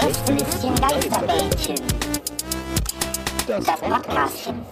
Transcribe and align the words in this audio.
Kästchen 0.00 0.74
Geisterbällchen. 0.76 1.76
Das 3.46 3.66
Podcastchen. 3.66 4.62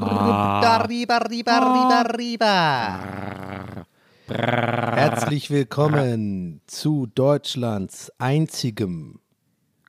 Arriba, 0.00 1.16
arriba, 1.16 1.52
arriba, 1.52 2.00
arriba. 2.00 3.06
Herzlich 4.26 5.50
willkommen 5.50 6.62
zu 6.66 7.06
Deutschlands 7.14 8.10
einzigem, 8.16 9.20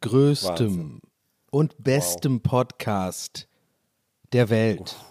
größtem 0.02 0.78
Wahnsinn. 0.78 1.02
und 1.52 1.82
bestem 1.82 2.42
wow. 2.44 2.52
Podcast 2.52 3.48
der 4.34 4.50
Welt. 4.50 4.82
Uff. 4.82 5.07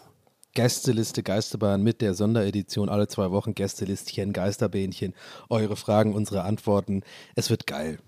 Gästeliste 0.57 1.23
Geisterbahn 1.23 1.83
mit 1.83 2.01
der 2.01 2.15
Sonderedition 2.15 2.89
alle 2.89 3.09
zwei 3.09 3.31
Wochen 3.31 3.55
Gästelistchen, 3.55 4.33
Geisterbähnchen, 4.33 5.13
eure 5.51 5.77
Fragen, 5.77 6.15
unsere 6.15 6.45
Antworten. 6.45 7.03
Es 7.35 7.51
wird 7.51 7.67
geil. 7.67 7.99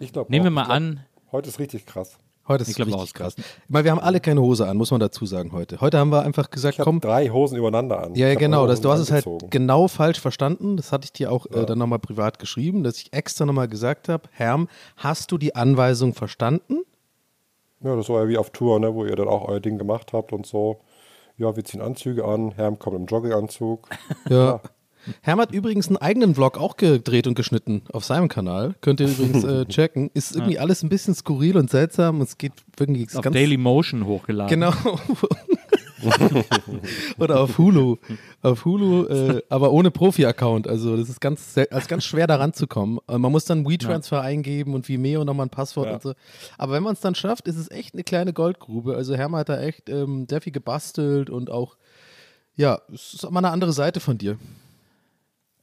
Ich 0.00 0.12
glaube 0.12 0.32
Nehmen 0.32 0.46
wir 0.46 0.50
mal 0.50 0.64
glaub, 0.64 0.76
an, 0.76 1.00
Heute 1.30 1.48
ist 1.48 1.60
richtig 1.60 1.86
krass. 1.86 2.18
Heute 2.48 2.62
ist 2.62 2.70
Ich 2.70 2.74
glaub 2.74 2.88
richtig 2.88 3.00
auch, 3.00 3.12
krass. 3.14 3.34
Ich 3.38 3.44
meine, 3.68 3.84
wir 3.84 3.92
haben 3.92 4.00
alle 4.00 4.18
keine 4.18 4.42
Hose 4.42 4.66
an, 4.66 4.76
muss 4.76 4.90
man 4.90 4.98
dazu 4.98 5.26
sagen 5.26 5.52
heute. 5.52 5.80
Heute 5.80 5.96
haben 5.98 6.10
wir 6.10 6.22
einfach 6.22 6.50
gesagt, 6.50 6.74
Ich 6.74 6.80
habe 6.80 6.90
komm, 6.90 7.00
drei 7.00 7.28
Hosen 7.28 7.56
übereinander 7.56 8.02
an. 8.02 8.16
Ja, 8.16 8.26
ja 8.26 8.34
genau. 8.34 8.66
Das, 8.66 8.80
du 8.80 8.90
hast 8.90 8.98
es 8.98 9.12
halt 9.12 9.24
genau 9.50 9.86
falsch 9.86 10.18
verstanden. 10.18 10.76
Das 10.76 10.90
hatte 10.90 11.04
ich 11.04 11.12
dir 11.12 11.30
auch 11.30 11.46
äh, 11.46 11.64
dann 11.66 11.78
nochmal 11.78 12.00
privat 12.00 12.40
geschrieben, 12.40 12.82
dass 12.82 12.98
ich 12.98 13.12
extra 13.12 13.46
nochmal 13.46 13.68
gesagt 13.68 14.08
habe, 14.08 14.28
Herm, 14.32 14.68
hast 14.96 15.30
du 15.30 15.38
die 15.38 15.54
Anweisung 15.54 16.14
verstanden? 16.14 16.80
Ja, 17.84 17.94
das 17.96 18.08
war 18.08 18.22
ja 18.22 18.28
wie 18.28 18.38
auf 18.38 18.50
Tour, 18.50 18.80
ne, 18.80 18.94
wo 18.94 19.04
ihr 19.04 19.14
dann 19.14 19.28
auch 19.28 19.46
euer 19.46 19.60
Ding 19.60 19.78
gemacht 19.78 20.12
habt 20.12 20.32
und 20.32 20.46
so. 20.46 20.80
Ja, 21.36 21.54
wir 21.54 21.64
ziehen 21.64 21.80
Anzüge 21.80 22.24
an, 22.24 22.52
Herm 22.52 22.78
kommt 22.78 22.96
im 22.96 23.06
Jogginganzug. 23.06 23.88
Ja. 24.28 24.60
Herm 25.20 25.38
hat 25.38 25.52
übrigens 25.52 25.88
einen 25.88 25.98
eigenen 25.98 26.34
Vlog 26.34 26.56
auch 26.58 26.78
gedreht 26.78 27.26
und 27.26 27.34
geschnitten 27.34 27.82
auf 27.92 28.06
seinem 28.06 28.28
Kanal. 28.28 28.74
Könnt 28.80 29.00
ihr 29.00 29.08
übrigens 29.08 29.44
äh, 29.44 29.66
checken. 29.68 30.10
Ist 30.14 30.34
irgendwie 30.34 30.58
alles 30.58 30.82
ein 30.82 30.88
bisschen 30.88 31.14
skurril 31.14 31.58
und 31.58 31.68
seltsam. 31.68 32.22
Es 32.22 32.38
geht 32.38 32.54
irgendwie 32.78 33.06
auf 33.14 33.20
ganz 33.20 33.34
Daily 33.34 33.58
Motion 33.58 34.06
hochgeladen. 34.06 34.48
Genau. 34.48 34.72
Oder 37.18 37.40
auf 37.40 37.58
Hulu. 37.58 37.96
Auf 38.42 38.64
Hulu, 38.64 39.06
äh, 39.06 39.42
aber 39.48 39.72
ohne 39.72 39.90
Profi-Account. 39.90 40.68
Also 40.68 40.96
das 40.96 41.08
ist 41.08 41.20
ganz, 41.20 41.56
also 41.70 41.88
ganz 41.88 42.04
schwer 42.04 42.26
daran 42.26 42.52
zu 42.52 42.66
kommen. 42.66 42.98
Äh, 43.08 43.18
man 43.18 43.32
muss 43.32 43.44
dann 43.44 43.66
WeTransfer 43.68 44.20
eingeben 44.20 44.74
und 44.74 44.88
Vimeo 44.88 45.24
nochmal 45.24 45.46
ein 45.46 45.50
Passwort 45.50 45.86
Ja. 45.88 45.94
und 45.94 46.02
so. 46.02 46.12
Aber 46.58 46.72
wenn 46.74 46.82
man 46.82 46.94
es 46.94 47.00
dann 47.00 47.14
schafft, 47.14 47.48
ist 47.48 47.56
es 47.56 47.70
echt 47.70 47.94
eine 47.94 48.04
kleine 48.04 48.32
Goldgrube. 48.32 48.94
Also 48.96 49.14
Hermann 49.14 49.40
hat 49.40 49.48
da 49.48 49.60
echt 49.60 49.88
ähm, 49.88 50.26
sehr 50.28 50.40
viel 50.40 50.52
gebastelt 50.52 51.30
und 51.30 51.50
auch, 51.50 51.76
ja, 52.56 52.80
es 52.92 53.14
ist 53.14 53.30
mal 53.30 53.38
eine 53.38 53.50
andere 53.50 53.72
Seite 53.72 54.00
von 54.00 54.18
dir. 54.18 54.38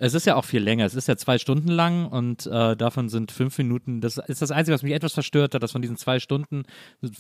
Es 0.04 0.16
ist 0.16 0.26
ja 0.26 0.36
auch 0.36 0.46
viel 0.46 0.62
länger. 0.64 0.86
Es 0.86 0.96
ist 0.96 1.08
ja 1.08 1.16
zwei 1.16 1.38
Stunden 1.38 1.68
lang 1.68 2.08
und 2.08 2.48
äh, 2.48 2.76
davon 2.76 3.08
sind 3.10 3.32
fünf 3.32 3.58
Minuten. 3.60 4.02
Das 4.02 4.18
ist 4.18 4.42
das 4.42 4.50
Einzige, 4.50 4.74
was 4.74 4.82
mich 4.82 4.94
etwas 4.94 5.14
verstört 5.14 5.54
hat, 5.54 5.62
dass 5.62 5.74
von 5.74 5.82
diesen 5.84 5.96
zwei 5.96 6.20
Stunden 6.20 6.64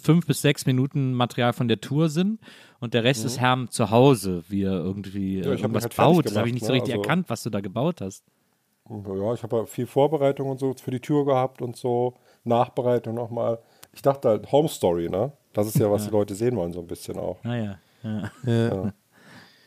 fünf 0.01 0.25
bis 0.25 0.41
sechs 0.41 0.65
Minuten 0.65 1.13
Material 1.13 1.53
von 1.53 1.67
der 1.67 1.79
Tour 1.79 2.09
sind 2.09 2.39
und 2.79 2.93
der 2.95 3.03
Rest 3.03 3.23
ist 3.23 3.39
Herm 3.39 3.69
zu 3.69 3.91
Hause, 3.91 4.43
wie 4.49 4.63
er 4.63 4.73
irgendwie 4.73 5.39
äh, 5.39 5.45
Mhm. 5.45 5.51
mich 5.51 5.61
irgendwas 5.61 5.83
halt 5.83 5.95
baut. 5.95 6.25
Das 6.25 6.35
habe 6.35 6.47
ich 6.49 6.53
gemacht, 6.53 6.53
nicht 6.55 6.65
so 6.65 6.71
ne? 6.73 6.73
richtig 6.79 6.93
Also- 6.95 7.03
erkannt, 7.03 7.29
was 7.29 7.43
du 7.43 7.49
da 7.51 7.61
gebaut 7.61 8.01
hast. 8.01 8.23
Ja, 8.89 9.33
ich 9.35 9.43
habe 9.43 9.57
ja 9.57 9.65
viel 9.67 9.85
Vorbereitung 9.85 10.49
und 10.49 10.59
so 10.59 10.73
für 10.73 10.91
die 10.91 10.99
Tour 10.99 11.25
gehabt 11.25 11.61
und 11.61 11.77
so. 11.77 12.15
Nachbereitung 12.43 13.13
nochmal. 13.15 13.59
Ich 13.93 14.01
dachte 14.01 14.27
halt 14.27 14.51
Home 14.51 14.67
Story, 14.67 15.07
ne? 15.07 15.31
Das 15.53 15.67
ist 15.67 15.77
ja, 15.77 15.89
was 15.91 16.05
die 16.07 16.11
Leute 16.11 16.33
sehen 16.35 16.55
wollen, 16.55 16.73
so 16.73 16.79
ein 16.79 16.87
bisschen 16.87 17.17
auch. 17.17 17.43
Naja. 17.43 17.77
Ja. 18.03 18.31
Ja. 18.45 18.93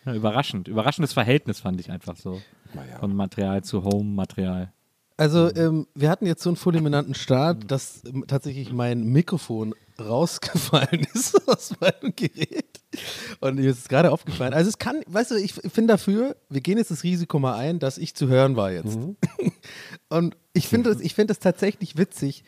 Ja, 0.07 0.13
überraschend. 0.13 0.69
Überraschendes 0.69 1.15
Verhältnis 1.15 1.61
fand 1.61 1.81
ich 1.81 1.91
einfach 1.91 2.15
so. 2.19 2.39
Naja. 2.75 2.99
Von 2.99 3.15
Material 3.15 3.63
zu 3.63 3.85
Home-Material. 3.85 4.73
Also, 5.17 5.55
ähm, 5.55 5.87
wir 5.95 6.11
hatten 6.11 6.27
jetzt 6.27 6.43
so 6.43 6.51
einen 6.51 6.57
fulminanten 6.57 7.15
Start, 7.15 7.71
dass 7.71 8.05
ähm, 8.05 8.25
tatsächlich 8.27 8.73
mein 8.73 9.05
Mikrofon 9.05 9.75
rausgefallen 10.01 11.07
ist 11.15 11.49
aus 11.49 11.73
meinem 11.81 12.17
Gerät. 12.17 12.81
Und 13.41 13.57
mir 13.57 13.71
ist 13.71 13.79
es 13.79 13.89
gerade 13.89 14.11
aufgefallen. 14.11 14.53
Also, 14.53 14.69
es 14.69 14.79
kann, 14.79 15.03
weißt 15.07 15.31
du, 15.31 15.37
ich 15.37 15.53
finde 15.55 15.95
dafür, 15.95 16.37
wir 16.49 16.61
gehen 16.61 16.79
jetzt 16.79 16.91
das 16.91 17.05
Risiko 17.05 17.39
mal 17.39 17.55
ein, 17.55 17.79
dass 17.79 17.97
ich 17.97 18.17
zu 18.17 18.27
hören 18.27 18.57
war 18.57 18.73
jetzt. 18.73 18.99
Und 20.09 20.37
ich 20.53 20.67
finde 20.67 20.91
es 20.91 21.01
ich 21.01 21.15
find 21.15 21.31
das 21.31 21.39
tatsächlich 21.39 21.97
witzig. 21.97 22.43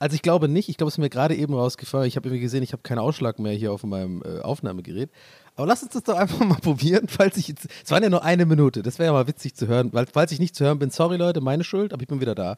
Also, 0.00 0.16
ich 0.16 0.22
glaube 0.22 0.48
nicht, 0.48 0.68
ich 0.68 0.76
glaube, 0.76 0.88
es 0.88 0.94
ist 0.94 0.98
mir 0.98 1.10
gerade 1.10 1.36
eben 1.36 1.54
rausgefallen. 1.54 2.08
Ich 2.08 2.16
habe 2.16 2.28
irgendwie 2.28 2.42
gesehen, 2.42 2.64
ich 2.64 2.72
habe 2.72 2.82
keinen 2.82 2.98
Ausschlag 2.98 3.38
mehr 3.38 3.52
hier 3.52 3.72
auf 3.72 3.84
meinem 3.84 4.22
äh, 4.24 4.40
Aufnahmegerät. 4.40 5.10
Aber 5.58 5.66
lass 5.66 5.82
uns 5.82 5.92
das 5.92 6.04
doch 6.04 6.16
einfach 6.16 6.38
mal 6.46 6.58
probieren, 6.60 7.08
falls 7.08 7.36
ich 7.36 7.48
jetzt. 7.48 7.66
Es 7.84 7.90
waren 7.90 8.02
ja 8.02 8.08
nur 8.08 8.22
eine 8.22 8.46
Minute, 8.46 8.82
das 8.84 9.00
wäre 9.00 9.08
ja 9.08 9.12
mal 9.12 9.26
witzig 9.26 9.56
zu 9.56 9.66
hören, 9.66 9.92
weil 9.92 10.06
falls 10.06 10.30
ich 10.30 10.38
nicht 10.38 10.54
zu 10.54 10.64
hören 10.64 10.78
bin, 10.78 10.90
sorry 10.90 11.16
Leute, 11.16 11.40
meine 11.40 11.64
Schuld, 11.64 11.92
aber 11.92 12.00
ich 12.00 12.08
bin 12.08 12.20
wieder 12.20 12.36
da. 12.36 12.56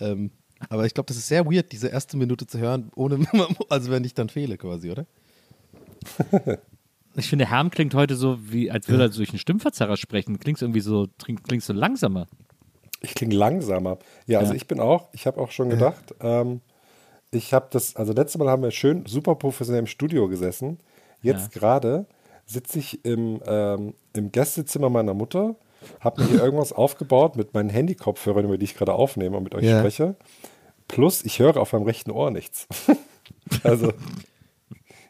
Ähm, 0.00 0.30
aber 0.68 0.84
ich 0.84 0.92
glaube, 0.92 1.06
das 1.08 1.16
ist 1.16 1.28
sehr 1.28 1.46
weird, 1.46 1.72
diese 1.72 1.88
erste 1.88 2.18
Minute 2.18 2.46
zu 2.46 2.58
hören, 2.58 2.90
ohne, 2.94 3.26
also 3.70 3.90
wenn 3.90 4.04
ich 4.04 4.12
dann 4.12 4.28
fehle 4.28 4.58
quasi, 4.58 4.90
oder? 4.90 5.06
Ich 7.16 7.28
finde, 7.30 7.48
Herm 7.48 7.70
klingt 7.70 7.94
heute 7.94 8.16
so, 8.16 8.38
wie 8.52 8.70
als 8.70 8.86
würde 8.88 9.04
er 9.04 9.08
durch 9.08 9.30
einen 9.30 9.38
Stimmverzerrer 9.38 9.96
sprechen. 9.96 10.38
Klingt 10.38 10.60
irgendwie 10.60 10.80
so, 10.80 11.08
klingt, 11.18 11.62
so 11.62 11.72
langsamer. 11.72 12.26
Ich 13.00 13.14
klinge 13.14 13.34
langsamer. 13.34 13.98
Ja, 14.26 14.40
also 14.40 14.52
Ja. 14.52 14.56
ich 14.56 14.68
bin 14.68 14.78
auch, 14.78 15.08
ich 15.12 15.26
habe 15.26 15.40
auch 15.40 15.50
schon 15.50 15.70
gedacht, 15.70 16.14
ähm, 16.20 16.60
ich 17.30 17.54
habe 17.54 17.68
das, 17.70 17.96
also 17.96 18.12
letztes 18.12 18.38
Mal 18.38 18.48
haben 18.50 18.62
wir 18.62 18.70
schön 18.70 19.06
super 19.06 19.34
professionell 19.36 19.80
im 19.80 19.86
Studio 19.86 20.28
gesessen. 20.28 20.78
Jetzt 21.22 21.52
gerade 21.52 22.06
sitze 22.46 22.78
ich 22.78 23.04
im, 23.04 23.40
ähm, 23.46 23.94
im 24.14 24.32
Gästezimmer 24.32 24.88
meiner 24.88 25.14
Mutter, 25.14 25.56
habe 26.00 26.22
mir 26.22 26.28
hier 26.28 26.42
irgendwas 26.42 26.72
aufgebaut 26.72 27.36
mit 27.36 27.52
meinen 27.54 27.68
Handykopfhörern, 27.70 28.44
über 28.46 28.56
die 28.58 28.64
ich 28.64 28.74
gerade 28.76 28.94
aufnehme 28.94 29.36
und 29.36 29.44
mit 29.44 29.54
euch 29.54 29.64
Ja. 29.64 29.80
spreche. 29.80 30.16
Plus, 30.88 31.24
ich 31.24 31.38
höre 31.40 31.56
auf 31.58 31.72
meinem 31.72 31.82
rechten 31.82 32.10
Ohr 32.10 32.30
nichts. 32.30 32.66
also, 33.64 33.92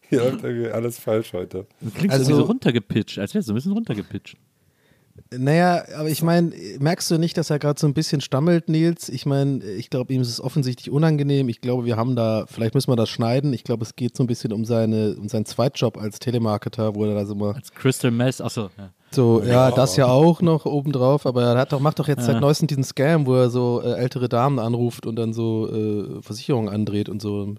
hier 0.08 0.20
läuft 0.20 0.42
irgendwie 0.44 0.70
alles 0.70 0.98
falsch 0.98 1.32
heute. 1.34 1.66
Du 1.80 1.90
klingst 1.90 2.16
Also- 2.16 2.34
so 2.36 2.42
runtergepitcht, 2.42 3.18
als 3.18 3.34
wärst 3.34 3.48
du 3.48 3.52
ein 3.52 3.56
bisschen 3.56 3.72
runtergepitcht. 3.72 4.36
Naja, 5.36 5.84
aber 5.98 6.08
ich 6.08 6.22
meine, 6.22 6.52
merkst 6.78 7.10
du 7.10 7.18
nicht, 7.18 7.36
dass 7.36 7.50
er 7.50 7.58
gerade 7.58 7.80
so 7.80 7.86
ein 7.86 7.94
bisschen 7.94 8.20
stammelt, 8.20 8.68
Nils? 8.68 9.08
Ich 9.08 9.26
meine, 9.26 9.64
ich 9.64 9.90
glaube, 9.90 10.12
ihm 10.12 10.22
ist 10.22 10.28
es 10.28 10.40
offensichtlich 10.40 10.90
unangenehm. 10.90 11.48
Ich 11.48 11.60
glaube, 11.60 11.84
wir 11.84 11.96
haben 11.96 12.16
da, 12.16 12.44
vielleicht 12.46 12.74
müssen 12.74 12.90
wir 12.90 12.96
das 12.96 13.08
schneiden. 13.08 13.52
Ich 13.52 13.64
glaube, 13.64 13.84
es 13.84 13.96
geht 13.96 14.16
so 14.16 14.22
ein 14.22 14.26
bisschen 14.26 14.52
um, 14.52 14.64
seine, 14.64 15.16
um 15.16 15.28
seinen 15.28 15.44
Zweitjob 15.44 15.98
als 15.98 16.18
Telemarketer, 16.18 16.94
wo 16.94 17.04
er 17.04 17.14
da 17.14 17.26
so 17.26 17.34
mal 17.34 17.54
Als 17.54 17.72
Crystal 17.72 18.10
Mess, 18.10 18.40
achso, 18.40 18.70
ja. 18.78 18.90
so, 19.10 19.42
ja, 19.42 19.70
das 19.70 19.96
ja 19.96 20.06
auch 20.06 20.42
noch 20.42 20.64
obendrauf, 20.64 21.26
aber 21.26 21.42
er 21.42 21.58
hat 21.58 21.72
doch, 21.72 21.80
macht 21.80 21.98
doch 21.98 22.08
jetzt 22.08 22.24
seit 22.24 22.40
neuestem 22.40 22.68
diesen 22.68 22.84
Scam, 22.84 23.26
wo 23.26 23.34
er 23.34 23.50
so 23.50 23.82
äh, 23.82 23.94
ältere 23.94 24.28
Damen 24.28 24.58
anruft 24.58 25.06
und 25.06 25.16
dann 25.16 25.32
so 25.32 25.68
äh, 25.68 26.22
Versicherungen 26.22 26.72
andreht 26.72 27.08
und 27.08 27.20
so. 27.20 27.40
Und 27.40 27.58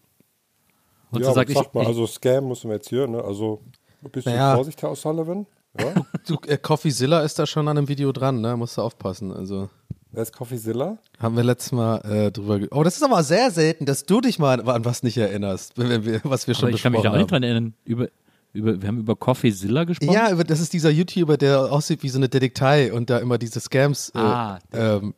ja, 1.13 1.19
so 1.19 1.25
aber 1.27 1.33
sag 1.35 1.49
ich, 1.49 1.55
sag 1.55 1.73
mal, 1.73 1.81
ich, 1.81 1.87
also 1.87 2.07
Scam 2.07 2.47
müssen 2.47 2.69
wir 2.69 2.75
jetzt 2.75 2.89
hier, 2.89 3.07
ne? 3.07 3.23
Also, 3.23 3.61
ein 4.03 4.11
bisschen 4.11 4.33
Naja. 4.33 4.55
Vorsicht, 4.55 4.81
Herr 4.81 4.91
O'Sullivan. 4.91 5.45
Ja? 5.79 5.93
Du, 6.27 6.35
äh, 6.47 6.57
Coffeezilla 6.57 7.21
ist 7.21 7.39
da 7.39 7.45
schon 7.45 7.67
an 7.67 7.77
einem 7.77 7.87
Video 7.87 8.11
dran, 8.11 8.41
ne? 8.41 8.57
Musst 8.57 8.77
du 8.77 8.81
aufpassen. 8.81 9.31
Also. 9.31 9.69
Wer 10.11 10.23
ist 10.23 10.33
Coffeezilla? 10.33 10.97
Haben 11.19 11.35
wir 11.37 11.43
letztes 11.43 11.71
Mal 11.71 11.97
äh, 11.99 12.31
drüber. 12.31 12.59
Oh, 12.71 12.83
das 12.83 12.95
ist 12.97 13.03
aber 13.03 13.23
sehr 13.23 13.51
selten, 13.51 13.85
dass 13.85 14.05
du 14.05 14.19
dich 14.21 14.37
mal 14.39 14.59
an 14.69 14.83
was 14.85 15.03
nicht 15.03 15.17
erinnerst, 15.17 15.77
wenn 15.77 16.03
wir, 16.05 16.21
was 16.23 16.47
wir 16.47 16.53
schon 16.55 16.69
Aber 16.69 16.75
ich 16.75 16.83
kann 16.83 16.91
mich 16.91 17.01
besprochen 17.01 17.15
auch 17.15 17.21
nicht 17.21 17.31
haben. 17.31 17.41
dran 17.41 17.43
erinnern. 17.43 17.73
Über, 17.85 18.07
über, 18.53 18.81
wir 18.81 18.87
haben 18.87 18.97
über 18.99 19.15
Coffeezilla 19.15 19.83
gesprochen. 19.83 20.11
Ja, 20.13 20.31
über- 20.31 20.43
das 20.43 20.59
ist 20.59 20.73
dieser 20.73 20.89
YouTuber, 20.89 21.37
der 21.37 21.71
aussieht 21.71 22.03
wie 22.03 22.09
so 22.09 22.17
eine 22.17 22.27
Detektei 22.29 22.91
und 22.91 23.09
da 23.09 23.19
immer 23.19 23.37
diese 23.37 23.59
Scams 23.59 24.09
äh, 24.09 24.17
Ah, 24.17 24.59
ähm, 24.73 25.13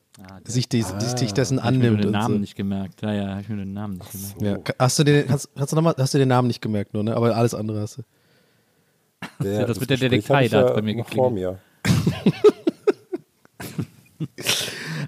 sich, 0.46 0.68
dies, 0.70 0.94
sich 1.16 1.34
dessen 1.34 1.64
Hab 1.64 1.72
ich 1.72 1.80
mir 1.80 1.88
annimmt. 1.88 2.04
den 2.04 2.12
Namen 2.12 2.34
so. 2.36 2.40
nicht 2.42 2.56
gemerkt. 2.56 3.02
Ja, 3.02 3.14
ja, 3.14 3.30
habe 3.30 3.42
ich 3.42 3.50
mir 3.50 3.58
den 3.58 3.74
Namen 3.74 4.00
nicht 4.00 4.12
gemerkt. 4.38 4.42
Ja. 4.42 4.58
ka- 4.58 4.74
Hast 4.84 5.00
du 5.00 5.04
den, 5.06 5.30
hast, 5.30 5.50
hast, 5.56 5.72
du 5.72 5.76
noch 5.76 5.84
mal, 5.84 5.96
hast 5.98 6.14
du 6.14 6.18
den 6.18 6.28
Namen 6.28 6.48
nicht 6.50 6.62
gemerkt, 6.62 6.94
nur, 6.94 7.04
ne? 7.04 7.16
Aber 7.16 7.36
alles 7.36 7.54
andere 7.54 7.82
hast 7.82 8.00
du. 8.00 8.02
Der, 9.42 9.66
das 9.66 9.80
mit 9.80 9.90
der 9.90 9.98
Detektei, 9.98 10.46
ich 10.46 10.52
da 10.52 10.68
ja 10.68 10.74
bei 10.74 10.82
mir 10.82 10.96
noch 10.96 11.10
vor 11.10 11.30
geklingelt. 11.32 11.60
mir. 11.80 12.30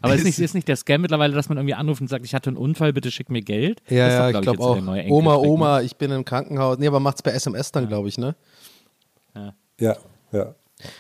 Aber 0.02 0.16
ist 0.16 0.24
nicht, 0.24 0.40
ist 0.40 0.56
nicht 0.56 0.68
der 0.68 0.76
Scam 0.78 1.02
mittlerweile, 1.02 1.34
dass 1.34 1.50
man 1.50 1.58
irgendwie 1.58 1.74
anruft 1.74 2.02
und 2.02 2.08
sagt, 2.08 2.26
ich 2.26 2.34
hatte 2.34 2.50
einen 2.50 2.58
Unfall, 2.58 2.94
bitte 2.94 3.12
schick 3.12 3.30
mir 3.30 3.42
Geld? 3.42 3.82
Ja, 3.90 4.06
Das 4.08 4.14
ist 4.14 4.20
doch, 4.20 4.24
ja, 4.24 4.30
ich 4.30 4.42
glaub 4.42 4.58
glaube 4.58 4.64
auch. 4.64 4.78
Oma, 5.10 5.36
ne? 5.36 5.40
Oma, 5.50 5.82
ich 5.82 5.96
bin 5.98 6.12
im 6.12 6.26
Krankenhaus. 6.26 6.78
Nee, 6.78 6.88
aber 6.88 7.00
macht's 7.00 7.22
per 7.22 7.34
SMS 7.34 7.72
dann, 7.72 7.88
glaube 7.88 8.08
ich, 8.08 8.18
ne? 8.18 8.36
Ja, 9.80 9.96
ja. 10.32 10.56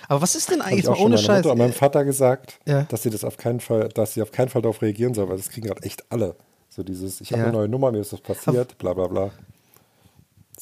Aber 0.07 0.21
was 0.21 0.35
ist 0.35 0.49
denn 0.49 0.59
Habe 0.59 0.69
eigentlich 0.71 0.83
ich 0.85 0.89
mal 0.89 0.97
ohne 0.99 1.17
Scheiß? 1.17 1.37
Mutter 1.43 1.51
und 1.53 1.57
meinem 1.57 1.73
Vater 1.73 2.05
gesagt, 2.05 2.59
Ja. 2.67 2.83
dass 2.83 3.03
sie 3.03 3.09
das 3.09 3.23
auf 3.23 3.37
keinen 3.37 3.59
Fall, 3.59 3.89
dass 3.89 4.13
sie 4.13 4.21
auf 4.21 4.31
keinen 4.31 4.49
Fall 4.49 4.61
darauf 4.61 4.81
reagieren 4.81 5.13
soll, 5.13 5.29
weil 5.29 5.37
das 5.37 5.49
kriegen 5.49 5.67
gerade 5.67 5.81
echt 5.83 6.03
alle. 6.11 6.35
So 6.69 6.83
dieses, 6.83 7.19
ich 7.21 7.31
habe 7.31 7.41
Ja. 7.41 7.47
eine 7.47 7.57
neue 7.57 7.67
Nummer, 7.67 7.91
mir 7.91 7.99
ist 7.99 8.13
das 8.13 8.21
passiert, 8.21 8.77
bla 8.77 8.93
bla 8.93 9.07
bla. 9.07 9.31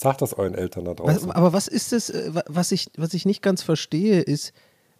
Sagt 0.01 0.22
das 0.22 0.34
euren 0.34 0.54
Eltern 0.56 0.86
da 0.86 0.94
draußen. 0.94 1.30
aber 1.31 1.51
was 1.51 1.68
ist 1.68 1.92
das, 1.92 2.10
äh, 2.10 2.34
wa- 2.34 2.44
was 2.48 2.72
ich, 2.72 2.88
was 2.98 3.13
ich 3.13 3.25
nicht 3.25 3.42
ganz 3.42 3.62
verstehe, 3.63 4.22
ist, 4.22 4.54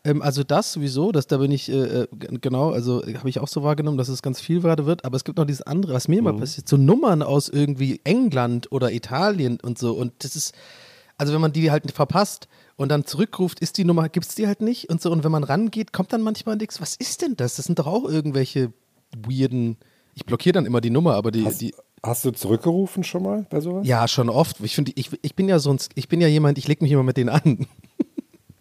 ähm, 0.04 0.22
also 0.22 0.44
das 0.44 0.74
sowieso, 0.74 1.13
dass 1.13 1.25
da 1.28 1.38
bin 1.38 1.51
ich, 1.51 1.69
äh, 1.72 2.01
äh, 2.01 2.07
genau, 2.42 2.72
also 2.72 3.01
äh, 3.04 3.16
habe 3.16 3.30
ich 3.30 3.40
auch 3.40 3.48
so 3.48 3.63
wahrgenommen, 3.63 3.98
dass 3.98 4.10
es 4.10 4.22
ganz 4.22 4.42
viel 4.42 4.60
gerade 4.60 4.86
wird, 4.86 5.06
aber 5.06 5.16
es 5.16 5.24
gibt 5.24 5.38
noch 5.38 5.46
dieses 5.46 5.62
andere, 5.62 5.94
was 5.94 6.10
mir 6.10 6.19
immer 6.19 6.34
passiert, 6.34 6.68
so 6.68 6.75
Nummern 6.75 7.22
aus 7.22 7.48
irgendwie 7.48 8.01
England 8.04 8.72
oder 8.74 8.92
Italien 8.92 9.57
und 9.62 9.78
so 9.80 9.94
und 9.94 10.12
das 10.19 10.36
ist, 10.36 10.54
also 11.18 11.31
wenn 11.34 11.40
man 11.42 11.54
die 11.54 11.72
halt 11.72 11.90
verpasst 11.92 12.50
und 12.75 12.90
dann 12.90 13.06
zurückruft, 13.06 13.62
ist 13.62 13.78
die 13.78 13.86
Nummer, 13.86 14.10
gibt 14.10 14.25
es 14.25 14.36
die 14.36 14.48
halt 14.48 14.62
nicht 14.62 14.90
und 14.90 15.02
so 15.02 15.12
und 15.12 15.24
wenn 15.24 15.31
man 15.31 15.45
rangeht, 15.45 15.94
kommt 15.94 16.12
dann 16.12 16.22
manchmal 16.22 16.57
nichts. 16.57 16.81
Was 16.81 16.95
ist 16.98 17.22
denn 17.22 17.36
das? 17.38 17.56
Das 17.56 17.66
sind 17.68 17.80
doch 17.80 17.88
auch 17.88 18.04
irgendwelche 18.04 18.74
weirden, 19.28 19.78
ich 20.16 20.25
blockiere 20.25 20.54
dann 20.54 20.66
immer 20.66 20.81
die 20.81 20.90
Nummer, 20.90 21.16
aber 21.16 21.31
die, 21.31 21.45
Hast, 21.45 21.62
die 21.62 21.74
hast 22.04 22.25
du 22.25 22.31
zurückgerufen 22.31 23.04
schon 23.04 23.24
mal 23.24 23.46
bei 23.50 23.60
sowas? 23.60 23.88
ja, 23.88 24.07
schon 24.07 24.30
oft. 24.30 24.60
Ich 24.62 24.75
finde, 24.75 24.92
ich, 24.96 25.12
ich 25.22 25.36
bin 25.36 25.48
ja 25.50 25.60
sonst, 25.60 25.92
ich 25.96 26.07
bin 26.07 26.22
ja 26.22 26.28
jemand, 26.28 26.57
ich 26.57 26.68
lege 26.68 26.84
mich 26.84 26.92
immer 26.92 27.04
mit 27.04 27.18
denen 27.18 27.30
an. 27.30 27.68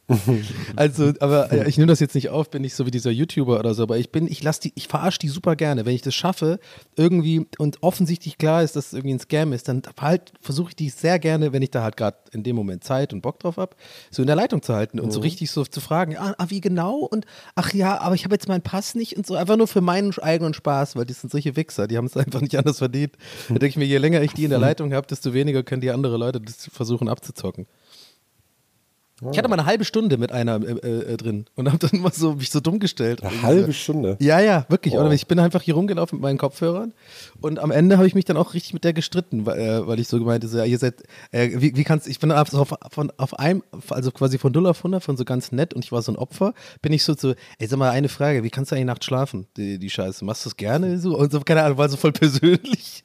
also, 0.77 1.13
aber 1.21 1.53
äh, 1.53 1.69
ich 1.69 1.77
nehme 1.77 1.89
das 1.89 2.01
jetzt 2.01 2.15
nicht 2.15 2.31
auf, 2.31 2.51
bin 2.51 2.65
ich 2.65 2.75
so 2.75 2.87
wie 2.87 2.91
dieser 2.91 3.11
YouTuber 3.11 3.59
oder 3.59 3.75
so, 3.75 3.83
aber 3.83 3.99
ich 3.99 4.11
bin, 4.11 4.27
ich 4.27 4.43
lasse 4.43 4.63
die, 4.63 4.73
ich 4.75 4.89
verarsche 4.89 5.19
die 5.19 5.29
super 5.29 5.55
gerne. 5.55 5.85
Wenn 5.85 5.95
ich 5.95 6.03
das 6.03 6.15
schaffe, 6.15 6.59
irgendwie 6.97 7.47
und 7.59 7.83
offensichtlich 7.83 8.39
klar 8.39 8.63
ist, 8.63 8.75
dass 8.75 8.89
es 8.89 8.93
irgendwie 8.95 9.15
ein 9.15 9.21
Scam 9.21 9.53
ist, 9.53 9.69
dann 9.69 9.83
halt 10.01 10.33
versuche 10.41 10.71
ich 10.71 10.77
die 10.77 10.89
sehr 10.89 11.19
gerne, 11.19 11.53
wenn 11.53 11.63
ich 11.63 11.71
da 11.71 11.83
halt 11.83 11.97
gerade 11.99 12.17
in 12.33 12.43
dem 12.43 12.57
Moment 12.57 12.85
Zeit 12.85 13.13
und 13.13 13.21
Bock 13.21 13.39
drauf 13.39 13.59
habe, 13.59 13.77
so 14.11 14.23
in 14.23 14.27
der 14.27 14.37
Leitung 14.37 14.63
zu 14.63 14.75
halten 14.75 14.99
und 14.99 15.13
so 15.13 15.21
richtig 15.21 15.51
so 15.51 15.65
zu 15.65 15.81
fragen, 15.81 16.17
ah, 16.17 16.35
ah 16.39 16.47
wie 16.49 16.61
genau? 16.61 16.97
Und 17.01 17.27
ach 17.55 17.75
ja, 17.75 18.01
aber 18.01 18.15
ich 18.15 18.25
habe 18.25 18.35
jetzt 18.35 18.49
meinen 18.49 18.63
Pass 18.63 18.95
nicht 18.95 19.17
und 19.17 19.27
so, 19.27 19.35
einfach 19.35 19.57
nur 19.57 19.69
für 19.69 19.83
meinen 19.83 20.17
eigenen 20.19 20.55
Spaß, 20.55 20.97
weil 20.97 21.05
die 21.05 21.13
sind 21.13 21.31
solche 21.31 21.55
Wichser, 21.55 21.87
die 21.87 21.99
haben 21.99 22.07
es 22.07 22.17
einfach 22.17 22.41
nicht 22.41 22.57
anders 22.57 22.79
verdient. 22.79 23.13
Da 23.49 23.55
denke 23.55 23.67
ich 23.67 23.77
mir, 23.77 23.87
je 23.87 23.99
länger 23.99 24.23
ich 24.23 24.33
die 24.33 24.45
in 24.45 24.51
der 24.51 24.59
Leitung 24.69 24.95
habe, 24.95 25.07
desto 25.07 25.35
weniger 25.35 25.63
können 25.63 25.83
die 25.83 25.91
andere 25.91 26.17
Leute 26.17 26.41
das 26.41 26.69
versuchen 26.73 27.09
abzuzocken. 27.09 27.67
Ich 29.21 29.39
hatte 29.39 29.49
mal 29.49 29.59
eine 29.59 29.67
halbe 29.67 29.85
Stunde 29.85 30.17
mit 30.17 30.31
einer 30.31 30.61
äh, 30.63 31.13
äh, 31.13 31.17
drin 31.17 31.47
und 31.57 31.67
habe 31.69 31.79
dann 31.79 32.01
mal 32.01 32.13
so 32.13 32.35
mich 32.35 32.51
so 32.51 32.61
dumm 32.61 32.79
gestellt. 32.79 33.23
Eine 33.25 33.43
halbe 33.43 33.73
Stunde. 33.73 34.17
Ja, 34.21 34.39
ja, 34.39 34.65
wirklich. 34.69 34.95
Oder 34.95 35.11
ich 35.11 35.27
bin 35.27 35.41
einfach 35.41 35.63
hier 35.63 35.75
rumgelaufen 35.75 36.19
mit 36.19 36.23
meinen 36.23 36.39
Kopfhörern 36.39 36.93
und 37.41 37.59
am 37.59 37.71
Ende 37.73 37.97
habe 37.97 38.07
ich 38.07 38.15
mich 38.15 38.25
dann 38.25 38.37
auch 38.37 38.55
richtig 38.55 38.75
mit 38.75 38.85
der 38.85 38.93
gestritten, 38.93 39.45
weil, 39.45 39.59
äh, 39.59 39.87
weil 39.87 39.99
ich 39.99 40.07
so 40.07 40.19
gemeint 40.19 40.45
habe, 40.45 40.57
ja, 40.57 40.65
ihr 40.65 40.79
seid, 40.79 41.03
äh, 41.33 41.51
wie, 41.55 41.77
wie 41.77 41.85
kannst 41.85 42.07
ich 42.07 42.21
bin 42.21 42.31
auf, 42.31 42.55
auf, 42.55 42.75
von, 42.91 43.13
auf 43.17 43.39
einem, 43.39 43.65
also 43.91 44.13
quasi 44.13 44.39
von 44.39 44.53
0 44.53 44.67
auf 44.67 44.79
100, 44.79 45.03
von 45.03 45.17
so 45.17 45.25
ganz 45.25 45.51
nett 45.51 45.75
und 45.75 45.85
ich 45.85 45.91
war 45.91 46.03
so 46.03 46.13
ein 46.13 46.17
Opfer, 46.17 46.55
bin 46.81 46.93
ich 46.93 47.03
so 47.03 47.15
zu, 47.15 47.35
ey, 47.59 47.67
sag 47.67 47.79
mal 47.79 47.91
eine 47.91 48.09
Frage, 48.09 48.45
wie 48.45 48.51
kannst 48.51 48.71
du 48.71 48.77
eigentlich 48.77 48.87
nachts 48.87 49.07
schlafen, 49.07 49.49
die, 49.57 49.79
die 49.79 49.91
Scheiße, 49.91 50.25
machst 50.25 50.45
du 50.45 50.51
das 50.51 50.57
gerne 50.57 50.99
so 50.99 51.17
und 51.17 51.33
so, 51.33 51.41
keine 51.41 51.65
Ahnung, 51.65 51.79
war 51.79 51.89
so 51.89 51.97
voll 51.97 52.13
persönlich 52.13 53.05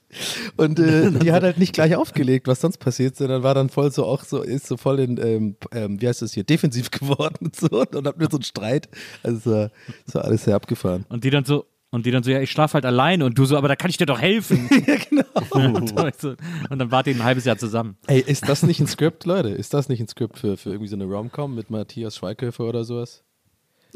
und 0.58 0.80
äh, 0.80 1.12
die 1.20 1.32
hat 1.32 1.44
halt 1.44 1.58
nicht 1.58 1.74
gleich 1.74 1.96
aufgelegt, 1.96 2.48
was 2.48 2.62
sonst 2.62 2.78
passiert, 2.78 3.16
sondern 3.16 3.44
war 3.44 3.56
dann 3.56 3.70
voll 3.70 3.92
so 3.92 4.06
auch 4.06 4.24
so, 4.24 4.42
ist 4.42 4.68
so 4.68 4.78
voll 4.78 5.00
in, 5.00 5.18
ähm, 5.18 5.56
ähm, 5.72 6.02
wie 6.02 6.08
heißt 6.08 6.22
das 6.22 6.34
hier, 6.34 6.44
defensiv 6.44 6.92
geworden 6.92 7.38
und 7.42 7.56
so 7.56 7.82
und 7.82 8.08
hat 8.08 8.18
mir 8.18 8.28
so 8.30 8.38
einen 8.38 8.44
Streit, 8.44 8.90
also 9.22 9.38
es 9.38 9.46
war, 9.46 9.72
es 10.08 10.16
war 10.16 10.26
alles 10.26 10.44
sehr 10.44 10.56
abgefahren. 10.56 11.06
Und 11.10 11.24
die 11.24 11.30
dann 11.30 11.46
so, 11.46 11.66
und 11.94 12.08
die 12.08 12.12
dann 12.12 12.24
so, 12.24 12.32
ja, 12.32 12.42
ich 12.42 12.50
schlafe 12.50 12.74
halt 12.74 12.86
alleine 12.86 13.24
und 13.24 13.38
du 13.38 13.46
so, 13.46 13.56
aber 13.56 13.68
da 13.68 13.76
kann 13.76 13.92
ich 13.92 13.98
dir 13.98 14.08
doch 14.08 14.20
helfen. 14.20 14.68
ja, 14.88 14.96
genau. 14.96 15.76
und, 15.78 16.20
so, 16.20 16.34
und 16.70 16.80
dann 16.80 16.90
wart 16.90 17.06
ihr 17.06 17.14
ein 17.14 17.24
halbes 17.24 17.46
Jahr 17.46 17.58
zusammen. 17.58 17.98
Ey, 18.08 18.20
ist 18.20 18.50
das 18.50 18.64
nicht 18.64 18.80
ein 18.80 18.88
Skript, 18.88 19.26
Leute? 19.26 19.50
Ist 19.50 19.76
das 19.76 19.90
nicht 19.90 20.00
ein 20.00 20.08
Skript 20.08 20.40
für, 20.40 20.58
für 20.58 20.72
irgendwie 20.72 20.88
so 20.88 20.96
eine 20.96 21.06
Rom-Com 21.06 21.54
mit 21.54 21.70
Matthias 21.70 22.16
Schweighöfer 22.16 22.64
oder 22.64 22.84
sowas? 22.84 23.24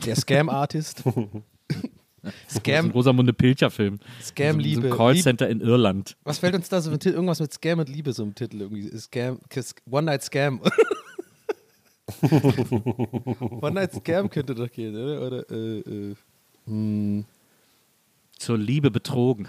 Der 0.06 0.16
Scam-Artist? 0.16 1.04
Scam, 2.50 2.92
Rosamunde 2.92 3.34
Pilcher-Film. 3.34 4.00
Scam, 4.22 4.56
So 4.56 4.60
Liebe. 4.62 4.88
ein 4.88 4.94
Callcenter 4.94 5.48
in 5.50 5.62
Irland. 5.62 6.16
Was 6.24 6.40
fällt 6.40 6.56
uns 6.56 6.70
da 6.70 6.82
so 6.82 6.92
ein 6.92 7.00
Titel? 7.00 7.16
Irgendwas 7.16 7.40
mit 7.40 7.54
Scam 7.54 7.80
und 7.80 7.90
Liebe 7.90 8.14
so 8.14 8.24
im 8.24 8.34
Titel 8.36 8.62
irgendwie. 8.62 8.90
Scam, 8.98 9.40
Kiss- 9.50 9.76
One-Night-Scam. 9.90 10.62
One-Night-Scam 13.62 14.30
könnte 14.30 14.56
doch 14.56 14.72
gehen, 14.72 14.96
oder? 14.96 15.22
Oder, 15.28 15.50
äh, 15.52 15.80
äh. 15.80 16.16
Hm. 16.66 17.26
Zur 18.38 18.58
Liebe 18.58 18.92
betrogen. 18.92 19.48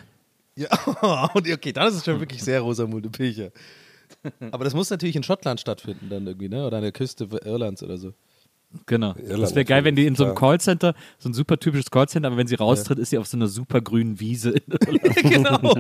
Ja, 0.57 0.69
okay, 1.35 1.73
dann 1.73 1.89
ist 1.89 1.95
es 1.95 2.05
schon 2.05 2.19
wirklich 2.21 2.43
sehr 2.43 2.61
Rosamunde 2.61 3.09
Pilcher. 3.11 3.51
Aber 4.51 4.65
das 4.65 4.75
muss 4.75 4.91
natürlich 4.91 5.15
in 5.17 5.23
Schottland 5.23 5.61
stattfinden 5.61 6.09
dann 6.09 6.27
irgendwie, 6.27 6.49
ne? 6.49 6.67
Oder 6.67 6.79
an 6.79 6.83
der 6.83 6.93
Küste 6.93 7.29
Irlands 7.45 7.83
oder 7.83 7.99
so. 7.99 8.13
Genau. 8.87 9.15
Irland 9.17 9.43
das 9.43 9.55
wäre 9.55 9.65
geil, 9.65 9.85
wenn 9.85 9.97
die 9.97 10.07
in 10.07 10.15
so 10.15 10.25
einem 10.25 10.35
natürlich, 10.35 10.51
Callcenter, 10.51 10.95
so 11.19 11.29
ein 11.29 11.33
super 11.33 11.59
typisches 11.59 11.91
Callcenter, 11.91 12.29
aber 12.29 12.37
wenn 12.37 12.47
sie 12.47 12.55
raustritt, 12.55 12.99
ist 12.99 13.11
sie 13.11 13.19
auf 13.19 13.27
so 13.27 13.37
einer 13.37 13.49
super 13.49 13.81
grünen 13.81 14.21
Wiese 14.21 14.51
in 14.51 14.63
genau. 15.23 15.75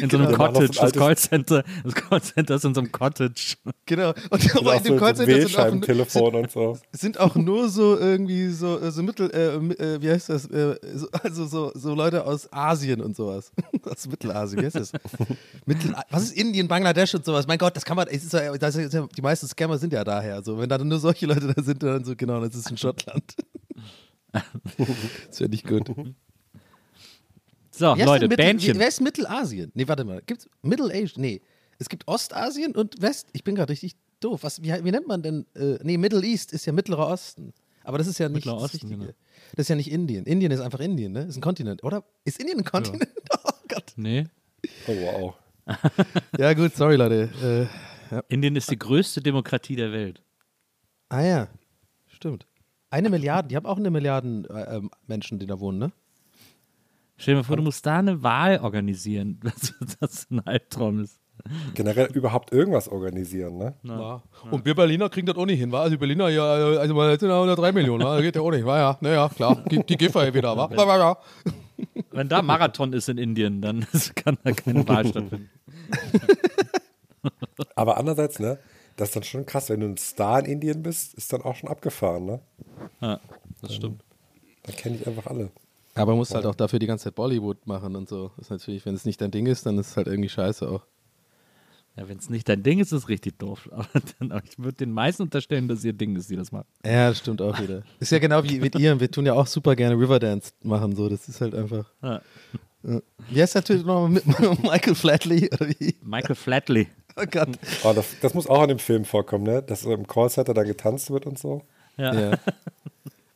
In 0.00 0.10
so 0.10 0.18
einem 0.18 0.26
so 0.26 0.32
ein 0.32 0.34
Cottage. 0.34 0.78
Das 0.80 0.92
Callcenter, 0.92 1.64
das 1.84 1.94
Callcenter 1.94 2.54
ist 2.56 2.64
in 2.64 2.74
so 2.74 2.80
einem 2.80 2.92
Cottage. 2.92 3.56
Genau. 3.86 4.12
Und 4.30 4.42
Und 4.42 4.56
aber 4.56 4.72
auch 4.72 4.76
in 4.78 4.82
dem 4.82 4.88
so, 4.88 4.94
so 4.94 4.98
Callcenter 4.98 5.24
sind 5.24 5.34
auch, 5.34 5.40
Wählscheibentelefon 5.40 6.34
und 6.34 6.50
so. 6.50 6.78
sind 6.92 7.20
auch 7.20 7.34
nur 7.36 7.68
so 7.68 7.98
irgendwie 7.98 8.48
so, 8.48 8.80
äh, 8.80 8.90
so 8.90 9.02
Mittel, 9.02 9.30
äh, 9.30 9.94
äh, 9.94 10.02
wie 10.02 10.10
heißt 10.10 10.28
das? 10.28 10.46
Äh, 10.46 10.76
so, 10.94 11.08
also 11.22 11.46
so, 11.46 11.72
so 11.74 11.94
Leute 11.94 12.24
aus 12.24 12.52
Asien 12.52 13.00
und 13.00 13.16
sowas. 13.16 13.52
aus 13.84 14.08
Mittelasien, 14.08 14.60
wie 14.60 14.66
heißt 14.66 14.76
das? 14.76 14.92
Mittel, 15.66 15.94
was 16.10 16.24
ist 16.24 16.36
Indien, 16.36 16.68
Bangladesch 16.68 17.14
und 17.14 17.24
sowas? 17.24 17.46
Mein 17.46 17.58
Gott, 17.58 17.76
das 17.76 17.84
kann 17.84 17.96
man, 17.96 18.08
es 18.08 18.24
ist 18.24 18.32
ja, 18.32 18.56
das 18.56 18.74
ist 18.74 18.92
ja, 18.92 19.06
die 19.16 19.22
meisten 19.22 19.46
Scammer 19.46 19.78
sind 19.78 19.92
ja 19.92 20.02
daher. 20.02 20.42
So, 20.42 20.58
wenn 20.58 20.68
da 20.68 20.78
nur 20.78 20.98
solche 21.12 21.26
Leute 21.26 21.52
da 21.54 21.62
sind, 21.62 21.82
dann 21.82 22.04
so, 22.04 22.16
genau, 22.16 22.40
das 22.40 22.54
ist 22.54 22.70
in 22.70 22.76
Schottland. 22.76 23.34
das 24.32 25.40
wäre 25.40 25.50
nicht 25.50 25.66
gut. 25.66 25.88
So, 27.70 27.86
Wie 27.96 28.00
heißt 28.00 28.06
Leute, 28.06 28.28
Bändchen. 28.28 28.78
Wer 28.78 28.88
ist 28.88 29.00
Mittelasien? 29.00 29.70
Nee, 29.74 29.88
warte 29.88 30.04
mal. 30.04 30.22
Gibt's 30.26 30.48
Middle 30.62 30.86
Asia? 30.92 31.20
Nee. 31.20 31.40
Es 31.78 31.88
gibt 31.88 32.06
Ostasien 32.06 32.74
und 32.74 33.00
West. 33.00 33.28
Ich 33.32 33.44
bin 33.44 33.54
gerade 33.54 33.70
richtig 33.70 33.96
doof. 34.20 34.42
Was, 34.42 34.62
wie, 34.62 34.68
wie 34.68 34.90
nennt 34.90 35.06
man 35.08 35.22
denn? 35.22 35.46
Äh, 35.54 35.78
nee, 35.82 35.98
Middle 35.98 36.22
East 36.22 36.52
ist 36.52 36.66
ja 36.66 36.72
Mittlerer 36.72 37.08
Osten. 37.08 37.52
Aber 37.84 37.98
das 37.98 38.06
ist 38.06 38.18
ja 38.18 38.28
nicht 38.28 38.36
Mittlerer 38.36 38.56
das 38.56 38.64
Osten, 38.74 38.86
Richtige. 38.86 39.00
genau. 39.00 39.12
Das 39.56 39.64
ist 39.64 39.68
ja 39.68 39.74
nicht 39.76 39.90
Indien. 39.90 40.24
Indien 40.24 40.52
ist 40.52 40.60
einfach 40.60 40.80
Indien, 40.80 41.12
ne? 41.12 41.22
Ist 41.24 41.36
ein 41.36 41.40
Kontinent, 41.40 41.82
oder? 41.82 42.04
Ist 42.24 42.38
Indien 42.40 42.58
ein 42.58 42.64
Kontinent? 42.64 43.08
Oh 43.44 43.50
Gott. 43.68 43.92
Nee. 43.96 44.26
Oh, 44.86 44.92
wow. 44.92 45.34
Ja, 46.38 46.52
gut, 46.52 46.74
sorry, 46.76 46.96
Leute. 46.96 47.68
Äh, 48.10 48.20
Indien 48.28 48.54
ist 48.56 48.70
die 48.70 48.78
größte 48.78 49.22
Demokratie 49.22 49.76
der 49.76 49.92
Welt. 49.92 50.22
Ah 51.12 51.22
ja, 51.22 51.48
stimmt. 52.06 52.46
Eine 52.90 53.10
Milliarde, 53.10 53.48
die 53.48 53.56
haben 53.56 53.66
auch 53.66 53.76
eine 53.76 53.90
Milliarde 53.90 54.44
äh, 54.50 54.76
ähm, 54.76 54.90
Menschen, 55.06 55.38
die 55.38 55.46
da 55.46 55.60
wohnen, 55.60 55.78
ne? 55.78 55.92
Stell 57.16 57.34
dir 57.34 57.38
mal 57.38 57.44
vor, 57.44 57.56
du 57.56 57.62
musst 57.62 57.86
da 57.86 57.98
eine 57.98 58.22
Wahl 58.22 58.58
organisieren. 58.60 59.38
Was 59.42 59.74
das 60.00 60.30
ein 60.30 60.40
Albtraum 60.40 61.00
ist. 61.00 61.20
Generell 61.74 62.06
überhaupt 62.12 62.52
irgendwas 62.52 62.88
organisieren, 62.88 63.58
ne? 63.58 63.74
Ja. 63.82 64.22
Und 64.50 64.64
wir 64.64 64.74
Berliner 64.74 65.08
kriegen 65.08 65.26
das 65.26 65.36
auch 65.36 65.46
nicht 65.46 65.58
hin, 65.58 65.72
wa? 65.72 65.80
Also 65.80 65.90
die 65.90 65.96
Berliner, 65.96 66.28
ja, 66.28 66.44
also 66.44 66.94
mal 66.94 67.18
sind 67.18 67.28
ja 67.28 67.36
103 67.36 67.72
Millionen, 67.72 68.04
wa? 68.04 68.14
Das 68.14 68.22
geht 68.22 68.36
ja 68.36 68.42
auch 68.42 68.50
nicht, 68.50 68.64
war 68.64 68.78
ja, 68.78 68.98
naja, 69.00 69.28
klar, 69.28 69.62
die, 69.70 69.84
die 69.84 69.96
Giffer 69.96 70.22
hier 70.24 70.34
wieder, 70.34 70.56
wa? 70.56 70.68
Ja, 70.70 70.84
ja, 70.84 70.98
ja. 70.98 71.18
Wenn 72.10 72.28
da 72.28 72.42
Marathon 72.42 72.92
ist 72.92 73.08
in 73.08 73.18
Indien, 73.18 73.60
dann 73.62 73.86
kann 74.14 74.38
da 74.44 74.52
keine 74.52 74.86
Wahl 74.86 75.06
stattfinden. 75.06 75.50
Aber 77.74 77.96
andererseits, 77.96 78.38
ne? 78.38 78.58
Das 78.96 79.08
ist 79.08 79.16
dann 79.16 79.22
schon 79.22 79.46
krass, 79.46 79.70
wenn 79.70 79.80
du 79.80 79.86
ein 79.86 79.96
Star 79.96 80.40
in 80.40 80.46
Indien 80.46 80.82
bist, 80.82 81.14
ist 81.14 81.32
dann 81.32 81.42
auch 81.42 81.56
schon 81.56 81.68
abgefahren, 81.68 82.26
ne? 82.26 82.40
Ja, 83.00 83.20
das 83.60 83.74
stimmt. 83.74 84.04
Da 84.64 84.72
kenne 84.72 84.96
ich 84.96 85.06
einfach 85.06 85.26
alle. 85.26 85.50
Aber 85.94 86.12
man 86.12 86.18
muss 86.18 86.34
halt 86.34 86.46
auch 86.46 86.54
dafür 86.54 86.78
die 86.78 86.86
ganze 86.86 87.04
Zeit 87.04 87.14
Bollywood 87.14 87.66
machen 87.66 87.96
und 87.96 88.08
so. 88.08 88.30
Das 88.36 88.46
ist 88.46 88.50
natürlich, 88.50 88.86
wenn 88.86 88.94
es 88.94 89.04
nicht 89.04 89.20
dein 89.20 89.30
Ding 89.30 89.46
ist, 89.46 89.66
dann 89.66 89.78
ist 89.78 89.90
es 89.90 89.96
halt 89.96 90.06
irgendwie 90.06 90.28
scheiße 90.28 90.68
auch. 90.68 90.82
Ja, 91.96 92.08
wenn 92.08 92.16
es 92.16 92.30
nicht 92.30 92.48
dein 92.48 92.62
Ding 92.62 92.78
ist, 92.78 92.92
ist 92.92 93.02
es 93.02 93.08
richtig 93.08 93.38
doof. 93.38 93.68
Aber, 93.72 93.86
dann, 94.18 94.32
aber 94.32 94.42
ich 94.44 94.58
würde 94.58 94.78
den 94.78 94.92
meisten 94.92 95.24
unterstellen, 95.24 95.68
dass 95.68 95.84
ihr 95.84 95.92
Ding 95.92 96.16
ist, 96.16 96.30
die 96.30 96.36
das 96.36 96.50
machen. 96.50 96.66
Ja, 96.84 97.10
das 97.10 97.18
stimmt 97.18 97.42
auch 97.42 97.60
wieder. 97.60 97.82
Ist 98.00 98.12
ja 98.12 98.18
genau 98.18 98.42
wie 98.44 98.60
mit 98.60 98.74
ihr. 98.76 98.98
Wir 98.98 99.10
tun 99.10 99.26
ja 99.26 99.34
auch 99.34 99.46
super 99.46 99.76
gerne 99.76 99.94
Riverdance 99.98 100.52
machen. 100.62 100.96
So. 100.96 101.08
Das 101.10 101.28
ist 101.28 101.40
halt 101.42 101.54
einfach. 101.54 101.84
Ja. 102.02 102.22
Wie 103.28 103.40
heißt 103.40 103.54
der 103.54 103.62
Typ 103.62 103.86
nochmal 103.86 104.08
mit 104.08 104.26
Michael 104.62 104.94
Flatley? 104.94 105.50
Oder 105.52 105.68
wie? 105.68 105.94
Michael 106.02 106.34
Flatley. 106.34 106.88
Oh 107.16 107.24
Gott. 107.30 107.48
Oh, 107.84 107.92
das, 107.94 108.06
das 108.20 108.34
muss 108.34 108.46
auch 108.46 108.62
in 108.62 108.68
dem 108.70 108.78
Film 108.78 109.04
vorkommen, 109.04 109.44
ne? 109.44 109.62
Dass 109.62 109.82
so 109.82 109.92
im 109.92 110.06
Callcenter 110.06 110.54
da 110.54 110.62
getanzt 110.62 111.10
wird 111.10 111.26
und 111.26 111.38
so. 111.38 111.62
Ja. 111.96 112.14
Ja. 112.30 112.38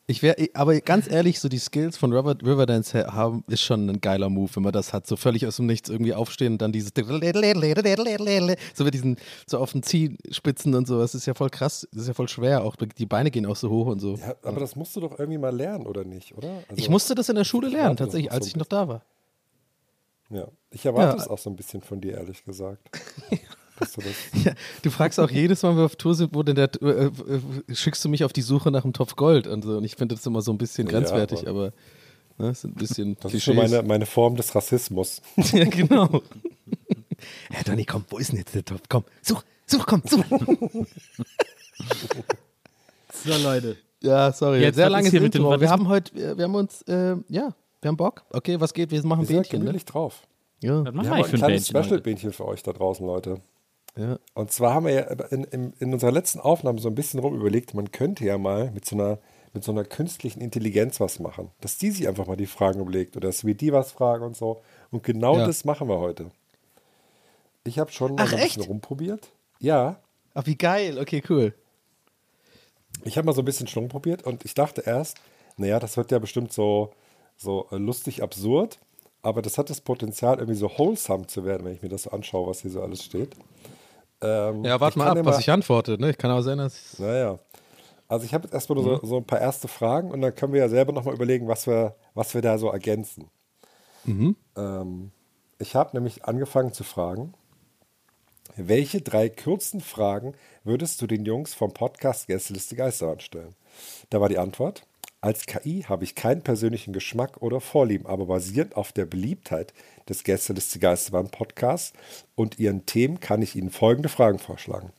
Ich 0.09 0.23
wäre, 0.23 0.37
aber 0.55 0.81
ganz 0.83 1.11
ehrlich, 1.11 1.41
so 1.41 1.49
die 1.49 1.59
Skills 1.59 1.97
von 1.97 2.13
River, 2.13 2.37
Riverdance 2.41 3.09
haben, 3.13 3.43
ist 3.49 3.63
schon 3.63 3.91
ein 3.91 4.01
geiler 4.01 4.29
Move, 4.29 4.49
wenn 4.55 4.63
man 4.63 4.73
das 4.73 4.93
hat. 4.93 5.05
So 5.05 5.17
völlig 5.17 5.45
aus 5.49 5.57
dem 5.57 5.67
Nichts 5.67 5.91
irgendwie 5.91 6.15
aufstehen 6.15 6.53
und 6.53 6.63
dann 6.63 6.71
dieses 6.71 6.93
so 6.95 8.85
mit 8.85 8.95
diesen, 8.95 9.17
so 9.49 9.59
auf 9.59 9.73
den 9.73 9.83
Zielspitzen 9.83 10.77
und 10.77 10.87
so. 10.87 11.01
Das 11.01 11.17
ist 11.17 11.27
ja 11.27 11.35
voll 11.35 11.51
krass. 11.51 11.89
Das 11.91 12.03
ist 12.03 12.09
ja 12.09 12.15
voll 12.15 12.29
schwer. 12.29 12.63
Auch 12.63 12.77
die 12.77 13.07
Beine 13.07 13.33
gehen 13.33 13.47
auch 13.47 13.57
so 13.57 13.69
hoch 13.69 13.87
und 13.87 13.99
so. 13.99 14.15
Ja, 14.15 14.37
aber 14.43 14.61
das 14.61 14.77
musst 14.77 14.95
du 14.95 15.01
doch 15.01 15.19
irgendwie 15.19 15.39
mal 15.39 15.55
lernen, 15.55 15.87
oder 15.87 16.05
nicht, 16.05 16.37
oder? 16.37 16.51
Also, 16.69 16.77
ich 16.77 16.89
musste 16.89 17.17
das 17.17 17.29
in 17.29 17.35
der 17.35 17.45
Schule 17.45 17.69
lernen, 17.69 17.97
tatsächlich, 17.97 18.31
als 18.31 18.47
ich 18.47 18.55
noch 18.55 18.67
da 18.67 18.87
war. 18.87 19.03
Ja, 20.31 20.47
ich 20.71 20.87
erwarte 20.87 21.17
Ja. 21.17 21.23
es 21.23 21.29
auch 21.29 21.39
so 21.39 21.51
ein 21.51 21.57
bisschen 21.57 21.83
von 21.83 22.01
dir, 22.01 22.15
ehrlich 22.15 22.45
gesagt. 22.45 22.89
du 23.81 24.01
das, 24.01 24.45
Ja, 24.45 24.53
du 24.83 24.91
fragst 24.91 25.19
auch 25.21 25.31
jedes 25.31 25.63
Mal, 25.63 25.71
wenn 25.71 25.79
wir 25.79 25.85
auf 25.85 25.97
Tour 25.97 26.15
sind, 26.15 26.35
wo 26.35 26.43
denn 26.43 26.57
der, 26.57 26.71
äh, 26.83 27.07
äh, 27.07 27.13
schickst 27.75 28.05
du 28.05 28.09
mich 28.09 28.25
auf 28.25 28.33
die 28.33 28.43
Suche 28.43 28.71
nach 28.71 28.85
einem 28.85 28.93
Topf 28.93 29.17
Gold 29.17 29.47
und 29.47 29.63
so. 29.63 29.77
Und 29.77 29.85
ich 29.85 29.97
finde 29.97 30.15
das 30.15 30.25
immer 30.27 30.43
so 30.43 30.53
ein 30.53 30.59
bisschen 30.59 30.87
Ja, 30.87 30.93
grenzwertig, 30.93 31.47
aber 31.49 31.73
ne, 32.39 32.51
ist 32.51 32.65
ein 32.65 32.75
bisschen 32.75 33.17
das 33.21 33.35
ist 33.35 33.45
schon 33.45 33.57
meine, 33.57 33.83
meine 33.83 34.07
Form 34.07 34.37
des 34.37 34.55
Rassismus. 34.55 35.21
ja, 35.53 35.65
genau. 35.65 36.23
Ja, 37.51 37.63
Donny, 37.65 37.87
komm, 37.87 38.05
wo 38.11 38.19
ist 38.19 38.31
denn 38.31 38.39
jetzt 38.39 38.55
der 38.55 38.63
Topf? 38.65 38.83
Komm, 38.91 39.05
such, 39.23 39.43
such, 39.67 39.87
komm, 39.87 40.03
such. 40.07 40.23
So, 43.25 43.37
Leute. 43.43 43.77
Ja, 44.03 44.33
sorry. 44.33 44.61
Jetzt, 44.61 44.77
sehr 44.77 44.91
langes 44.91 45.11
hier 45.11 45.21
mit 45.21 45.35
Intro. 45.35 45.51
was 45.51 45.61
Wir 45.61 45.71
haben 45.71 45.89
heute, 45.89 46.15
wir 46.15 46.37
wir 46.37 46.45
haben 46.45 46.55
uns, 46.55 46.83
äh, 46.83 47.17
ja, 47.29 47.55
wir 47.81 47.89
haben 47.89 47.97
Bock. 47.97 48.25
Okay, 48.31 48.61
was 48.61 48.73
geht? 48.75 48.91
Wir 48.91 49.05
machen 49.05 49.21
Wir 49.23 49.27
sind 49.27 49.37
Bähnchen, 49.39 49.59
ne? 49.61 49.65
gemütlich 49.65 49.85
drauf. 49.85 50.23
Ja, 50.63 50.85
Was 50.85 50.93
machen 50.95 50.97
Wir 50.97 51.03
wir 51.05 51.11
haben 51.11 51.19
ein 51.19 51.25
ein 51.25 51.39
kleines? 51.39 51.69
Special-Bähnchen 51.69 52.33
für 52.33 52.47
euch 52.47 52.63
da 52.63 52.73
draußen, 52.73 53.07
Leute. 53.07 53.41
Ja. 53.97 54.19
Und 54.35 54.53
zwar 54.53 54.75
haben 54.75 54.87
wir 54.87 54.93
ja 54.93 55.03
in, 55.31 55.45
in, 55.45 55.73
in 55.79 55.93
unserer 55.93 56.13
letzten 56.13 56.41
Aufnahme 56.41 56.81
so 56.81 56.89
ein 56.89 56.95
bisschen 56.95 57.21
rum 57.21 57.35
überlegt, 57.35 57.75
man 57.75 57.91
könnte 57.93 58.25
ja 58.25 58.39
mal 58.39 58.71
mit 58.73 58.85
so 58.85 58.97
einer, 58.97 59.19
mit 59.53 59.65
so 59.65 59.73
einer 59.73 59.85
künstlichen 59.85 60.41
Intelligenz 60.41 61.01
was 61.01 61.19
machen. 61.19 61.51
Dass 61.61 61.79
die 61.79 61.91
sich 61.91 62.07
einfach 62.09 62.27
mal 62.27 62.37
die 62.37 62.47
Fragen 62.47 62.81
überlegt 62.81 63.17
oder 63.17 63.29
dass 63.29 63.45
wir 63.45 63.55
die 63.55 63.73
was 63.73 63.93
fragen 63.93 64.25
und 64.25 64.37
so. 64.37 64.61
Und 64.91 65.03
genau 65.03 65.39
Ja. 65.39 65.47
das 65.47 65.65
machen 65.65 65.89
wir 65.89 65.99
heute. 65.99 66.31
Ich 67.65 67.79
habe 67.79 67.91
schon 67.91 68.15
mal 68.15 68.23
Ach, 68.25 68.31
so 68.31 68.37
ein 68.37 68.43
bisschen 68.43 68.63
echt? 68.63 68.71
rumprobiert. 68.71 69.33
Ja, 69.61 69.99
Ach, 70.35 70.47
wie 70.47 70.57
geil. 70.57 70.99
Okay, 70.99 71.23
cool. 71.31 71.55
ich 73.05 73.17
habe 73.17 73.27
mal 73.27 73.33
so 73.33 73.43
ein 73.43 73.47
bisschen 73.47 73.67
schon 73.67 73.89
probiert 73.89 74.23
und 74.25 74.45
ich 74.45 74.55
dachte 74.55 74.83
erst, 74.85 75.17
naja, 75.57 75.79
das 75.79 75.97
wird 75.97 76.11
ja 76.11 76.19
bestimmt 76.19 76.53
so, 76.53 76.93
so 77.37 77.67
äh, 77.71 77.77
lustig 77.77 78.23
absurd, 78.23 78.79
aber 79.23 79.41
das 79.43 79.57
hat 79.59 79.71
das 79.71 79.81
Potenzial, 79.81 80.39
irgendwie 80.39 80.59
so 80.59 80.71
wholesome 80.79 81.27
zu 81.27 81.45
werden, 81.45 81.65
wenn 81.65 81.73
ich 81.75 81.83
mir 81.83 81.89
das 81.89 82.03
so 82.05 82.11
anschaue, 82.11 82.47
was 82.49 82.61
hier 82.63 82.71
so 82.71 82.83
alles 82.83 83.03
steht. 83.03 83.35
Ähm, 84.23 84.65
Ja, 84.65 84.81
warte 84.81 84.99
mal 84.99 85.09
ab, 85.09 85.25
was 85.25 85.41
ich 85.41 85.51
antworte. 85.51 85.99
Ne? 86.01 86.11
Ich 86.11 86.19
kann 86.19 86.31
auch 86.31 86.41
sein, 86.41 86.59
dass. 86.59 86.99
Naja. 86.99 87.39
Also 88.09 88.25
ich 88.25 88.33
habe 88.35 88.45
jetzt 88.45 88.55
erstmal 88.55 88.81
nur 88.83 89.01
so, 89.01 89.07
so 89.07 89.17
ein 89.17 89.25
paar 89.25 89.41
erste 89.41 89.67
Fragen 89.69 90.11
und 90.13 90.21
dann 90.21 90.35
können 90.35 90.53
wir 90.53 90.61
ja 90.61 90.69
selber 90.69 90.93
nochmal 90.93 91.15
überlegen, 91.15 91.49
was 91.49 91.67
wir, 91.67 91.97
was 92.15 92.35
wir 92.35 92.41
da 92.43 92.57
so 92.57 92.71
ergänzen. 92.71 93.29
Ähm, 94.57 95.11
ich 95.59 95.75
habe 95.75 95.91
nämlich 95.97 96.25
angefangen 96.25 96.73
zu 96.73 96.85
fragen, 96.85 97.35
welche 98.55 99.01
drei 99.03 99.29
kurzen 99.29 99.81
Fragen 99.81 100.35
würdest 100.63 101.03
du 101.03 101.07
den 101.09 101.25
Jungs 101.25 101.55
vom 101.55 101.73
Podcast 101.75 102.29
Gästeliste 102.29 102.77
Geisterbahn 102.77 103.21
stellen? 103.21 103.57
Da 104.11 104.21
war 104.21 104.29
die 104.29 104.39
Antwort, 104.39 104.87
als 105.27 105.45
KI 105.47 105.83
habe 105.89 106.05
ich 106.05 106.15
keinen 106.15 106.43
persönlichen 106.43 106.93
Geschmack 106.93 107.43
oder 107.43 107.61
Vorlieben, 107.61 108.07
aber 108.07 108.27
basierend 108.27 108.77
auf 108.77 108.93
der 108.93 109.07
Beliebtheit 109.07 109.75
des 110.09 110.23
Gästeliste 110.23 110.79
Geisterbahn 110.79 111.31
Podcasts 111.31 111.93
und 112.37 112.61
ihren 112.61 112.87
Themen 112.87 113.19
kann 113.19 113.43
ich 113.43 113.57
Ihnen 113.57 113.71
folgende 113.71 114.09
Fragen 114.09 114.39
vorschlagen. 114.39 114.91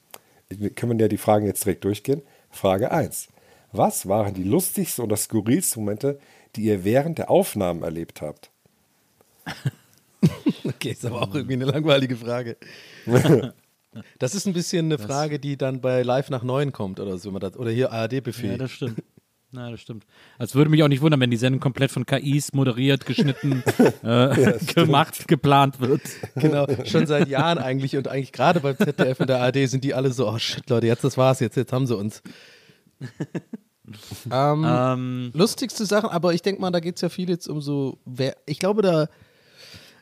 Wir 0.50 0.70
können 0.70 1.00
ja 1.00 1.08
die 1.08 1.18
Fragen 1.18 1.46
jetzt 1.46 1.64
direkt 1.64 1.86
durchgehen. 1.86 2.22
Frage 2.52 2.92
1. 2.92 3.30
Was 3.72 4.10
waren 4.10 4.34
die 4.34 4.44
lustigsten 4.44 5.02
oder 5.06 5.16
skurrilsten 5.16 5.82
Momente, 5.84 6.20
die 6.58 6.64
ihr 6.64 6.84
während 6.84 7.20
der 7.20 7.30
Aufnahmen 7.30 7.84
erlebt 7.84 8.22
habt? 8.22 8.52
Okay, 10.66 10.90
ist 10.90 11.06
aber 11.06 11.22
auch 11.22 11.34
irgendwie 11.34 11.54
eine 11.54 11.66
langweilige 11.66 12.18
Frage. 12.18 12.58
Das 14.20 14.36
ist 14.36 14.46
ein 14.46 14.54
bisschen 14.54 14.86
eine 14.88 15.00
Frage, 15.00 15.40
die 15.40 15.58
dann 15.58 15.82
bei 15.82 16.04
Live 16.04 16.30
nach 16.30 16.44
9 16.44 16.72
kommt 16.72 17.00
oder 17.00 17.18
so. 17.18 17.28
wenn 17.30 17.34
man 17.34 17.42
das- 17.42 17.58
Oder 17.58 17.72
hier 17.72 17.92
ARD-Befehl. 17.92 18.52
Ja, 18.52 18.58
das 18.58 18.72
stimmt. 18.72 19.02
Ja, 19.54 19.72
das 19.72 19.80
stimmt. 19.80 20.06
Also 20.38 20.56
würde 20.56 20.70
mich 20.70 20.84
auch 20.84 20.90
nicht 20.90 21.02
wundern, 21.02 21.22
wenn 21.22 21.32
die 21.32 21.38
Sendung 21.38 21.62
komplett 21.62 21.92
von 21.92 22.06
KIs 22.06 22.52
moderiert, 22.52 23.06
geschnitten, 23.06 23.64
äh, 24.04 24.58
gemacht, 24.74 25.28
geplant 25.28 25.80
wird. 25.80 26.02
Genau, 26.36 26.68
schon 26.86 27.08
seit 27.08 27.30
Jahren 27.30 27.58
eigentlich 27.58 27.96
und 27.96 28.10
eigentlich 28.10 28.34
gerade 28.34 28.60
beim 28.60 28.78
ZDF 28.78 29.22
und 29.22 29.30
der 29.30 29.42
ARD 29.42 29.70
sind 29.70 29.86
die 29.86 29.94
alle 29.94 30.12
so, 30.12 30.28
oh 30.28 30.38
shit, 30.38 30.70
Leute, 30.70 30.88
jetzt 30.88 31.04
das 31.04 31.18
war's, 31.18 31.40
jetzt, 31.40 31.56
jetzt 31.56 31.72
haben 31.72 31.88
sie 31.88 31.96
uns. 31.96 32.22
ähm, 34.32 34.66
Ähm, 34.68 35.32
lustigste 35.34 35.86
Sachen, 35.86 36.10
aber 36.10 36.34
ich 36.34 36.42
denke 36.42 36.60
mal, 36.60 36.72
da 36.72 36.82
geht 36.82 36.98
es 36.98 37.02
ja 37.02 37.10
viel 37.10 37.30
jetzt 37.30 37.48
um 37.48 37.62
so, 37.62 38.00
wer, 38.06 38.36
ich 38.46 38.60
glaube, 38.60 38.82
da 38.82 39.08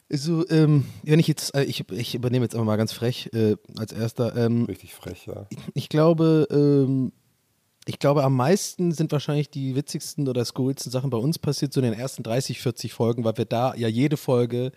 so, 0.10 0.48
ähm, 0.50 0.86
wenn 1.04 1.20
ich 1.20 1.28
jetzt, 1.28 1.56
äh, 1.56 1.64
ich, 1.64 1.90
ich 1.92 2.16
übernehme 2.16 2.46
jetzt 2.46 2.56
einfach 2.56 2.66
mal 2.66 2.78
ganz 2.78 2.94
frech 2.94 3.30
äh, 3.34 3.58
als 3.78 3.92
erster, 3.92 4.36
ähm, 4.36 4.66
Richtig 4.66 4.94
frech, 4.94 5.26
ja. 5.28 5.48
ich 5.74 5.90
glaube, 5.90 6.48
ähm, 6.52 7.12
ich 7.86 8.00
glaube, 8.00 8.24
am 8.24 8.36
meisten 8.36 8.92
sind 8.92 9.12
wahrscheinlich 9.12 9.50
die 9.50 9.76
witzigsten 9.76 10.28
oder 10.28 10.44
skurrilsten 10.44 10.92
Sachen 10.92 11.10
bei 11.10 11.18
uns 11.18 11.38
passiert, 11.38 11.72
so 11.72 11.82
in 11.82 11.92
den 11.92 12.00
ersten 12.00 12.24
30, 12.24 12.60
40 12.60 12.94
Folgen, 12.94 13.24
weil 13.24 13.38
wir 13.38 13.46
da 13.46 13.76
ja 13.76 13.88
jede 13.88 14.18
Folge 14.18 14.72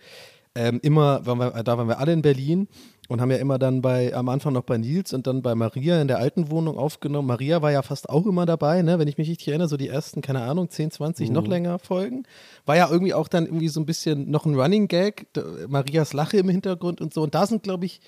ähm, 0.55 0.79
immer, 0.83 1.25
waren 1.25 1.39
wir, 1.39 1.63
da 1.63 1.77
waren 1.77 1.87
wir 1.87 1.99
alle 1.99 2.13
in 2.13 2.21
Berlin 2.21 2.67
und 3.07 3.21
haben 3.21 3.31
ja 3.31 3.37
immer 3.37 3.57
dann 3.57 3.81
bei, 3.81 4.13
am 4.13 4.29
Anfang 4.29 4.53
noch 4.53 4.63
bei 4.63 4.77
Nils 4.77 5.13
und 5.13 5.25
dann 5.25 5.41
bei 5.41 5.55
Maria 5.55 5.99
in 5.99 6.07
der 6.07 6.19
alten 6.19 6.51
Wohnung 6.51 6.77
aufgenommen. 6.77 7.27
Maria 7.27 7.61
war 7.63 7.71
ja 7.71 7.81
fast 7.81 8.09
auch 8.09 8.25
immer 8.27 8.45
dabei, 8.45 8.83
ne? 8.83 8.99
wenn 8.99 9.07
ich 9.07 9.17
mich 9.17 9.29
richtig 9.29 9.47
erinnere, 9.47 9.67
so 9.67 9.77
die 9.77 9.87
ersten, 9.87 10.21
keine 10.21 10.43
Ahnung, 10.43 10.69
10, 10.69 10.91
20, 10.91 11.31
noch 11.31 11.47
länger 11.47 11.79
Folgen. 11.79 12.23
War 12.65 12.77
ja 12.77 12.89
irgendwie 12.89 13.15
auch 13.15 13.27
dann 13.27 13.45
irgendwie 13.45 13.69
so 13.69 13.79
ein 13.79 13.87
bisschen 13.87 14.29
noch 14.29 14.45
ein 14.45 14.53
Running 14.53 14.87
Gag, 14.87 15.27
Marias 15.67 16.13
Lache 16.13 16.37
im 16.37 16.49
Hintergrund 16.49 17.01
und 17.01 17.13
so. 17.13 17.23
Und 17.23 17.33
da 17.33 17.47
sind, 17.47 17.63
glaube 17.63 17.85
ich, 17.85 18.01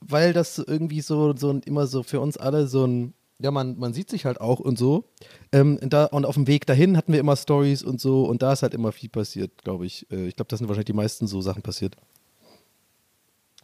weil 0.00 0.32
das 0.32 0.58
irgendwie 0.58 1.00
so, 1.00 1.34
so 1.36 1.58
immer 1.64 1.88
so 1.88 2.04
für 2.04 2.20
uns 2.20 2.36
alle 2.36 2.68
so 2.68 2.84
ein, 2.86 3.14
ja, 3.38 3.50
man, 3.50 3.78
man 3.78 3.92
sieht 3.92 4.10
sich 4.10 4.24
halt 4.24 4.40
auch 4.40 4.60
und 4.60 4.78
so. 4.78 5.04
Ähm, 5.52 5.78
da, 5.82 6.06
und 6.06 6.24
auf 6.24 6.34
dem 6.34 6.46
Weg 6.46 6.66
dahin 6.66 6.96
hatten 6.96 7.12
wir 7.12 7.20
immer 7.20 7.36
Stories 7.36 7.82
und 7.82 8.00
so 8.00 8.24
und 8.24 8.42
da 8.42 8.52
ist 8.52 8.62
halt 8.62 8.74
immer 8.74 8.92
viel 8.92 9.10
passiert, 9.10 9.62
glaube 9.62 9.86
ich. 9.86 10.06
Äh, 10.10 10.28
ich 10.28 10.36
glaube, 10.36 10.48
das 10.48 10.58
sind 10.58 10.68
wahrscheinlich 10.68 10.86
die 10.86 10.92
meisten 10.92 11.26
so 11.26 11.40
Sachen 11.40 11.62
passiert. 11.62 11.96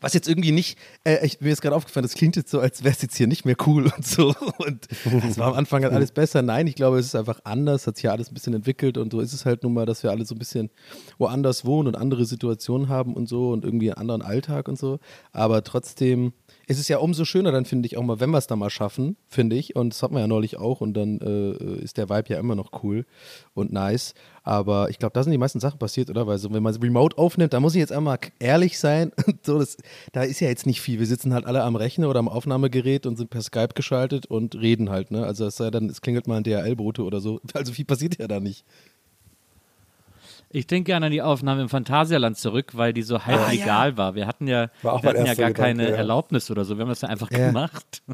Was 0.03 0.15
jetzt 0.15 0.29
irgendwie 0.29 0.51
nicht, 0.51 0.79
äh, 1.05 1.25
ich, 1.25 1.41
mir 1.41 1.53
ist 1.53 1.63
gerade 1.63 1.77
aufgefallen, 1.77 2.03
das 2.03 2.15
klingt 2.15 2.35
jetzt 2.35 2.51
so, 2.51 2.59
als 2.59 2.83
wäre 2.83 2.93
es 2.93 3.01
jetzt 3.01 3.17
hier 3.17 3.29
nicht 3.29 3.45
mehr 3.45 3.55
cool 3.67 3.85
und 3.97 4.05
so. 4.05 4.35
Und 4.59 4.89
es 5.29 5.39
war 5.39 5.47
am 5.47 5.55
Anfang 5.55 5.85
halt 5.85 5.95
alles 5.95 6.11
besser. 6.11 6.43
Nein, 6.43 6.67
ich 6.67 6.75
glaube, 6.75 6.99
es 6.99 7.07
ist 7.07 7.15
einfach 7.15 7.41
anders, 7.45 7.87
hat 7.87 7.97
sich 7.97 8.03
ja 8.03 8.11
alles 8.11 8.31
ein 8.31 8.35
bisschen 8.35 8.53
entwickelt 8.53 8.99
und 8.99 9.13
so 9.13 9.21
ist 9.21 9.33
es 9.33 9.47
halt 9.47 9.63
nun 9.63 9.73
mal, 9.73 9.87
dass 9.87 10.03
wir 10.03 10.11
alle 10.11 10.25
so 10.25 10.35
ein 10.35 10.39
bisschen 10.39 10.71
woanders 11.19 11.65
wohnen 11.65 11.87
und 11.87 11.97
andere 11.97 12.25
Situationen 12.25 12.89
haben 12.89 13.15
und 13.15 13.29
so 13.29 13.51
und 13.51 13.65
irgendwie 13.65 13.91
einen 13.91 13.99
anderen 13.99 14.23
Alltag 14.23 14.69
und 14.69 14.77
so. 14.77 14.99
Aber 15.31 15.63
trotzdem 15.63 16.33
ist 16.73 16.81
es 16.81 16.89
ja 16.89 16.99
umso 16.99 17.25
schöner 17.25 17.53
dann, 17.53 17.65
finde 17.65 17.87
ich, 17.87 17.97
auch 17.97 18.03
mal, 18.03 18.19
wenn 18.19 18.31
wir 18.31 18.39
es 18.39 18.47
dann 18.47 18.59
mal 18.59 18.71
schaffen, 18.71 19.17
finde 19.29 19.57
ich. 19.57 19.77
Und 19.77 19.93
das 19.93 20.03
hat 20.03 20.11
man 20.11 20.21
ja 20.21 20.27
neulich 20.27 20.59
auch 20.59 20.81
und 20.81 20.95
dann 20.95 21.21
äh, 21.21 21.83
ist 21.83 21.99
der 21.99 22.09
Vibe 22.09 22.31
ja 22.31 22.39
immer 22.39 22.55
noch 22.55 22.83
cool 22.83 23.05
und 23.55 23.73
nice. 23.73 24.15
Aber 24.43 24.91
ich 24.91 24.99
glaube, 24.99 25.13
da 25.13 25.23
sind 25.23 25.33
die 25.33 25.39
meisten 25.39 25.61
Sachen 25.61 25.79
passiert, 25.79 26.11
oder? 26.11 26.27
Weil 26.27 26.39
so, 26.39 26.53
wenn 26.53 26.63
man 26.63 26.75
es 26.75 26.83
remote 26.83 27.17
aufnimmt, 27.19 27.53
da 27.53 27.61
muss 27.61 27.75
ich 27.75 27.81
jetzt 27.81 27.93
einmal 27.93 28.19
ehrlich 28.39 28.79
sein. 28.79 29.13
so, 29.43 29.59
das, 29.59 29.77
da 30.13 30.23
ist 30.23 30.41
ja 30.41 30.49
jetzt 30.49 30.67
nicht 30.67 30.81
viel. 30.81 30.99
Wir 30.99 31.07
sitzen 31.07 31.35
halt 31.35 31.47
alle 31.47 31.63
am 31.63 31.77
Rechner 31.77 32.09
oder 32.09 32.19
am 32.19 32.29
Aufnahmegerät 32.29 33.07
und 33.07 33.17
sind 33.17 33.31
per 33.31 33.43
Skype 33.43 33.75
geschaltet 33.75 34.27
und 34.27 34.55
reden 34.57 34.91
halt, 34.91 35.11
ne? 35.11 35.25
Also 35.25 35.47
es 35.47 35.57
sei 35.57 35.71
dann, 35.71 35.89
es 35.89 36.01
klingelt 36.01 36.27
mal 36.27 36.39
ein 36.39 36.45
DHL-Bote 36.45 37.05
oder 37.05 37.21
so. 37.21 37.41
Also 37.55 37.73
viel 37.73 37.85
passiert 37.85 38.19
ja 38.19 38.27
da 38.27 38.41
nicht. 38.41 38.65
Ich 40.53 40.67
denke 40.67 40.85
gerne 40.87 41.07
an 41.07 41.13
die 41.13 41.23
Aufnahme 41.23 41.63
im 41.63 41.69
Phantasialand 41.69 42.37
zurück, 42.37 42.73
weil 42.77 42.93
die 42.93 43.03
so 43.03 43.25
halb 43.25 43.41
Ah, 43.41 43.51
legal 43.51 43.97
war. 43.97 44.15
Wir 44.15 44.27
hatten 44.27 44.47
ja, 44.47 44.69
War 44.83 44.95
auch 44.95 45.03
wir 45.03 45.11
hatten 45.11 45.21
ja 45.27 45.35
gar 45.35 45.49
Gedanke, 45.49 45.61
keine 45.61 45.91
ja. 45.91 45.97
Erlaubnis 45.97 46.51
oder 46.51 46.65
so. 46.65 46.77
Wir 46.77 46.83
haben 46.83 46.89
das 46.91 47.01
ja 47.01 47.09
einfach 47.09 47.31
Ja. 47.31 47.47
gemacht. 47.49 48.03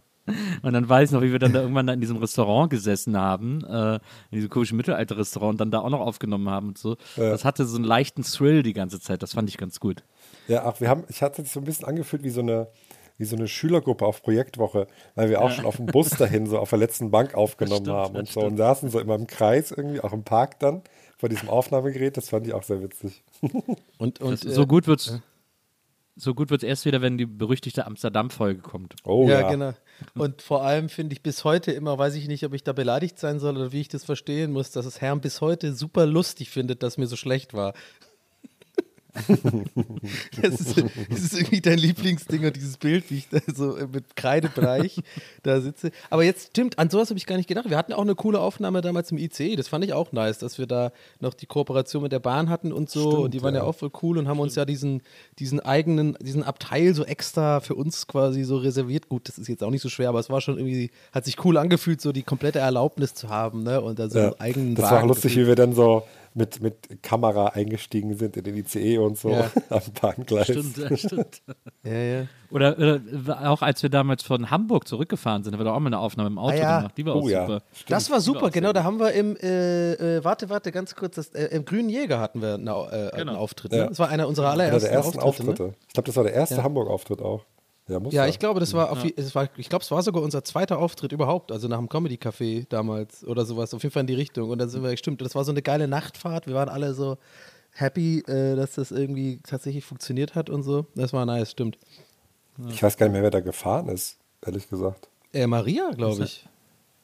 Und 0.62 0.74
dann 0.74 0.86
weiß 0.86 1.08
ich 1.08 1.14
noch, 1.14 1.22
wie 1.22 1.32
wir 1.32 1.38
dann 1.38 1.54
da 1.54 1.62
irgendwann 1.62 1.86
da 1.86 1.94
in 1.94 2.02
diesem 2.02 2.18
Restaurant 2.18 2.68
gesessen 2.68 3.16
haben, 3.16 3.64
äh, 3.64 3.94
in 3.94 4.00
diesem 4.32 4.50
komischen 4.50 4.76
Mittelalter-Restaurant 4.76 5.52
und 5.52 5.58
dann 5.62 5.70
da 5.70 5.78
auch 5.80 5.88
noch 5.88 6.00
aufgenommen 6.00 6.50
haben 6.50 6.68
und 6.68 6.76
so. 6.76 6.96
Das 7.16 7.46
hatte 7.46 7.64
so 7.64 7.76
einen 7.76 7.86
leichten 7.86 8.24
Thrill 8.24 8.62
die 8.62 8.74
ganze 8.74 9.00
Zeit. 9.00 9.22
Das 9.22 9.32
fand 9.32 9.48
ich 9.48 9.56
ganz 9.56 9.80
gut. 9.80 10.04
Ja, 10.46 10.66
ach, 10.66 10.82
wir 10.82 10.90
haben, 10.90 11.04
ich 11.08 11.22
hatte 11.22 11.40
sich 11.42 11.50
so 11.50 11.60
ein 11.60 11.64
bisschen 11.64 11.86
angefühlt 11.86 12.24
wie 12.24 12.28
so 12.28 12.42
eine, 12.42 12.68
wie 13.16 13.24
so 13.24 13.36
eine 13.36 13.48
Schülergruppe 13.48 14.04
auf 14.04 14.22
Projektwoche, 14.22 14.86
weil 15.14 15.30
wir 15.30 15.40
auch 15.40 15.50
schon 15.50 15.64
auf 15.64 15.76
dem 15.76 15.86
Bus 15.86 16.10
dahin 16.10 16.44
so 16.46 16.58
auf 16.58 16.68
der 16.68 16.78
letzten 16.78 17.10
Bank 17.10 17.34
aufgenommen 17.34 17.86
stimmt, 17.86 17.96
haben 17.96 18.16
und 18.16 18.28
so 18.28 18.40
und 18.40 18.58
saßen 18.58 18.90
so 18.90 19.00
immer 19.00 19.14
im 19.14 19.26
Kreis 19.26 19.70
irgendwie, 19.70 20.02
auch 20.02 20.12
im 20.12 20.24
Park 20.24 20.58
dann, 20.58 20.82
vor 21.18 21.28
diesem 21.28 21.48
Aufnahmegerät. 21.48 22.16
Das 22.16 22.30
fand 22.30 22.46
ich 22.46 22.54
auch 22.54 22.62
sehr 22.62 22.82
witzig. 22.82 23.22
Und, 23.98 24.20
und 24.20 24.38
so 24.38 24.62
äh, 24.62 24.66
gut 24.66 24.86
wird's. 24.86 25.18
so 26.14 26.34
gut 26.34 26.50
wird 26.50 26.62
es 26.62 26.68
erst 26.68 26.84
wieder, 26.84 27.02
wenn 27.02 27.18
die 27.18 27.26
berüchtigte 27.26 27.84
Amsterdam-Folge 27.84 28.60
kommt. 28.60 28.94
Oh 29.04 29.28
ja, 29.28 29.40
ja. 29.40 29.50
genau. 29.50 29.74
Und 30.14 30.42
vor 30.42 30.62
allem 30.62 30.88
finde 30.88 31.14
ich 31.14 31.22
bis 31.22 31.44
heute 31.44 31.72
immer, 31.72 31.98
weiß 31.98 32.14
ich 32.14 32.28
nicht, 32.28 32.44
ob 32.44 32.54
ich 32.54 32.62
da 32.62 32.72
beleidigt 32.72 33.18
sein 33.18 33.40
soll 33.40 33.56
oder 33.56 33.72
wie 33.72 33.80
ich 33.80 33.88
das 33.88 34.04
verstehen 34.04 34.52
muss, 34.52 34.70
dass 34.70 34.86
es 34.86 35.00
Herrn 35.00 35.20
bis 35.20 35.40
heute 35.40 35.74
super 35.74 36.06
lustig 36.06 36.50
findet, 36.50 36.84
dass 36.84 36.98
mir 36.98 37.08
so 37.08 37.16
schlecht 37.16 37.54
war. 37.54 37.74
das, 40.42 40.60
ist, 40.60 40.76
das 41.10 41.20
ist 41.20 41.34
irgendwie 41.34 41.60
dein 41.60 41.78
Lieblingsding 41.78 42.44
und 42.44 42.54
dieses 42.54 42.76
Bild, 42.76 43.10
wie 43.10 43.18
ich 43.18 43.28
da 43.28 43.38
so 43.52 43.76
mit 43.92 44.16
Kreidebreich 44.16 45.00
da 45.42 45.60
sitze. 45.60 45.90
Aber 46.10 46.24
jetzt 46.24 46.48
stimmt, 46.48 46.78
an 46.78 46.90
sowas 46.90 47.08
habe 47.10 47.18
ich 47.18 47.26
gar 47.26 47.36
nicht 47.36 47.48
gedacht. 47.48 47.70
Wir 47.70 47.76
hatten 47.76 47.92
auch 47.92 48.02
eine 48.02 48.14
coole 48.14 48.40
Aufnahme 48.40 48.80
damals 48.80 49.10
im 49.10 49.18
ICE, 49.18 49.56
das 49.56 49.68
fand 49.68 49.84
ich 49.84 49.92
auch 49.92 50.12
nice, 50.12 50.38
dass 50.38 50.58
wir 50.58 50.66
da 50.66 50.92
noch 51.20 51.34
die 51.34 51.46
Kooperation 51.46 52.02
mit 52.02 52.12
der 52.12 52.18
Bahn 52.18 52.48
hatten 52.50 52.72
und 52.72 52.90
so. 52.90 53.10
Stimmt, 53.10 53.24
und 53.24 53.34
die 53.34 53.42
waren 53.42 53.54
ja. 53.54 53.62
ja. 53.62 53.66
auch 53.66 53.74
voll 53.74 53.90
cool 54.02 54.18
und 54.18 54.28
haben 54.28 54.40
uns 54.40 54.54
ja 54.54 54.64
diesen, 54.64 55.02
diesen 55.38 55.60
eigenen, 55.60 56.16
diesen 56.20 56.42
Abteil 56.42 56.94
so 56.94 57.04
extra 57.04 57.60
für 57.60 57.74
uns 57.74 58.06
quasi 58.06 58.44
so 58.44 58.58
reserviert. 58.58 59.08
Gut, 59.08 59.28
das 59.28 59.38
ist 59.38 59.48
jetzt 59.48 59.64
auch 59.64 59.70
nicht 59.70 59.82
so 59.82 59.88
schwer, 59.88 60.10
aber 60.10 60.20
es 60.20 60.30
war 60.30 60.40
schon 60.40 60.58
irgendwie, 60.58 60.90
hat 61.12 61.24
sich 61.24 61.44
cool 61.44 61.56
angefühlt, 61.56 62.00
so 62.00 62.12
die 62.12 62.22
komplette 62.22 62.58
Erlaubnis 62.58 63.14
zu 63.14 63.28
haben, 63.28 63.62
ne? 63.62 63.80
Und 63.80 63.98
da 63.98 64.08
so 64.08 64.18
Ja. 64.18 64.34
eigenen 64.38 64.74
Das 64.74 64.84
war 64.84 64.90
auch 64.90 64.96
Wagen 64.96 65.08
lustig, 65.08 65.36
wie 65.36 65.46
wir 65.46 65.54
dann 65.54 65.72
so 65.72 66.04
mit, 66.34 66.60
mit 66.62 67.02
Kamera 67.02 67.48
eingestiegen 67.48 68.16
sind 68.16 68.36
in 68.36 68.44
den 68.44 68.56
ICE 68.56 68.98
und 68.98 69.18
so 69.18 69.30
Ja. 69.30 69.50
am 69.70 69.80
Bahngleis. 70.00 70.46
Stimmt, 70.46 70.98
stimmt. 70.98 71.42
Ja, 71.84 71.92
ja. 71.92 72.26
Oder, 72.50 72.78
oder 72.78 73.00
auch 73.50 73.60
als 73.62 73.82
wir 73.82 73.90
damals 73.90 74.22
von 74.22 74.50
Hamburg 74.50 74.88
zurückgefahren 74.88 75.44
sind, 75.44 75.52
haben 75.52 75.60
wir 75.60 75.64
da 75.64 75.72
auch 75.74 75.80
mal 75.80 75.88
eine 75.88 75.98
Aufnahme 75.98 76.28
im 76.28 76.38
Auto 76.38 76.54
Ah, 76.56 76.58
ja. 76.60 76.78
gemacht. 76.78 76.94
Die 76.96 77.04
war 77.06 77.16
Oh 77.16 77.20
auch 77.20 77.28
ja. 77.28 77.46
super. 77.46 77.62
Das 77.88 78.10
war 78.10 78.20
super, 78.20 78.50
genau. 78.50 78.72
Da 78.72 78.84
haben 78.84 78.98
wir 78.98 79.12
im, 79.12 79.36
äh, 79.36 79.92
äh, 80.16 80.24
warte, 80.24 80.48
warte, 80.48 80.72
ganz 80.72 80.94
kurz, 80.94 81.16
das, 81.16 81.28
äh, 81.34 81.46
im 81.54 81.64
Grünen 81.64 81.88
Jäger 81.90 82.20
hatten 82.20 82.40
wir 82.40 82.54
eine, 82.54 82.70
äh, 82.70 83.10
einen 83.16 83.28
Genau. 83.28 83.38
Auftritt. 83.38 83.72
Ja. 83.72 83.82
Ne? 83.84 83.88
Das 83.90 83.98
war 83.98 84.08
einer 84.08 84.28
unserer 84.28 84.52
Einer 84.52 84.62
allerersten 84.64 84.88
der 84.88 84.92
ersten 84.92 85.18
Auftritte. 85.20 85.50
Auftritte. 85.50 85.62
Ne? 85.70 85.74
Ich 85.88 85.92
glaube, 85.94 86.06
das 86.06 86.16
war 86.16 86.24
der 86.24 86.32
erste 86.34 86.54
Ja. 86.56 86.62
Hamburg-Auftritt 86.62 87.20
auch. 87.20 87.44
Ja, 87.88 87.98
muss 88.00 88.12
Ja, 88.12 88.26
ich 88.26 88.38
glaube, 88.38 88.60
das 88.60 88.74
war, 88.74 88.90
auf, 88.92 89.02
je- 89.02 89.14
es 89.16 89.34
war, 89.34 89.48
ich 89.56 89.68
glaube, 89.68 89.82
es 89.82 89.90
war 89.90 90.02
sogar 90.02 90.22
unser 90.22 90.44
zweiter 90.44 90.78
Auftritt 90.78 91.12
überhaupt, 91.12 91.50
also 91.52 91.68
nach 91.68 91.78
dem 91.78 91.88
Comedy 91.88 92.16
Café 92.16 92.66
damals 92.68 93.24
oder 93.24 93.46
sowas, 93.46 93.72
auf 93.74 93.82
jeden 93.82 93.92
Fall 93.92 94.02
in 94.02 94.06
die 94.06 94.14
Richtung. 94.14 94.50
Und 94.50 94.58
dann 94.58 94.68
sind 94.68 94.82
wir, 94.82 94.94
stimmt, 94.96 95.20
das 95.22 95.34
war 95.34 95.44
so 95.44 95.50
eine 95.52 95.62
geile 95.62 95.88
Nachtfahrt. 95.88 96.46
Wir 96.46 96.54
waren 96.54 96.68
alle 96.68 96.92
so 96.94 97.16
happy, 97.72 98.20
äh, 98.26 98.56
dass 98.56 98.72
das 98.74 98.90
irgendwie 98.90 99.40
tatsächlich 99.42 99.84
funktioniert 99.84 100.34
hat 100.34 100.50
und 100.50 100.62
so. 100.62 100.86
Das 100.94 101.12
war 101.12 101.24
nice, 101.26 101.50
stimmt. 101.52 101.78
Ich 102.68 102.82
weiß 102.82 102.96
gar 102.96 103.06
nicht 103.06 103.12
mehr, 103.14 103.22
wer 103.22 103.30
da 103.30 103.40
gefahren 103.40 103.88
ist, 103.88 104.18
ehrlich 104.44 104.68
gesagt. 104.68 105.08
Äh, 105.32 105.46
Maria, 105.46 105.90
glaube 105.96 106.24
ich. 106.24 106.46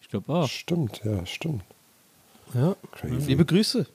Ich 0.00 0.08
glaube 0.08 0.32
auch. 0.32 0.48
Stimmt, 0.48 1.00
ja, 1.04 1.24
stimmt. 1.24 1.62
Ja. 2.52 2.76
Crazy. 2.92 3.26
Liebe 3.28 3.44
Grüße. 3.44 3.86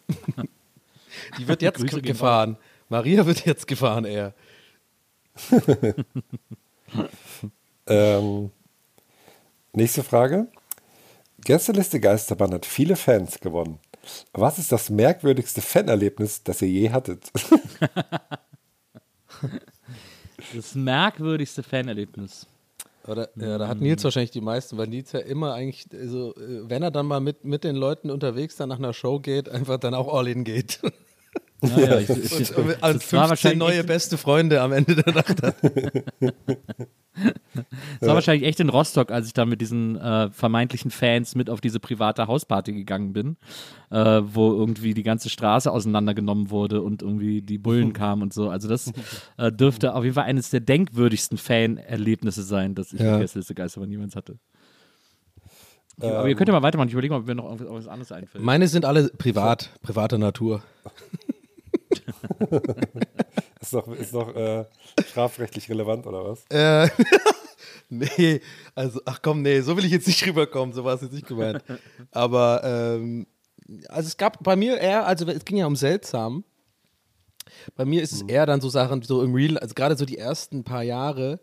Die 1.38 1.48
wird 1.48 1.62
jetzt 1.62 1.79
Grüße 1.79 2.01
gefahren. 2.01 2.58
Maria 2.88 3.25
wird 3.25 3.46
jetzt 3.46 3.67
gefahren, 3.67 4.05
eher. 4.05 4.34
Ähm, 7.91 8.51
nächste 9.74 10.03
Frage. 10.03 10.48
Gästeliste 11.43 12.00
Geisterbahn 12.00 12.53
hat 12.53 12.67
viele 12.67 12.96
Fans 12.96 13.39
gewonnen. 13.39 13.79
Was 14.31 14.60
ist 14.60 14.72
das 14.72 14.91
merkwürdigste 14.91 15.62
Fanerlebnis, 15.62 16.43
das 16.43 16.62
ihr 16.62 16.67
je 16.67 16.89
hattet? 16.91 17.31
Das 20.53 20.74
merkwürdigste 20.74 21.63
Fanerlebnis. 21.63 22.48
Oder, 23.08 23.29
ja, 23.36 23.58
da 23.58 23.67
hat 23.67 23.81
Nils 23.81 24.03
wahrscheinlich 24.03 24.31
die 24.31 24.41
meisten, 24.41 24.77
weil 24.77 24.88
Nils 24.88 25.12
ja 25.12 25.19
immer 25.19 25.53
eigentlich, 25.53 25.88
also, 25.93 26.36
äh, 26.36 26.69
wenn 26.69 26.84
er 26.84 26.91
dann 26.91 27.08
mal 27.08 27.19
mit, 27.19 27.43
mit 27.43 27.63
den 27.63 27.75
Leuten 27.75 28.10
unterwegs 28.10 28.55
dann 28.55 28.69
nach 28.69 28.77
einer 28.77 28.93
Show 28.93 29.19
geht, 29.19 29.50
einfach 29.50 29.77
dann 29.77 29.93
auch 29.93 30.13
all 30.13 30.27
in 30.27 30.43
geht. 30.43 30.79
Naja, 31.61 31.99
ich, 31.99 32.09
ich, 32.09 32.31
Und, 32.31 32.41
ich, 32.41 32.55
und 32.57 32.67
das 32.69 32.81
an 32.81 32.81
war 32.81 32.99
15 32.99 33.19
wahrscheinlich 33.29 33.59
neue 33.59 33.77
echt- 33.79 33.87
beste 33.87 34.17
Freunde 34.17 34.61
am 34.61 34.71
Ende 34.71 34.95
der 34.95 35.13
Nacht. 35.13 35.37
Das 37.99 38.07
war 38.07 38.15
wahrscheinlich 38.15 38.47
echt 38.47 38.61
in 38.61 38.69
Rostock, 38.69 39.11
als 39.11 39.27
ich 39.27 39.33
da 39.33 39.45
mit 39.45 39.59
diesen 39.59 39.97
äh, 39.99 40.29
vermeintlichen 40.29 40.89
Fans 40.89 41.35
mit 41.35 41.49
auf 41.49 41.59
diese 41.59 41.81
private 41.81 42.27
Hausparty 42.27 42.71
gegangen 42.71 43.11
bin, 43.11 43.35
äh, 43.89 44.21
wo 44.23 44.53
irgendwie 44.53 44.93
die 44.93 45.03
ganze 45.03 45.29
Straße 45.29 45.69
auseinandergenommen 45.69 46.49
wurde 46.49 46.81
und 46.81 47.01
irgendwie 47.01 47.41
die 47.41 47.57
Bullen 47.57 47.91
kamen 47.93 48.21
und 48.21 48.33
so. 48.33 48.49
Also 48.49 48.69
das 48.69 48.93
äh, 49.37 49.51
dürfte 49.51 49.95
auf 49.95 50.03
jeden 50.05 50.13
Fall 50.13 50.25
eines 50.25 50.49
der 50.49 50.61
denkwürdigsten 50.61 51.37
Fan-Erlebnisse 51.37 52.43
sein, 52.43 52.73
das 52.73 52.93
ich 52.93 53.01
Ja. 53.01 53.13
mit 53.13 53.21
Gästeliste 53.21 53.53
Geisterbahn 53.55 53.89
niemals 53.89 54.15
hatte. 54.15 54.37
Aber 55.99 56.29
ihr 56.29 56.35
könnt 56.35 56.47
ja 56.47 56.53
mal 56.53 56.61
weitermachen. 56.61 56.87
Ich 56.87 56.93
überlege 56.93 57.13
mal, 57.13 57.19
ob 57.19 57.27
mir 57.27 57.36
noch 57.36 57.43
irgendwas 57.45 57.65
irgendwas 57.67 57.88
anderes 57.89 58.12
einfällt. 58.13 58.41
Meine 58.41 58.69
sind 58.69 58.86
alle 58.86 59.10
privat, 59.10 59.71
privater 59.81 60.17
Natur. 60.17 60.63
Ist 63.62 63.74
noch, 63.74 63.88
ist 63.89 64.13
noch 64.13 64.34
äh, 64.36 64.65
strafrechtlich 65.06 65.69
relevant 65.69 66.08
oder 66.08 66.24
was? 66.24 66.45
Äh, 66.50 66.89
nee, 67.89 68.39
also, 68.74 69.02
ach 69.04 69.22
komm, 69.22 69.41
nee, 69.41 69.60
so 69.60 69.76
will 69.76 69.84
ich 69.84 69.91
jetzt 69.91 70.08
nicht 70.08 70.26
rüberkommen, 70.26 70.74
so 70.74 70.86
war 70.86 70.95
es 70.95 71.02
jetzt 71.02 71.12
nicht 71.12 71.28
gemeint. 71.28 71.62
Aber, 72.12 72.62
ähm, 72.63 73.28
also 73.89 74.08
es 74.08 74.15
gab 74.15 74.41
bei 74.43 74.56
mir 74.56 74.78
eher, 74.78 75.06
also 75.06 75.28
es 75.28 75.43
ging 75.43 75.58
ja 75.58 75.65
um 75.65 75.76
seltsam. 75.76 76.45
Bei 77.76 77.84
mir 77.84 78.02
ist 78.02 78.13
es 78.13 78.22
eher 78.22 78.45
dann 78.45 78.62
so 78.62 78.69
Sachen, 78.69 79.02
so 79.02 79.22
im 79.24 79.34
Real, 79.34 79.58
also 79.58 79.74
gerade 79.74 79.98
so 79.98 80.06
die 80.06 80.17
ersten 80.17 80.63
paar 80.63 80.84
Jahre, 80.84 81.41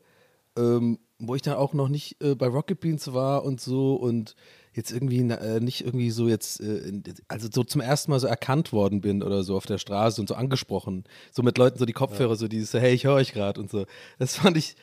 ähm, 0.56 0.98
wo 1.18 1.34
ich 1.34 1.42
dann 1.42 1.56
auch 1.56 1.74
noch 1.74 1.88
nicht 1.88 2.22
äh, 2.22 2.34
bei 2.34 2.46
Rocket 2.46 2.80
Beans 2.80 3.12
war 3.12 3.44
und 3.44 3.60
so 3.60 3.94
und 3.94 4.36
jetzt 4.76 4.92
irgendwie 4.92 5.20
äh, 5.20 5.60
nicht 5.60 5.84
irgendwie 5.84 6.10
so 6.10 6.28
jetzt, 6.28 6.60
äh, 6.60 7.02
also 7.28 7.48
so 7.50 7.64
zum 7.64 7.80
ersten 7.80 8.10
Mal 8.10 8.20
so 8.20 8.26
erkannt 8.26 8.72
worden 8.72 9.00
bin 9.00 9.22
oder 9.22 9.42
so 9.42 9.56
auf 9.56 9.66
der 9.66 9.78
Straße 9.78 10.20
und 10.20 10.28
so 10.28 10.34
angesprochen. 10.34 11.04
So 11.32 11.42
mit 11.42 11.56
Leuten 11.56 11.78
so 11.78 11.86
die 11.86 11.94
Kopfhörer, 11.94 12.36
so 12.36 12.46
dieses, 12.46 12.70
so, 12.70 12.78
hey, 12.78 12.94
ich 12.94 13.04
höre 13.04 13.14
euch 13.14 13.32
gerade 13.32 13.58
und 13.58 13.70
so. 13.70 13.86
Das 14.18 14.36
fand 14.36 14.58
ich, 14.58 14.76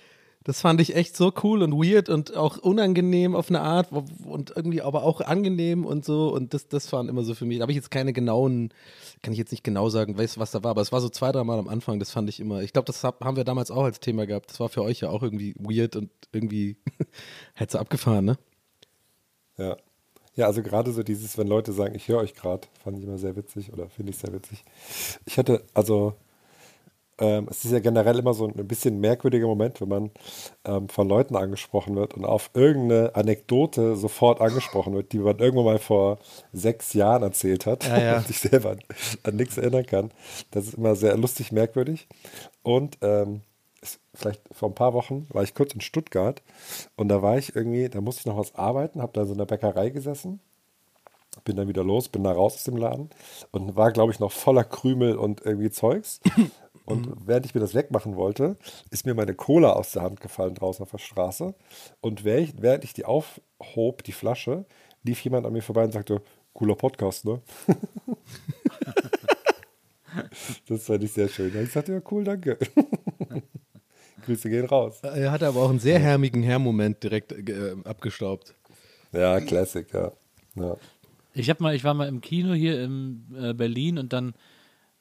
das 0.44 0.62
fand 0.62 0.82
ich 0.82 0.96
echt 0.96 1.16
so 1.16 1.32
cool 1.44 1.62
und 1.62 1.74
weird 1.74 2.10
und 2.10 2.36
auch 2.36 2.58
unangenehm 2.58 3.36
auf 3.36 3.50
eine 3.50 3.62
Art 3.62 3.92
und 4.26 4.52
irgendwie 4.56 4.82
aber 4.82 5.04
auch 5.04 5.22
angenehm 5.22 5.86
und 5.86 6.04
so. 6.04 6.34
Und 6.34 6.56
das, 6.56 6.68
das 6.68 6.92
waren 6.92 7.08
immer 7.08 7.24
so 7.24 7.36
für 7.36 7.46
mich. 7.46 7.60
Da 7.60 7.62
habe 7.62 7.72
ich 7.72 7.78
jetzt 7.78 7.92
keine 7.92 8.14
genauen, 8.14 8.74
kann 9.22 9.32
ich 9.32 9.40
jetzt 9.40 9.52
nicht 9.52 9.64
genau 9.64 9.90
sagen, 9.90 10.18
weiß, 10.18 10.40
was 10.40 10.50
da 10.50 10.64
war, 10.64 10.72
aber 10.72 10.82
es 10.82 10.92
war 10.92 11.02
so 11.02 11.10
zwei, 11.10 11.32
dreimal 11.32 11.60
am 11.60 11.68
Anfang, 11.68 12.00
das 12.00 12.10
fand 12.10 12.30
ich 12.30 12.40
immer. 12.40 12.64
Ich 12.64 12.74
glaube, 12.74 12.88
das 12.88 13.04
hab, 13.04 13.24
haben 13.24 13.38
wir 13.38 13.44
damals 13.44 13.70
auch 13.70 13.84
als 13.84 14.00
Thema 14.00 14.26
gehabt. 14.26 14.50
Das 14.50 14.60
war 14.60 14.70
für 14.70 14.82
euch 14.82 15.02
ja 15.02 15.10
auch 15.10 15.22
irgendwie 15.22 15.54
weird 15.60 15.96
und 15.96 16.10
irgendwie 16.32 16.78
hätte 17.54 17.80
abgefahren, 17.80 18.26
ne? 18.26 18.38
Ja. 19.58 19.78
Ja, 20.36 20.48
also 20.48 20.64
gerade 20.64 20.92
so 20.92 21.04
dieses, 21.04 21.38
wenn 21.38 21.48
Leute 21.48 21.74
sagen, 21.74 21.96
ich 21.96 22.08
höre 22.08 22.20
euch 22.20 22.34
gerade, 22.36 22.68
fand 22.84 22.98
ich 22.98 23.04
immer 23.06 23.20
sehr 23.20 23.36
witzig 23.36 23.72
oder 23.72 23.90
finde 23.90 24.12
ich 24.12 24.18
sehr 24.18 24.34
witzig. 24.34 24.64
Ich 25.26 25.38
hatte, 25.38 25.64
also, 25.76 26.16
ähm, 27.20 27.48
es 27.50 27.64
ist 27.64 27.72
ja 27.72 27.80
generell 27.80 28.18
immer 28.18 28.34
so 28.34 28.48
ein 28.48 28.68
bisschen 28.68 29.00
merkwürdiger 29.00 29.46
Moment, 29.46 29.80
wenn 29.82 29.90
man 29.90 30.12
ähm, 30.66 30.90
von 30.90 31.08
Leuten 31.08 31.36
angesprochen 31.36 31.96
wird 31.96 32.16
und 32.16 32.26
auf 32.26 32.50
irgendeine 32.56 33.16
Anekdote 33.16 33.96
sofort 33.96 34.42
angesprochen 34.42 34.94
wird, 34.96 35.14
die 35.14 35.20
man 35.20 35.38
irgendwann 35.38 35.66
mal 35.66 35.80
vor 35.80 36.18
sechs 36.54 36.94
Jahren 36.94 37.22
erzählt 37.24 37.68
hat 37.68 37.86
Ja, 37.88 38.00
ja. 38.02 38.18
und 38.18 38.28
sich 38.28 38.40
selber 38.40 38.72
an, 38.72 38.80
an 39.24 39.36
nichts 39.36 39.58
erinnern 39.58 39.86
kann. 39.86 40.12
Das 40.52 40.66
ist 40.68 40.74
immer 40.76 40.96
sehr 40.96 41.16
lustig, 41.18 41.52
merkwürdig. 41.52 42.08
Und 42.64 42.98
ähm, 43.02 43.42
vielleicht 44.14 44.42
vor 44.52 44.70
ein 44.70 44.76
paar 44.76 44.94
Wochen 44.94 45.28
war 45.30 45.44
ich 45.44 45.54
kurz 45.54 45.74
in 45.74 45.82
Stuttgart 45.82 46.42
und 46.96 47.10
da 47.10 47.22
war 47.22 47.38
ich 47.38 47.56
irgendwie, 47.56 47.90
da 47.90 48.02
musste 48.02 48.22
ich 48.22 48.26
noch 48.26 48.38
was 48.38 48.56
arbeiten, 48.56 49.02
habe 49.02 49.14
da 49.14 49.22
in 49.22 49.28
so 49.28 49.34
einer 49.34 49.46
Bäckerei 49.46 49.90
gesessen, 49.90 50.40
bin 51.44 51.56
dann 51.56 51.68
wieder 51.68 51.84
los, 51.84 52.10
bin 52.10 52.24
da 52.24 52.32
raus 52.32 52.56
aus 52.56 52.64
dem 52.64 52.78
Laden 52.78 53.10
und 53.52 53.76
war, 53.76 53.92
glaube 53.92 54.12
ich, 54.12 54.20
noch 54.20 54.32
voller 54.32 54.64
Krümel 54.64 55.18
und 55.18 55.42
irgendwie 55.46 55.72
Zeugs. 55.72 56.20
Und 56.86 57.16
während 57.26 57.46
ich 57.46 57.56
mir 57.56 57.62
das 57.62 57.76
wegmachen 57.76 58.18
wollte, 58.18 58.58
ist 58.92 59.06
mir 59.06 59.14
meine 59.14 59.34
Cola 59.34 59.72
aus 59.72 59.94
der 59.94 60.02
Hand 60.02 60.20
gefallen 60.20 60.54
draußen 60.54 60.84
auf 60.84 60.92
der 60.92 60.98
Straße. 60.98 61.54
Und 62.02 62.26
während 62.26 62.50
ich, 62.50 62.62
während 62.62 62.84
ich 62.84 62.94
die 62.94 63.06
aufhob, 63.06 64.04
die 64.04 64.12
Flasche, 64.12 64.66
lief 65.04 65.24
jemand 65.24 65.46
an 65.46 65.54
mir 65.54 65.62
vorbei 65.62 65.86
und 65.86 65.94
sagte, 65.94 66.22
cooler 66.54 66.76
Podcast, 66.76 67.24
ne? 67.24 67.42
das 70.68 70.86
fand 70.86 71.04
ich 71.04 71.14
sehr 71.14 71.30
schön. 71.30 71.54
Ich 71.64 71.72
sagte, 71.72 71.94
ja, 71.94 72.02
cool, 72.12 72.26
danke. 72.26 72.58
Grüße 74.24 74.50
gehen 74.50 74.66
raus. 74.66 75.00
Er 75.04 75.32
hatte 75.32 75.48
aber 75.48 75.62
auch 75.62 75.70
einen 75.70 75.80
sehr 75.80 76.00
härmigen 76.00 76.44
Herr-Moment 76.44 77.04
direkt 77.04 77.32
äh, 77.32 77.76
abgestaubt. 77.84 78.54
Ja, 79.12 79.40
Classic, 79.40 79.88
ja. 79.94 80.12
ja. 80.56 80.78
Ich 81.34 81.50
hab 81.50 81.60
mal, 81.60 81.76
ich 81.76 81.84
war 81.84 81.94
mal 81.94 82.08
im 82.08 82.22
Kino 82.22 82.54
hier 82.54 82.84
in 82.84 83.26
äh, 83.36 83.54
Berlin 83.54 83.98
und 83.98 84.14
dann 84.14 84.34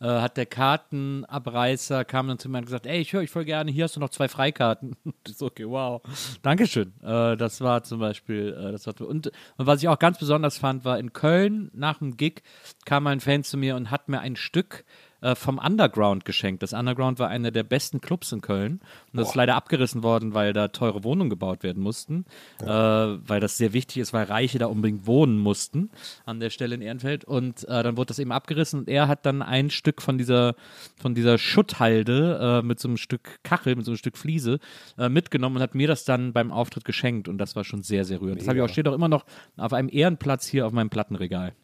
äh, 0.03 0.07
hat 0.07 0.37
der 0.37 0.47
Kartenabreißer 0.47 2.05
kam 2.05 2.27
dann 2.27 2.39
zu 2.39 2.49
mir 2.49 2.59
und 2.59 2.65
gesagt, 2.65 2.87
ey, 2.87 3.01
ich 3.01 3.13
höre 3.13 3.21
euch 3.21 3.31
voll 3.31 3.45
gerne, 3.45 3.71
hier 3.71 3.85
hast 3.85 3.95
du 3.95 4.01
noch 4.01 4.11
zwei 4.11 4.29
Freikarten. 4.29 4.97
Und 5.05 5.15
ich 5.29 5.37
so, 5.37 5.47
okay, 5.47 5.69
wow. 5.69 6.03
Dankeschön. 6.43 6.93
Äh, 7.03 7.37
das 7.37 7.61
war 7.61 7.85
zum 7.85 8.01
Beispiel, 8.01 8.53
äh, 8.53 8.73
das 8.73 8.87
war, 8.87 8.95
und, 9.01 9.29
und 9.29 9.67
was 9.67 9.81
ich 9.81 9.89
auch 9.89 9.99
ganz 9.99 10.19
besonders 10.19 10.59
fand, 10.59 10.85
war 10.85 10.99
in 10.99 11.13
Köln 11.13 11.71
nach 11.73 11.99
dem 11.99 12.17
Gig 12.17 12.43
kam 12.85 13.07
ein 13.07 13.21
Fan 13.21 13.45
zu 13.45 13.57
mir 13.57 13.77
und 13.77 13.93
hat 13.93 14.09
mir 14.09 14.19
ein 14.19 14.35
Stück 14.35 14.85
äh, 15.23 15.35
vom 15.35 15.59
Underground 15.59 16.25
geschenkt. 16.25 16.63
Das 16.63 16.73
Underground 16.73 17.19
war 17.19 17.29
einer 17.29 17.51
der 17.51 17.63
besten 17.63 18.01
Clubs 18.01 18.33
in 18.33 18.41
Köln. 18.41 18.81
Und 19.13 19.21
das 19.21 19.31
ist 19.31 19.35
leider 19.35 19.55
abgerissen 19.55 20.03
worden, 20.03 20.35
weil 20.35 20.53
da 20.53 20.69
teure 20.69 21.05
Wohnungen 21.05 21.31
gebaut 21.31 21.63
werden 21.63 21.83
mussten, 21.83 22.25
äh, 22.61 22.67
weil 22.67 23.41
das 23.41 23.57
sehr 23.57 23.73
wichtig 23.73 23.99
ist, 23.99 24.13
weil 24.13 24.25
Reiche 24.25 24.59
da 24.59 24.67
unbedingt 24.67 25.07
wohnen 25.07 25.39
mussten 25.39 25.91
an 26.27 26.41
der 26.41 26.51
Stelle 26.51 26.75
in 26.75 26.83
Ehrenfeld. 26.83 27.25
Und 27.25 27.65
äh, 27.69 27.83
dann 27.83 27.97
wurde 27.97 28.09
das 28.09 28.19
eben 28.19 28.33
abgerissen. 28.33 28.81
Und 28.81 28.89
er 28.89 29.09
hat 29.09 29.25
dann 29.25 29.43
ein 29.43 29.71
Stück 29.71 30.03
von 30.03 30.19
dieser, 30.19 30.55
von 31.01 31.15
dieser 31.15 31.39
Schutthalde 31.39 32.61
äh, 32.61 32.67
mit 32.67 32.81
so 32.81 32.89
einem 32.89 32.97
Stück 32.97 33.41
Kachel, 33.43 33.77
mit 33.77 33.85
so 33.85 33.93
einem 33.93 33.99
Stück 33.99 34.19
Fliese 34.19 34.59
äh, 34.99 35.09
mitgenommen 35.09 35.57
und 35.57 35.63
hat 35.63 35.75
mir 35.75 35.89
das 35.89 36.05
dann 36.05 36.33
beim 36.33 36.51
Auftritt 36.51 36.85
geschenkt. 36.85 37.29
Und 37.29 37.39
das 37.39 37.57
war 37.57 37.65
schon 37.65 37.83
sehr, 37.83 38.05
sehr 38.05 38.21
rührend. 38.21 38.41
Das 38.41 38.49
habe 38.49 38.59
ich 38.59 38.63
auch, 38.65 38.69
steht 38.69 38.89
auch 38.89 38.95
immer 38.95 39.09
noch 39.09 39.25
auf 39.57 39.73
einem 39.73 39.89
Ehrenplatz 39.89 40.47
hier 40.47 40.67
auf 40.67 40.73
meinem 40.73 40.91
Plattenregal. 40.91 41.55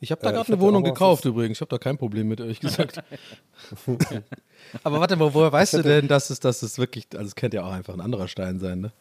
Ich 0.00 0.12
habe 0.12 0.20
da 0.22 0.30
Äh, 0.30 0.32
gerade 0.34 0.52
eine 0.52 0.60
Wohnung 0.60 0.84
gekauft 0.84 1.24
übrigens. 1.24 1.58
Ich 1.58 1.60
habe 1.60 1.70
da 1.70 1.78
kein 1.78 1.98
Problem 1.98 2.28
mit, 2.28 2.40
ehrlich 2.40 2.60
gesagt. 2.60 3.02
Aber 4.84 5.00
warte 5.00 5.16
mal, 5.16 5.34
woher 5.34 5.52
weißt 5.52 5.74
du 5.74 5.82
denn, 5.82 6.08
dass 6.08 6.30
es, 6.30 6.40
dass 6.40 6.62
es 6.62 6.78
wirklich, 6.78 7.06
also 7.14 7.26
es 7.26 7.34
könnte 7.34 7.56
ja 7.56 7.64
auch 7.64 7.72
einfach 7.72 7.94
ein 7.94 8.00
anderer 8.00 8.28
Stein 8.28 8.58
sein, 8.60 8.80
ne? 8.80 8.92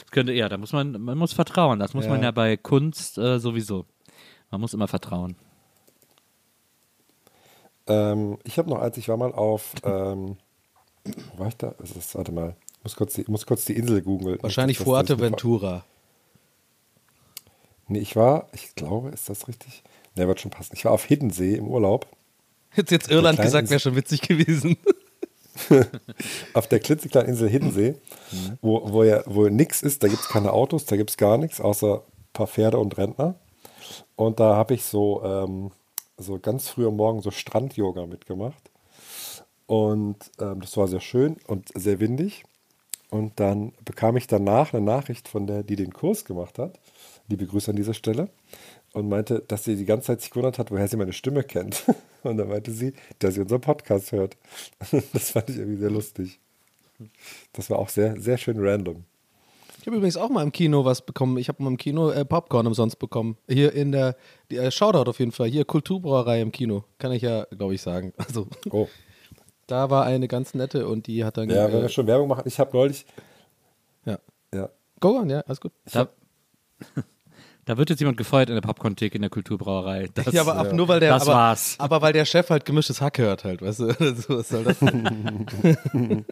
Das 0.00 0.10
könnte, 0.10 0.32
ja, 0.32 0.48
da 0.48 0.56
muss 0.56 0.72
man, 0.72 0.92
man 1.00 1.18
muss 1.18 1.32
vertrauen. 1.32 1.78
Das 1.78 1.92
muss 1.94 2.04
Ja. 2.06 2.12
man 2.12 2.22
ja 2.22 2.30
bei 2.30 2.56
Kunst 2.56 3.18
äh, 3.18 3.38
sowieso. 3.38 3.84
Man 4.50 4.60
muss 4.60 4.72
immer 4.72 4.88
vertrauen. 4.88 5.36
Ähm, 7.86 8.38
ich 8.44 8.58
habe 8.58 8.70
noch 8.70 8.80
eins, 8.80 8.96
ich 8.96 9.08
war 9.08 9.16
mal 9.16 9.32
auf, 9.32 9.72
ähm, 9.82 10.36
wo 11.04 11.38
war 11.38 11.48
ich 11.48 11.56
da? 11.56 11.74
Ist 11.82 11.96
das? 11.96 12.14
Warte 12.14 12.32
mal, 12.32 12.56
ich 12.78 12.84
muss 12.84 12.96
kurz 12.96 13.14
die, 13.14 13.24
muss 13.28 13.46
kurz 13.46 13.64
die 13.64 13.76
Insel 13.76 14.02
googeln. 14.02 14.38
Wahrscheinlich 14.42 14.78
Fuerteventura. 14.78 15.84
Nee, 17.88 18.00
ich 18.00 18.16
war, 18.16 18.48
ich 18.52 18.74
glaube, 18.74 19.10
ist 19.10 19.28
das 19.28 19.48
richtig? 19.48 19.82
Ne, 20.14 20.28
wird 20.28 20.40
schon 20.40 20.50
passen. 20.50 20.74
Ich 20.74 20.84
war 20.84 20.92
auf 20.92 21.04
Hiddensee 21.04 21.54
im 21.54 21.68
Urlaub. 21.68 22.06
Jetzt 22.74 22.90
jetzt 22.90 23.10
Irland 23.10 23.40
gesagt, 23.40 23.70
wäre 23.70 23.80
schon 23.80 23.96
witzig 23.96 24.20
gewesen. 24.20 24.76
auf 26.54 26.66
der 26.68 26.80
klitzekleinen 26.80 27.30
Insel 27.30 27.48
Hiddensee, 27.48 27.96
wo, 28.60 28.92
wo 28.92 29.02
ja 29.02 29.22
wo 29.26 29.48
nix 29.48 29.82
ist, 29.82 30.02
da 30.02 30.08
gibt 30.08 30.20
es 30.20 30.28
keine 30.28 30.52
Autos, 30.52 30.84
da 30.84 30.96
gibt 30.96 31.10
es 31.10 31.16
gar 31.16 31.38
nichts, 31.38 31.60
außer 31.60 31.96
ein 31.96 32.32
paar 32.32 32.46
Pferde 32.46 32.78
und 32.78 32.96
Rentner. 32.96 33.34
Und 34.16 34.38
da 34.38 34.54
habe 34.54 34.74
ich 34.74 34.84
so, 34.84 35.22
ähm, 35.24 35.70
so 36.16 36.38
ganz 36.38 36.68
früh 36.68 36.86
am 36.86 36.96
Morgen 36.96 37.22
so 37.22 37.30
Strand-Yoga 37.30 38.06
mitgemacht. 38.06 38.70
Und 39.66 40.16
ähm, 40.40 40.60
das 40.60 40.76
war 40.76 40.88
sehr 40.88 41.00
schön 41.00 41.36
und 41.46 41.68
sehr 41.74 42.00
windig. 42.00 42.44
Und 43.10 43.40
dann 43.40 43.72
bekam 43.84 44.16
ich 44.16 44.26
danach 44.26 44.72
eine 44.72 44.84
Nachricht 44.84 45.28
von 45.28 45.46
der, 45.46 45.62
die 45.62 45.76
den 45.76 45.92
Kurs 45.92 46.24
gemacht 46.24 46.58
hat. 46.58 46.78
Liebe 47.28 47.46
Grüße 47.46 47.70
an 47.70 47.76
dieser 47.76 47.94
Stelle. 47.94 48.28
Und 48.94 49.08
meinte, 49.08 49.44
dass 49.46 49.64
sie 49.64 49.76
die 49.76 49.84
ganze 49.84 50.06
Zeit 50.06 50.22
sich 50.22 50.30
gewundert 50.30 50.58
hat, 50.58 50.70
woher 50.70 50.88
sie 50.88 50.96
meine 50.96 51.12
Stimme 51.12 51.44
kennt. 51.44 51.84
Und 52.22 52.38
dann 52.38 52.48
meinte 52.48 52.72
sie, 52.72 52.94
dass 53.18 53.34
sie 53.34 53.40
unseren 53.42 53.60
Podcast 53.60 54.12
hört. 54.12 54.36
Das 55.12 55.30
fand 55.32 55.50
ich 55.50 55.58
irgendwie 55.58 55.78
sehr 55.78 55.90
lustig. 55.90 56.40
Das 57.52 57.68
war 57.70 57.78
auch 57.78 57.90
sehr, 57.90 58.18
sehr 58.20 58.38
schön 58.38 58.56
random. 58.58 59.04
Ich 59.80 59.86
habe 59.86 59.96
übrigens 59.96 60.16
auch 60.16 60.28
mal 60.30 60.42
im 60.42 60.52
Kino 60.52 60.84
was 60.84 61.02
bekommen. 61.04 61.38
Ich 61.38 61.48
habe 61.48 61.62
mal 61.62 61.70
im 61.70 61.76
Kino 61.76 62.10
äh, 62.10 62.24
Popcorn 62.24 62.66
umsonst 62.66 62.98
bekommen. 62.98 63.36
Hier 63.46 63.72
in 63.72 63.92
der, 63.92 64.16
die, 64.50 64.56
äh, 64.56 64.70
Shoutout 64.70 65.08
auf 65.08 65.18
jeden 65.18 65.32
Fall. 65.32 65.48
Hier 65.48 65.64
Kulturbrauerei 65.64 66.40
im 66.40 66.50
Kino. 66.50 66.84
Kann 66.98 67.12
ich 67.12 67.22
ja, 67.22 67.44
glaube 67.56 67.74
ich, 67.74 67.82
sagen. 67.82 68.12
Also, 68.18 68.48
Oh, 68.70 68.88
da 69.66 69.90
war 69.90 70.04
eine 70.04 70.28
ganz 70.28 70.54
nette 70.54 70.88
und 70.88 71.06
die 71.06 71.24
hat 71.24 71.36
dann. 71.36 71.48
ja, 71.50 71.68
wenn 71.70 71.78
äh, 71.78 71.82
wir 71.82 71.88
schon 71.90 72.06
Werbung 72.06 72.28
machen. 72.28 72.42
Ich 72.46 72.58
habe 72.58 72.76
neulich, 72.76 73.06
ja. 74.04 74.18
ja, 74.52 74.70
Go 74.98 75.18
on, 75.18 75.30
ja, 75.30 75.40
alles 75.42 75.60
gut. 75.60 75.72
Da, 75.92 76.08
da 77.68 77.76
wird 77.76 77.90
jetzt 77.90 78.00
jemand 78.00 78.16
gefeuert 78.16 78.48
in 78.48 78.54
der 78.54 78.62
Popcorn-Theke 78.62 79.16
in 79.16 79.20
der 79.20 79.30
Kulturbrauerei. 79.30 80.08
Das, 80.14 80.32
ja, 80.32 80.40
aber 80.40 80.58
auch 80.58 80.72
nur 80.72 80.88
weil 80.88 81.00
der, 81.00 81.10
das 81.10 81.24
aber, 81.24 81.34
war's. 81.34 81.76
aber 81.78 82.00
weil 82.00 82.14
der 82.14 82.24
Chef 82.24 82.48
halt 82.48 82.64
gemischtes 82.64 83.02
Hack 83.02 83.18
hört 83.18 83.44
halt, 83.44 83.60
weißt 83.60 83.80
du? 83.80 83.92
so, 84.14 84.38
was 84.38 84.48
soll 84.48 84.64
das? 84.64 84.78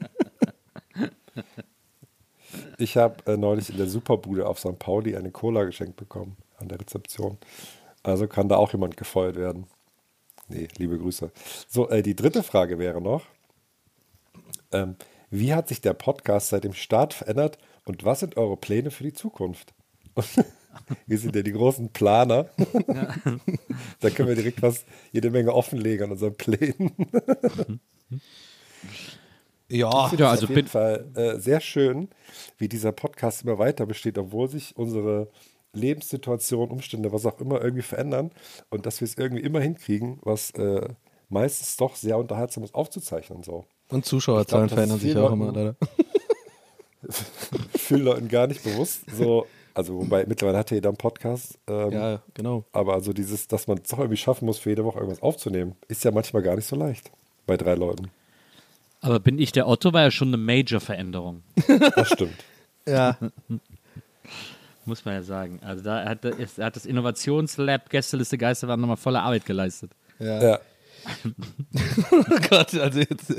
ich 2.78 2.96
habe 2.96 3.16
äh, 3.30 3.36
neulich 3.36 3.68
in 3.68 3.76
der 3.76 3.86
Superbude 3.86 4.46
auf 4.46 4.58
St. 4.58 4.78
Pauli 4.78 5.14
eine 5.14 5.30
Cola 5.30 5.64
geschenkt 5.64 5.96
bekommen 5.96 6.38
an 6.56 6.68
der 6.68 6.80
Rezeption. 6.80 7.36
Also 8.02 8.28
kann 8.28 8.48
da 8.48 8.56
auch 8.56 8.72
jemand 8.72 8.96
gefeuert 8.96 9.36
werden. 9.36 9.66
Nee, 10.48 10.68
liebe 10.78 10.98
Grüße. 10.98 11.30
So, 11.68 11.90
äh, 11.90 12.02
die 12.02 12.16
dritte 12.16 12.44
Frage 12.44 12.78
wäre 12.78 13.02
noch: 13.02 13.26
ähm, 14.72 14.96
Wie 15.28 15.52
hat 15.52 15.68
sich 15.68 15.82
der 15.82 15.92
Podcast 15.92 16.48
seit 16.48 16.64
dem 16.64 16.72
Start 16.72 17.12
verändert 17.12 17.58
und 17.84 18.06
was 18.06 18.20
sind 18.20 18.38
eure 18.38 18.56
Pläne 18.56 18.90
für 18.90 19.04
die 19.04 19.12
Zukunft? 19.12 19.74
Wir 21.06 21.18
sind 21.18 21.34
ja 21.36 21.42
die 21.42 21.52
großen 21.52 21.90
Planer. 21.90 22.50
da 24.00 24.10
können 24.10 24.28
wir 24.28 24.34
direkt 24.34 24.62
was, 24.62 24.84
jede 25.12 25.30
Menge 25.30 25.52
offenlegen 25.52 26.04
an 26.04 26.12
unseren 26.12 26.34
Plänen. 26.34 26.92
ja, 29.68 30.10
Ja, 30.16 30.30
also 30.30 30.44
auf 30.44 30.50
jeden 30.50 30.54
bin, 30.54 30.66
Fall 30.66 31.10
äh, 31.14 31.38
sehr 31.38 31.60
schön, 31.60 32.08
wie 32.58 32.68
dieser 32.68 32.92
Podcast 32.92 33.42
immer 33.42 33.58
weiter 33.58 33.86
besteht, 33.86 34.18
obwohl 34.18 34.48
sich 34.48 34.76
unsere 34.76 35.28
Lebenssituation, 35.72 36.70
Umstände, 36.70 37.12
was 37.12 37.26
auch 37.26 37.40
immer 37.40 37.62
irgendwie 37.62 37.82
verändern 37.82 38.30
und 38.70 38.86
dass 38.86 39.00
wir 39.00 39.06
es 39.06 39.16
irgendwie 39.16 39.42
immer 39.42 39.60
hinkriegen, 39.60 40.18
was 40.22 40.50
äh, 40.52 40.88
meistens 41.28 41.76
doch 41.76 41.96
sehr 41.96 42.18
unterhaltsam 42.18 42.64
ist 42.64 42.74
aufzuzeichnen. 42.74 43.42
So. 43.42 43.66
und 43.90 44.04
Zuschauerzahlen 44.04 44.68
glaub, 44.68 44.76
verändern 44.76 44.98
sich 44.98 45.16
auch 45.16 45.32
immer, 45.32 45.52
leider. 45.52 45.76
Vielen 47.78 48.02
Leuten 48.02 48.28
gar 48.28 48.46
nicht 48.46 48.64
bewusst. 48.64 49.02
So, 49.12 49.46
also 49.76 49.98
wobei 50.00 50.24
mittlerweile 50.26 50.58
hat 50.58 50.70
ja 50.70 50.76
jeder 50.76 50.88
einen 50.90 50.96
Podcast. 50.96 51.58
Ähm, 51.68 51.90
Ja, 51.92 52.22
genau. 52.34 52.64
Aber 52.72 52.94
also 52.94 53.12
dieses, 53.12 53.46
dass 53.48 53.66
man 53.66 53.78
es 53.78 53.88
doch 53.90 53.98
irgendwie 53.98 54.16
schaffen 54.16 54.46
muss, 54.46 54.58
für 54.58 54.70
jede 54.70 54.84
Woche 54.84 54.98
irgendwas 54.98 55.22
aufzunehmen, 55.22 55.76
ist 55.88 56.04
ja 56.04 56.10
manchmal 56.10 56.42
gar 56.42 56.56
nicht 56.56 56.66
so 56.66 56.76
leicht 56.76 57.10
bei 57.46 57.56
drei 57.56 57.74
Leuten. 57.74 58.10
aber 59.00 59.20
bin 59.20 59.38
ich 59.38 59.52
der 59.52 59.68
Otto, 59.68 59.92
war 59.92 60.02
ja 60.02 60.10
schon 60.10 60.28
eine 60.28 60.38
Major-Veränderung. 60.38 61.42
Das 61.94 62.08
stimmt. 62.08 62.34
Ja, 62.88 63.16
Muss 64.84 65.04
man 65.04 65.14
ja 65.14 65.22
sagen. 65.22 65.58
Also 65.64 65.82
da 65.82 66.04
hat, 66.04 66.24
er 66.24 66.64
hat 66.64 66.76
das 66.76 66.86
Innovationslab 66.86 67.90
Gästeliste 67.90 68.38
Geisterwand 68.38 68.80
nochmal 68.80 68.96
volle 68.96 69.20
Arbeit 69.20 69.44
geleistet. 69.44 69.90
ja. 70.18 70.42
Ja. 70.42 70.60
Oh 72.10 72.38
Gott, 72.50 72.74
also 72.74 72.98
jetzt. 72.98 73.32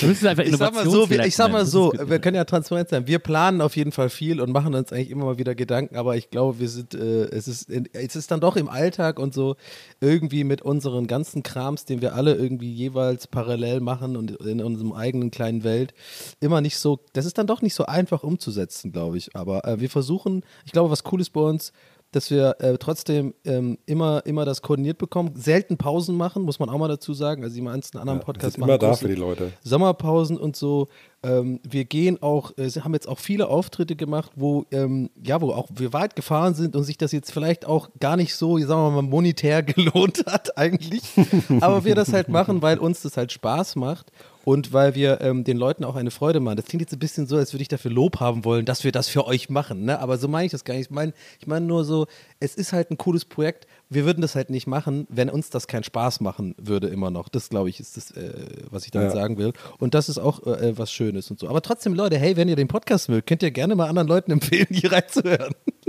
Wir 0.00 0.08
müssen 0.08 0.26
einfach 0.26 0.44
Ich 0.44 0.56
sag 0.56 0.72
mal 0.72 0.88
so, 0.88 1.10
wir, 1.10 1.24
ich 1.26 1.36
sag 1.36 1.52
mal 1.52 1.66
so, 1.66 1.92
wir 1.92 2.18
können 2.18 2.36
ja 2.36 2.44
transparent 2.44 2.88
sein. 2.88 3.06
Wir 3.06 3.18
planen 3.18 3.60
auf 3.60 3.76
jeden 3.76 3.92
Fall 3.92 4.08
viel 4.08 4.40
und 4.40 4.50
machen 4.50 4.74
uns 4.74 4.90
eigentlich 4.90 5.10
immer 5.10 5.26
mal 5.26 5.38
wieder 5.38 5.54
Gedanken, 5.54 5.96
aber 5.96 6.16
ich 6.16 6.30
glaube, 6.30 6.60
wir 6.60 6.68
sind, 6.68 6.94
äh, 6.94 7.24
es 7.24 7.46
ist, 7.46 7.68
in, 7.68 7.86
es 7.92 8.16
ist 8.16 8.30
dann 8.30 8.40
doch 8.40 8.56
im 8.56 8.70
Alltag 8.70 9.18
und 9.18 9.34
so 9.34 9.56
irgendwie 10.00 10.44
mit 10.44 10.62
unseren 10.62 11.06
ganzen 11.06 11.42
Krams, 11.42 11.84
den 11.84 12.00
wir 12.00 12.14
alle 12.14 12.34
irgendwie 12.34 12.72
jeweils 12.72 13.26
parallel 13.26 13.80
machen 13.80 14.16
und 14.16 14.30
in 14.30 14.62
unserem 14.62 14.94
eigenen 14.94 15.30
kleinen 15.30 15.62
Welt, 15.62 15.92
immer 16.40 16.62
nicht 16.62 16.78
so, 16.78 17.00
das 17.12 17.26
ist 17.26 17.36
dann 17.36 17.46
doch 17.46 17.60
nicht 17.60 17.74
so 17.74 17.84
einfach 17.84 18.22
umzusetzen, 18.22 18.92
glaube 18.92 19.18
ich. 19.18 19.36
Aber 19.36 19.66
äh, 19.66 19.78
wir 19.78 19.90
versuchen, 19.90 20.42
ich 20.64 20.72
glaube, 20.72 20.90
was 20.90 21.04
cool 21.12 21.20
ist 21.20 21.30
bei 21.30 21.40
uns, 21.42 21.72
dass 22.12 22.30
wir 22.30 22.56
äh, 22.58 22.76
trotzdem 22.78 23.34
ähm, 23.44 23.78
immer, 23.86 24.24
immer 24.26 24.44
das 24.44 24.62
koordiniert 24.62 24.98
bekommen, 24.98 25.32
selten 25.36 25.76
Pausen 25.76 26.16
machen, 26.16 26.42
muss 26.42 26.58
man 26.58 26.68
auch 26.68 26.78
mal 26.78 26.88
dazu 26.88 27.14
sagen. 27.14 27.44
Also 27.44 27.54
die 27.54 27.62
meisten 27.62 27.98
anderen 27.98 28.20
Wir 28.20 28.24
Podcasts 28.24 28.54
sind 28.54 28.64
immer 28.64 28.78
da 28.78 28.94
für 28.94 29.08
die 29.08 29.14
Leute. 29.14 29.52
Sommerpausen 29.62 30.36
und 30.36 30.56
so. 30.56 30.88
Ähm, 31.22 31.60
wir 31.68 31.84
gehen 31.84 32.20
auch, 32.22 32.56
äh, 32.56 32.68
haben 32.70 32.94
jetzt 32.94 33.06
auch 33.06 33.18
viele 33.18 33.48
Auftritte 33.48 33.94
gemacht, 33.94 34.32
wo 34.36 34.64
ähm, 34.70 35.10
ja, 35.22 35.40
wo 35.40 35.52
auch 35.52 35.68
wir 35.74 35.92
weit 35.92 36.16
gefahren 36.16 36.54
sind 36.54 36.74
und 36.74 36.84
sich 36.84 36.98
das 36.98 37.12
jetzt 37.12 37.30
vielleicht 37.30 37.66
auch 37.66 37.90
gar 38.00 38.16
nicht 38.16 38.34
so, 38.34 38.58
sagen 38.58 38.82
wir 38.82 38.90
mal, 38.90 39.02
monetär 39.02 39.62
gelohnt 39.62 40.24
hat 40.26 40.56
eigentlich. 40.56 41.02
Aber 41.60 41.84
wir 41.84 41.94
das 41.94 42.12
halt 42.12 42.28
machen, 42.28 42.62
weil 42.62 42.78
uns 42.78 43.02
das 43.02 43.16
halt 43.16 43.32
Spaß 43.32 43.76
macht 43.76 44.10
und 44.44 44.72
weil 44.72 44.94
wir 44.94 45.20
ähm, 45.20 45.44
den 45.44 45.56
Leuten 45.56 45.84
auch 45.84 45.96
eine 45.96 46.10
Freude 46.10 46.40
machen. 46.40 46.56
Das 46.56 46.66
klingt 46.66 46.80
jetzt 46.82 46.92
ein 46.92 46.98
bisschen 46.98 47.26
so, 47.26 47.36
als 47.36 47.52
würde 47.52 47.62
ich 47.62 47.68
dafür 47.68 47.90
Lob 47.90 48.20
haben 48.20 48.44
wollen, 48.44 48.64
dass 48.64 48.84
wir 48.84 48.92
das 48.92 49.08
für 49.08 49.26
euch 49.26 49.50
machen. 49.50 49.84
Ne? 49.84 49.98
Aber 49.98 50.18
so 50.18 50.28
meine 50.28 50.46
ich 50.46 50.52
das 50.52 50.64
gar 50.64 50.74
nicht. 50.74 50.86
Ich 50.86 50.90
meine 50.90 51.12
ich 51.38 51.46
mein 51.46 51.66
nur 51.66 51.84
so, 51.84 52.06
es 52.40 52.54
ist 52.54 52.72
halt 52.72 52.90
ein 52.90 52.98
cooles 52.98 53.24
Projekt. 53.24 53.66
Wir 53.88 54.04
würden 54.04 54.20
das 54.20 54.34
halt 54.34 54.50
nicht 54.50 54.66
machen, 54.66 55.06
wenn 55.10 55.28
uns 55.28 55.50
das 55.50 55.66
keinen 55.66 55.84
Spaß 55.84 56.20
machen 56.20 56.54
würde 56.58 56.86
immer 56.88 57.10
noch. 57.10 57.28
Das, 57.28 57.48
glaube 57.48 57.68
ich, 57.68 57.80
ist 57.80 57.96
das, 57.96 58.10
äh, 58.12 58.32
was 58.70 58.84
ich 58.84 58.90
damit 58.90 59.08
Ja. 59.08 59.14
sagen 59.14 59.36
will. 59.38 59.52
Und 59.78 59.94
das 59.94 60.08
ist 60.08 60.18
auch 60.18 60.46
äh, 60.46 60.76
was 60.78 60.92
Schönes 60.92 61.30
und 61.30 61.38
so. 61.40 61.48
Aber 61.48 61.60
trotzdem, 61.62 61.94
Leute, 61.94 62.16
hey, 62.18 62.36
wenn 62.36 62.48
ihr 62.48 62.56
den 62.56 62.68
Podcast 62.68 63.08
mögt, 63.08 63.26
könnt 63.28 63.42
ihr 63.42 63.50
gerne 63.50 63.74
mal 63.74 63.88
anderen 63.88 64.08
Leuten 64.08 64.30
empfehlen, 64.32 64.68
hier 64.70 64.92
reinzuhören. 64.92 65.54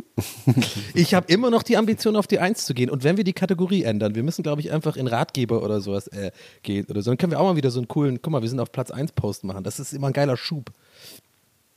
ich 0.93 1.13
habe 1.13 1.31
immer 1.31 1.49
noch 1.49 1.63
die 1.63 1.77
Ambition, 1.77 2.15
auf 2.15 2.27
die 2.27 2.39
Eins 2.39 2.65
zu 2.65 2.73
gehen. 2.73 2.89
Und 2.89 3.03
wenn 3.03 3.17
wir 3.17 3.23
die 3.23 3.34
Kategorie 3.34 3.84
ändern, 3.84 4.15
wir 4.15 4.23
müssen, 4.23 4.43
glaube 4.43 4.62
ich, 4.62 4.71
einfach 4.71 4.95
in 4.95 5.07
Ratgeber 5.07 5.63
oder 5.63 5.81
sowas 5.81 6.07
äh, 6.07 6.31
gehen 6.63 6.86
oder 6.89 7.01
so, 7.01 7.12
dann 7.12 7.17
können 7.17 7.31
wir 7.31 7.39
auch 7.39 7.45
mal 7.45 7.55
wieder 7.55 7.71
so 7.71 7.79
einen 7.79 7.88
coolen, 7.88 8.21
guck 8.21 8.31
mal, 8.31 8.41
wir 8.41 8.49
sind 8.49 8.60
auf 8.60 8.71
Platz 8.71 8.91
1 8.91 9.13
Post 9.13 9.43
machen. 9.43 9.63
Das 9.63 9.79
ist 9.79 9.93
immer 9.93 10.07
ein 10.07 10.13
geiler 10.13 10.38
Schub. 10.38 10.71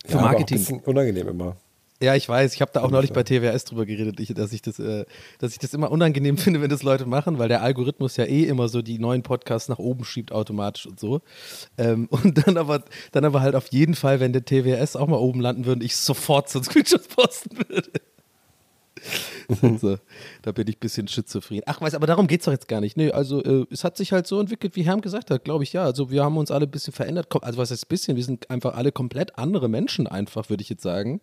Für 0.05 0.13
Ja, 0.13 0.19
aber 0.19 0.27
auch 0.27 0.33
Marketing. 0.33 0.57
ein 0.57 0.61
bisschen 0.61 0.81
unangenehm 0.81 1.29
immer. 1.29 1.57
Ja, 2.03 2.15
ich 2.15 2.29
weiß. 2.29 2.55
Ich 2.55 2.61
habe 2.61 2.73
da 2.75 2.83
auch 2.83 2.91
neulich 2.91 3.13
bei 3.13 3.23
TWS 3.23 3.65
drüber 3.65 3.87
geredet, 3.87 4.19
ich, 4.19 4.35
dass, 4.35 4.53
ich 4.53 4.61
das, 4.61 4.79
äh, 4.79 5.05
dass 5.39 5.53
ich 5.53 5.59
das 5.59 5.73
immer 5.75 5.91
unangenehm 5.93 6.37
finde, 6.39 6.61
wenn 6.61 6.69
das 6.69 6.83
Leute 6.83 7.07
machen, 7.07 7.39
weil 7.39 7.49
der 7.49 7.63
Algorithmus 7.63 8.17
ja 8.17 8.25
eh 8.25 8.45
immer 8.45 8.69
so 8.69 8.83
die 8.83 8.99
neuen 8.99 9.23
Podcasts 9.23 9.69
nach 9.69 9.79
oben 9.79 10.05
schiebt 10.05 10.33
automatisch 10.33 10.87
und 10.87 10.99
so. 10.99 11.23
Ähm, 11.79 12.07
und 12.11 12.47
dann 12.47 12.59
aber, 12.59 12.83
dann 13.13 13.25
aber 13.25 13.41
halt 13.41 13.55
auf 13.55 13.69
jeden 13.69 13.95
Fall, 13.95 14.21
wenn 14.21 14.33
der 14.33 14.45
TWS 14.45 14.97
auch 14.97 15.07
mal 15.07 15.17
oben 15.17 15.41
landen 15.41 15.65
würde, 15.67 15.85
ich 15.85 15.97
sofort 15.97 16.51
so 16.51 16.59
einen 16.59 16.65
Screenshot 16.65 17.09
posten 17.09 17.57
würde. 17.57 17.91
also, 19.63 19.99
da 20.43 20.53
bin 20.53 20.69
ich 20.69 20.77
ein 20.77 20.81
bisschen 20.81 21.09
schizophren. 21.09 21.61
Ach, 21.67 21.81
weiß, 21.81 21.95
aber 21.95 22.07
darum 22.07 22.27
geht 22.27 22.41
es 22.41 22.47
doch 22.47 22.53
jetzt 22.53 22.69
gar 22.69 22.81
nicht. 22.81 22.97
Nee, 22.97 23.11
also 23.11 23.43
äh, 23.43 23.67
es 23.71 23.85
hat 23.85 23.97
sich 23.97 24.13
halt 24.13 24.27
so 24.27 24.41
entwickelt, 24.41 24.77
wie 24.77 24.83
Herm 24.83 25.01
gesagt 25.01 25.31
hat, 25.31 25.45
glaube 25.45 25.65
ich, 25.65 25.73
ja. 25.73 25.85
Also 25.85 26.11
wir 26.11 26.25
haben 26.25 26.37
uns 26.37 26.51
alle 26.51 26.67
ein 26.67 26.71
bisschen 26.71 26.93
verändert. 26.93 27.29
Also 27.43 27.59
was 27.59 27.71
heißt 27.71 27.85
ein 27.85 27.89
bisschen? 27.89 28.17
Wir 28.17 28.25
sind 28.25 28.51
einfach 28.51 28.75
alle 28.75 28.93
komplett 28.93 29.39
andere 29.39 29.69
Menschen 29.69 30.07
einfach, 30.07 30.51
würde 30.51 30.63
ich 30.63 30.69
jetzt 30.69 30.83
sagen, 30.83 31.21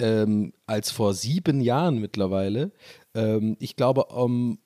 ähm, 0.00 0.52
als 0.66 0.90
vor 0.90 1.14
sieben 1.14 1.60
Jahren 1.60 1.98
mittlerweile. 1.98 2.72
Ähm, 3.14 3.56
ich 3.60 3.76
glaube, 3.76 4.06
um, 4.06 4.58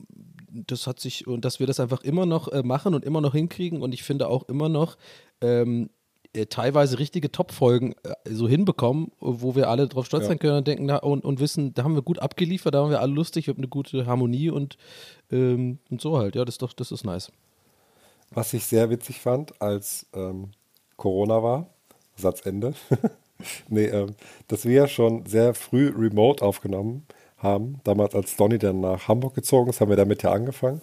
das 0.51 0.87
hat 0.87 1.01
sich 1.01 1.27
und 1.27 1.45
dass 1.45 1.61
wir 1.61 1.67
das 1.67 1.81
einfach 1.81 2.03
immer 2.03 2.27
noch 2.27 2.49
äh, 2.49 2.63
machen 2.63 2.95
und 2.95 3.05
immer 3.05 3.21
noch 3.21 3.35
hinkriegen 3.35 3.83
und 3.83 3.93
ich 3.93 4.03
finde 4.03 4.29
auch 4.29 4.49
immer 4.49 4.69
noch 4.69 4.97
ähm, 5.41 5.91
äh, 5.91 5.98
teilweise 6.46 6.98
richtige 6.98 7.31
Top-Folgen 7.33 7.94
äh, 8.03 8.14
so 8.31 8.48
hinbekommen, 8.48 9.12
wo 9.20 9.55
wir 9.55 9.68
alle 9.68 9.88
drauf 9.88 10.07
stolz 10.07 10.24
Ja. 10.24 10.29
sein 10.29 10.38
können 10.38 10.59
und 10.59 10.66
denken 10.66 10.87
na, 10.87 10.96
und, 10.98 11.24
und 11.24 11.40
wissen, 11.40 11.74
da 11.74 11.85
haben 11.85 11.94
wir 11.94 12.03
gut 12.03 12.18
abgeliefert, 12.18 12.74
da 12.74 12.83
haben 12.83 12.90
wir 12.90 13.01
alle 13.01 13.12
lustig, 13.12 13.46
wir 13.46 13.55
haben 13.55 13.61
eine 13.61 13.68
gute 13.68 14.07
Harmonie 14.07 14.51
und, 14.51 14.77
ähm, 15.31 15.79
und 15.90 16.01
so 16.01 16.18
halt. 16.18 16.35
Ja, 16.37 16.44
das 16.44 16.55
ist 16.55 16.62
doch, 16.62 16.72
das 16.72 16.92
ist 16.92 17.05
nice. 17.05 17.31
Was 18.31 18.53
ich 18.53 18.64
sehr 18.66 18.90
witzig 18.90 19.20
fand, 19.20 19.61
als 19.61 20.07
ähm, 20.14 20.51
Corona 20.96 21.42
war, 21.42 21.66
Satzende, 22.16 22.74
nee, 23.68 23.87
ähm, 23.87 24.14
dass 24.48 24.64
wir 24.64 24.74
ja 24.74 24.88
schon 24.88 25.24
sehr 25.27 25.55
früh 25.55 25.92
remote 25.96 26.44
aufgenommen 26.44 27.07
haben. 27.38 27.81
Damals, 27.85 28.14
als 28.14 28.37
Donny 28.37 28.59
dann 28.59 28.81
nach 28.81 29.09
Hamburg 29.09 29.35
gezogen 29.35 29.70
ist, 29.70 29.81
haben 29.81 29.88
wir 29.90 29.96
damit 29.96 30.22
ja 30.24 30.33
angefangen. 30.33 30.83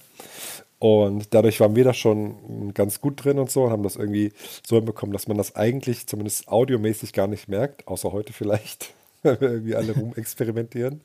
Und 0.79 1.33
dadurch 1.33 1.59
waren 1.59 1.75
wir 1.75 1.83
da 1.83 1.93
schon 1.93 2.73
ganz 2.73 3.01
gut 3.01 3.23
drin 3.23 3.39
und 3.39 3.49
so 3.49 3.63
und 3.63 3.71
haben 3.71 3.83
das 3.83 3.95
irgendwie 3.95 4.33
so 4.65 4.75
hinbekommen, 4.75 5.13
dass 5.13 5.27
man 5.27 5.37
das 5.37 5.55
eigentlich 5.55 6.07
zumindest 6.07 6.47
audiomäßig 6.47 7.13
gar 7.13 7.27
nicht 7.27 7.47
merkt, 7.47 7.87
außer 7.87 8.11
heute 8.11 8.33
vielleicht, 8.33 8.93
weil 9.23 9.39
wir 9.39 9.49
irgendwie 9.49 9.75
alle 9.75 9.93
rumexperimentieren. 9.93 11.01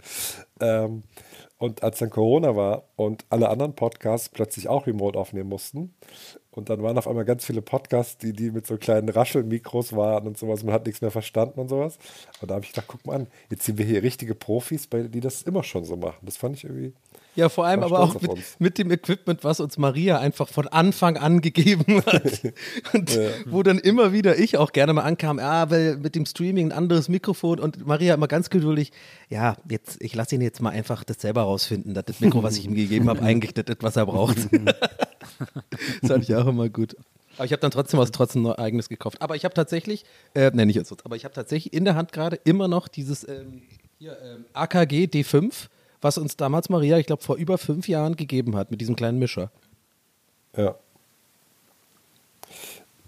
Ähm, 0.60 1.04
und 1.58 1.82
als 1.82 1.98
dann 1.98 2.10
Corona 2.10 2.56
war 2.56 2.84
und 2.96 3.24
alle 3.28 3.48
anderen 3.50 3.74
Podcasts 3.74 4.30
plötzlich 4.30 4.68
auch 4.68 4.86
remote 4.86 5.18
aufnehmen 5.18 5.48
mussten, 5.48 5.94
und 6.52 6.68
dann 6.68 6.82
waren 6.82 6.98
auf 6.98 7.06
einmal 7.06 7.24
ganz 7.24 7.44
viele 7.44 7.62
Podcasts, 7.62 8.18
die, 8.18 8.32
die 8.32 8.50
mit 8.50 8.66
so 8.66 8.76
kleinen 8.76 9.08
Raschelmikros 9.08 9.94
waren 9.94 10.26
und 10.26 10.36
sowas. 10.36 10.64
Man 10.64 10.74
hat 10.74 10.86
nichts 10.86 11.00
mehr 11.00 11.12
verstanden 11.12 11.60
und 11.60 11.68
sowas. 11.68 11.98
Und 12.40 12.50
da 12.50 12.56
habe 12.56 12.64
ich 12.64 12.72
gedacht, 12.72 12.88
guck 12.88 13.06
mal 13.06 13.14
an, 13.14 13.26
jetzt 13.50 13.64
sind 13.64 13.78
wir 13.78 13.84
hier 13.84 14.02
richtige 14.02 14.34
Profis, 14.34 14.88
die 14.90 15.20
das 15.20 15.42
immer 15.42 15.62
schon 15.62 15.84
so 15.84 15.96
machen. 15.96 16.18
Das 16.22 16.36
fand 16.36 16.56
ich 16.56 16.64
irgendwie. 16.64 16.92
Ja, 17.40 17.48
vor 17.48 17.64
allem 17.64 17.82
aber 17.82 18.00
auch 18.00 18.20
mit, 18.20 18.32
mit 18.58 18.76
dem 18.76 18.90
Equipment, 18.90 19.44
was 19.44 19.60
uns 19.60 19.78
Maria 19.78 20.18
einfach 20.18 20.46
von 20.46 20.68
Anfang 20.68 21.16
an 21.16 21.40
gegeben 21.40 22.02
hat. 22.04 22.52
Und 22.92 23.18
wo 23.46 23.62
dann 23.62 23.78
immer 23.78 24.12
wieder 24.12 24.38
ich 24.38 24.58
auch 24.58 24.72
gerne 24.72 24.92
mal 24.92 25.04
ankam, 25.04 25.38
ja, 25.38 25.70
weil 25.70 25.96
mit 25.96 26.14
dem 26.14 26.26
Streaming 26.26 26.68
ein 26.68 26.72
anderes 26.72 27.08
Mikrofon 27.08 27.58
und 27.60 27.86
Maria 27.86 28.14
immer 28.14 28.28
ganz 28.28 28.50
geduldig, 28.50 28.92
ja, 29.30 29.56
jetzt, 29.70 30.02
ich 30.02 30.14
lasse 30.14 30.34
ihn 30.34 30.42
jetzt 30.42 30.60
mal 30.60 30.68
einfach 30.68 31.02
das 31.02 31.20
selber 31.20 31.42
rausfinden, 31.42 31.94
dass 31.94 32.04
das 32.04 32.20
Mikro, 32.20 32.42
was 32.42 32.58
ich 32.58 32.66
ihm 32.66 32.74
gegeben 32.74 33.08
habe, 33.08 33.22
eigentlich 33.22 33.54
das 33.54 33.64
ist, 33.68 33.82
was 33.82 33.96
er 33.96 34.04
braucht. 34.04 34.36
das 34.64 36.10
fand 36.10 36.24
ich 36.24 36.34
auch 36.34 36.46
immer 36.46 36.68
gut. 36.68 36.94
Aber 37.36 37.46
ich 37.46 37.52
habe 37.52 37.60
dann 37.60 37.70
trotzdem 37.70 37.98
was 37.98 38.10
trotzdem 38.10 38.42
noch 38.42 38.58
eigenes 38.58 38.90
gekauft. 38.90 39.22
Aber 39.22 39.34
ich 39.34 39.44
habe 39.46 39.54
tatsächlich, 39.54 40.04
äh, 40.34 40.50
ne, 40.50 40.66
nicht 40.66 40.76
jetzt, 40.76 40.92
aber 41.06 41.16
ich 41.16 41.24
habe 41.24 41.32
tatsächlich 41.32 41.72
in 41.72 41.86
der 41.86 41.94
Hand 41.94 42.12
gerade 42.12 42.38
immer 42.44 42.68
noch 42.68 42.86
dieses 42.86 43.26
ähm, 43.26 43.62
hier, 43.98 44.18
ähm, 44.22 44.44
AKG 44.52 45.04
D5, 45.06 45.68
was 46.00 46.18
uns 46.18 46.36
damals 46.36 46.68
Maria, 46.68 46.98
ich 46.98 47.06
glaube, 47.06 47.22
vor 47.22 47.36
über 47.36 47.58
fünf 47.58 47.88
Jahren 47.88 48.16
gegeben 48.16 48.56
hat, 48.56 48.70
mit 48.70 48.80
diesem 48.80 48.96
kleinen 48.96 49.18
Mischer. 49.18 49.50
Ja. 50.56 50.74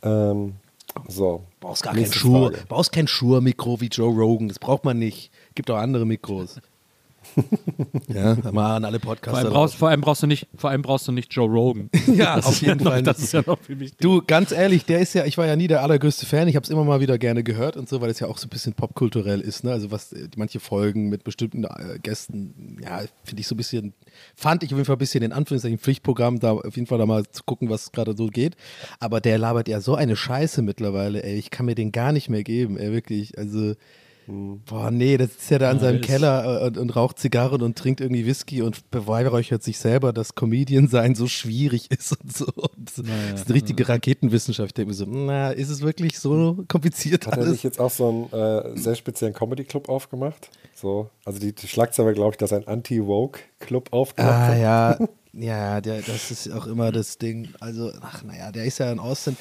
Ähm, 0.02 0.54
so. 1.08 1.44
Brauchst 1.60 1.82
gar 1.82 1.94
kein 1.94 2.12
Schuhe, 2.12 2.52
brauchst 2.68 2.92
kein 2.92 3.06
Schuhe-Mikro 3.06 3.80
wie 3.80 3.86
Joe 3.86 4.12
Rogan, 4.12 4.48
das 4.48 4.58
braucht 4.58 4.84
man 4.84 4.98
nicht. 4.98 5.30
Gibt 5.54 5.70
auch 5.70 5.76
andere 5.76 6.06
Mikros. 6.06 6.60
ja, 8.08 8.36
mal 8.52 8.76
an 8.76 8.84
alle 8.84 9.00
Vor 9.00 9.12
Podcaster. 9.14 9.38
allem, 9.38 9.52
brauchst, 9.52 9.74
vor, 9.76 9.88
allem 9.88 10.00
brauchst 10.00 10.22
du 10.22 10.26
nicht, 10.26 10.46
vor 10.56 10.70
allem 10.70 10.82
brauchst 10.82 11.08
du 11.08 11.12
nicht 11.12 11.32
Joe 11.32 11.48
Rogan. 11.48 11.88
Ja, 12.14 12.36
Das 12.36 12.46
auf 12.46 12.60
jeden 12.60 12.78
ja 12.80 12.84
noch, 12.84 12.90
Fall 12.92 13.02
Das 13.02 13.18
nicht. 13.18 13.24
ist 13.26 13.32
ja 13.32 13.42
noch 13.46 13.58
viel 13.60 13.80
wichtiger. 13.80 14.00
Du, 14.02 14.22
ganz 14.26 14.52
ehrlich, 14.52 14.84
der 14.84 15.00
ist 15.00 15.14
ja, 15.14 15.24
ich 15.24 15.38
war 15.38 15.46
ja 15.46 15.56
nie 15.56 15.66
der 15.68 15.82
allergrößte 15.82 16.26
Fan. 16.26 16.48
Ich 16.48 16.56
habe 16.56 16.64
es 16.64 16.70
immer 16.70 16.84
mal 16.84 17.00
wieder 17.00 17.16
gerne 17.18 17.42
gehört 17.42 17.76
und 17.76 17.88
so, 17.88 18.00
weil 18.00 18.10
es 18.10 18.20
ja 18.20 18.26
auch 18.28 18.38
so 18.38 18.46
ein 18.46 18.50
bisschen 18.50 18.74
popkulturell 18.74 19.40
ist. 19.40 19.64
Ne? 19.64 19.72
Also 19.72 19.90
was 19.90 20.12
äh, 20.12 20.28
manche 20.36 20.60
Folgen 20.60 21.08
mit 21.08 21.24
bestimmten 21.24 21.64
äh, 21.64 21.98
Gästen, 22.02 22.78
ja, 22.82 23.02
finde 23.24 23.40
ich 23.40 23.46
so 23.46 23.54
ein 23.54 23.58
bisschen, 23.58 23.94
fand 24.34 24.62
ich 24.62 24.72
auf 24.72 24.78
jeden 24.78 24.86
Fall 24.86 24.96
ein 24.96 24.98
bisschen 24.98 25.22
in 25.22 25.32
Anführungszeichen 25.32 25.78
Pflichtprogramm, 25.78 26.38
da 26.40 26.52
auf 26.52 26.74
jeden 26.76 26.86
Fall 26.86 26.98
da 26.98 27.06
mal 27.06 27.24
zu 27.30 27.42
gucken, 27.44 27.70
was 27.70 27.92
gerade 27.92 28.16
so 28.16 28.26
geht. 28.26 28.56
Aber 29.00 29.20
der 29.20 29.38
labert 29.38 29.68
ja 29.68 29.80
so 29.80 29.94
eine 29.94 30.16
Scheiße 30.16 30.62
mittlerweile, 30.62 31.22
ey. 31.22 31.36
Ich 31.38 31.50
kann 31.50 31.66
mir 31.66 31.74
den 31.74 31.92
gar 31.92 32.12
nicht 32.12 32.28
mehr 32.28 32.42
geben, 32.44 32.76
ey, 32.76 32.92
wirklich. 32.92 33.38
Also. 33.38 33.74
Boah, 34.26 34.90
nee, 34.90 35.16
das 35.16 35.30
ist 35.30 35.50
ja 35.50 35.58
da 35.58 35.70
in 35.70 35.78
Ja, 35.78 35.82
seinem 35.84 36.00
ist- 36.00 36.06
Keller 36.06 36.62
äh, 36.62 36.66
und, 36.66 36.78
und 36.78 36.90
raucht 36.96 37.18
Zigarren 37.18 37.60
und 37.62 37.76
trinkt 37.76 38.00
irgendwie 38.00 38.24
Whisky 38.26 38.62
und 38.62 38.90
beweihräuchert 38.90 39.62
sich 39.62 39.78
selber, 39.78 40.12
dass 40.12 40.34
Comedian 40.34 40.88
sein 40.88 41.14
so 41.14 41.26
schwierig 41.26 41.90
ist 41.90 42.12
und 42.20 42.32
so. 42.36 42.46
Und 42.54 42.88
das 42.88 42.98
ist 42.98 43.46
eine 43.46 43.54
richtige 43.54 43.88
Raketenwissenschaft. 43.88 44.68
Ich 44.70 44.74
denke 44.74 44.90
mir 44.90 44.94
so, 44.94 45.06
na, 45.08 45.50
ist 45.50 45.68
es 45.70 45.82
wirklich 45.82 46.18
so 46.18 46.64
kompliziert 46.68 47.26
Hat 47.26 47.36
er 47.38 47.46
nicht 47.46 47.64
jetzt 47.64 47.80
auch 47.80 47.90
so 47.90 48.30
einen 48.32 48.74
äh, 48.76 48.76
sehr 48.78 48.94
speziellen 48.94 49.34
Comedy-Club 49.34 49.88
aufgemacht? 49.88 50.50
So, 50.74 51.10
also 51.24 51.38
die, 51.38 51.52
die 51.54 51.68
Schlagzeile, 51.68 52.12
glaube 52.14 52.30
ich, 52.32 52.36
dass 52.38 52.52
einen 52.52 52.66
Anti-Woke-Club 52.66 53.92
aufgemacht 53.92 54.32
Ah 54.34 54.46
hat. 54.48 54.58
ja, 54.58 54.98
ja, 55.32 55.80
der, 55.80 56.00
das 56.02 56.30
ist 56.30 56.50
auch 56.52 56.66
immer 56.66 56.92
das 56.92 57.18
Ding. 57.18 57.48
Also, 57.60 57.92
ach 58.00 58.22
naja, 58.22 58.50
der 58.52 58.64
ist 58.64 58.78
ja 58.78 58.90
in 58.90 58.98
Austin. 58.98 59.36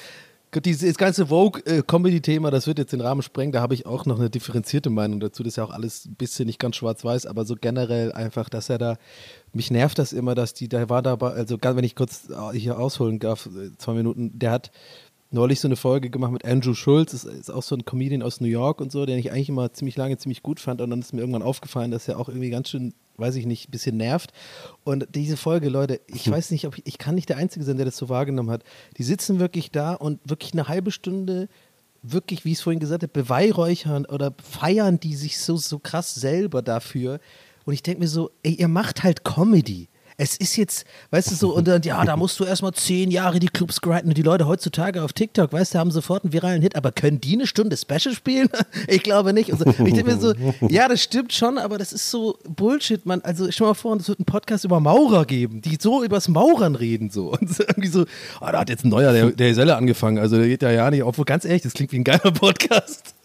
Gut, 0.54 0.66
dieses 0.66 0.98
ganze 0.98 1.28
Vogue-Comedy-Thema, 1.28 2.52
das 2.52 2.68
wird 2.68 2.78
jetzt 2.78 2.92
den 2.92 3.00
Rahmen 3.00 3.22
sprengen. 3.22 3.54
Da 3.54 3.62
habe 3.62 3.74
ich 3.74 3.86
auch 3.86 4.06
noch 4.06 4.20
eine 4.20 4.30
differenzierte 4.30 4.90
Meinung 4.90 5.22
dazu. 5.22 5.44
Das 5.44 5.52
ist 5.52 5.56
ja 5.56 5.64
auch 5.64 5.70
alles 5.70 6.06
ein 6.06 6.16
bisschen 6.16 6.46
nicht 6.46 6.60
ganz 6.60 6.76
schwarz-weiß, 6.76 7.26
aber 7.26 7.46
so 7.46 7.56
generell 7.56 8.12
einfach, 8.12 8.50
dass 8.50 8.70
er 8.70 8.78
da, 8.78 8.98
mich 9.54 9.72
nervt 9.72 9.98
das 9.98 10.12
immer, 10.12 10.36
dass 10.36 10.54
die, 10.54 10.68
da 10.68 10.90
war 10.90 11.02
dabei, 11.02 11.30
also 11.30 11.58
wenn 11.62 11.86
ich 11.86 11.96
kurz 11.96 12.28
äh, 12.30 12.58
hier 12.58 12.78
ausholen 12.78 13.20
darf, 13.20 13.46
äh, 13.46 13.78
zwei 13.78 13.94
Minuten, 13.94 14.38
der 14.38 14.52
hat 14.52 14.72
neulich 15.32 15.60
so 15.60 15.68
eine 15.68 15.78
Folge 15.78 16.10
gemacht 16.10 16.32
mit 16.32 16.46
Andrew 16.46 16.74
Schulz, 16.74 17.14
ist, 17.14 17.24
ist 17.24 17.50
auch 17.50 17.64
so 17.64 17.76
ein 17.76 17.86
Comedian 17.86 18.22
aus 18.22 18.42
New 18.42 18.48
York 18.48 18.82
und 18.82 18.92
so, 18.92 19.06
den 19.06 19.18
ich 19.18 19.32
eigentlich 19.32 19.50
immer 19.50 19.72
ziemlich 19.74 19.96
lange 19.96 20.18
ziemlich 20.18 20.44
gut 20.44 20.60
fand 20.60 20.82
und 20.82 20.90
dann 20.90 21.00
ist 21.00 21.14
mir 21.14 21.22
irgendwann 21.22 21.42
aufgefallen, 21.42 21.92
dass 21.92 22.08
er 22.08 22.20
auch 22.20 22.28
irgendwie 22.28 22.50
ganz 22.50 22.70
schön, 22.70 22.94
weiß 23.18 23.36
ich 23.36 23.46
nicht, 23.46 23.70
ein 23.70 23.72
bisschen 23.72 23.98
nervt. 23.98 24.34
Und 24.84 25.08
diese 25.16 25.38
Folge, 25.38 25.70
Leute, 25.70 26.02
ich 26.08 26.30
weiß 26.30 26.52
nicht, 26.52 26.68
ob 26.68 26.78
ich, 26.78 26.86
ich 26.86 26.98
kann 26.98 27.16
nicht 27.16 27.30
der 27.30 27.38
Einzige 27.38 27.64
sein, 27.64 27.78
der 27.78 27.86
das 27.86 27.98
so 27.98 28.10
wahrgenommen 28.10 28.52
hat. 28.52 28.64
Die 28.98 29.04
sitzen 29.04 29.40
wirklich 29.40 29.72
da 29.72 29.94
und 29.94 30.20
wirklich 30.26 30.54
eine 30.54 30.68
halbe 30.68 30.92
Stunde 30.92 31.48
wirklich, 32.04 32.46
wie 32.46 32.52
ich 32.52 32.58
es 32.58 32.64
vorhin 32.64 32.80
gesagt 32.80 33.04
habe, 33.04 33.14
beweihräuchern 33.14 34.06
oder 34.06 34.34
feiern 34.42 35.00
die 35.00 35.16
sich 35.16 35.40
so, 35.40 35.56
so 35.58 35.80
krass 35.80 36.16
selber 36.16 36.62
dafür. 36.62 37.20
Und 37.66 37.74
ich 37.74 37.84
denke 37.84 38.02
mir 38.02 38.08
so, 38.08 38.32
ey, 38.44 38.54
ihr 38.54 38.68
macht 38.68 39.04
halt 39.04 39.24
Comedy. 39.24 39.88
Es 40.22 40.38
ist 40.38 40.56
jetzt, 40.56 40.86
weißt 41.10 41.32
du, 41.32 41.36
so, 41.36 41.56
und 41.56 41.68
dann, 41.68 41.82
ja, 41.82 42.06
da 42.06 42.16
musst 42.16 42.40
du 42.40 42.44
erstmal 42.44 42.74
zehn 42.74 43.10
Jahre 43.10 43.40
die 43.40 43.48
Clubs 43.48 43.82
grinden 43.82 44.10
und 44.10 44.18
die 44.20 44.22
Leute 44.22 44.46
heutzutage 44.46 45.02
auf 45.02 45.14
TikTok, 45.14 45.52
weißt 45.52 45.74
du, 45.74 45.80
haben 45.80 45.90
sofort 45.90 46.24
einen 46.24 46.32
viralen 46.32 46.62
Hit, 46.62 46.76
aber 46.76 46.92
können 46.92 47.20
die 47.20 47.34
eine 47.34 47.48
Stunde 47.48 47.76
Special 47.76 48.14
spielen? 48.14 48.48
ich 48.88 49.02
glaube 49.02 49.34
nicht. 49.34 49.50
So. 49.50 49.66
Und 49.66 49.88
ich 49.88 49.96
denke 49.96 50.04
mir 50.04 50.20
so, 50.20 50.36
ja, 50.70 50.88
das 50.88 51.02
stimmt 51.02 51.34
schon, 51.34 51.58
aber 51.58 51.80
das 51.80 51.92
ist 51.92 52.12
so 52.12 52.38
Bullshit, 52.48 53.04
man. 53.04 53.22
Also, 53.22 53.52
stell 53.52 53.66
mal 53.66 53.74
vor, 53.74 53.96
es 53.96 54.10
wird 54.10 54.20
einen 54.20 54.28
Podcast 54.28 54.64
über 54.64 54.80
Maurer 54.80 55.26
geben, 55.26 55.60
die 55.64 55.80
so 55.82 56.04
übers 56.04 56.28
Maurern 56.28 56.76
reden, 56.76 57.10
so. 57.10 57.32
Und 57.32 57.52
so 57.52 57.64
irgendwie 57.64 57.90
so, 57.90 58.06
ah, 58.42 58.52
da 58.52 58.60
hat 58.60 58.70
jetzt 58.70 58.86
ein 58.86 58.90
neuer, 58.90 59.14
der, 59.14 59.32
der 59.32 59.56
Selle 59.56 59.76
angefangen, 59.76 60.20
also 60.20 60.38
der 60.38 60.48
geht 60.48 60.62
ja 60.62 60.70
ja 60.70 60.92
nicht, 60.92 61.04
obwohl 61.04 61.26
ganz 61.26 61.46
ehrlich, 61.46 61.64
das 61.64 61.74
klingt 61.74 61.92
wie 61.94 61.98
ein 61.98 62.04
geiler 62.04 62.20
Podcast. 62.32 63.16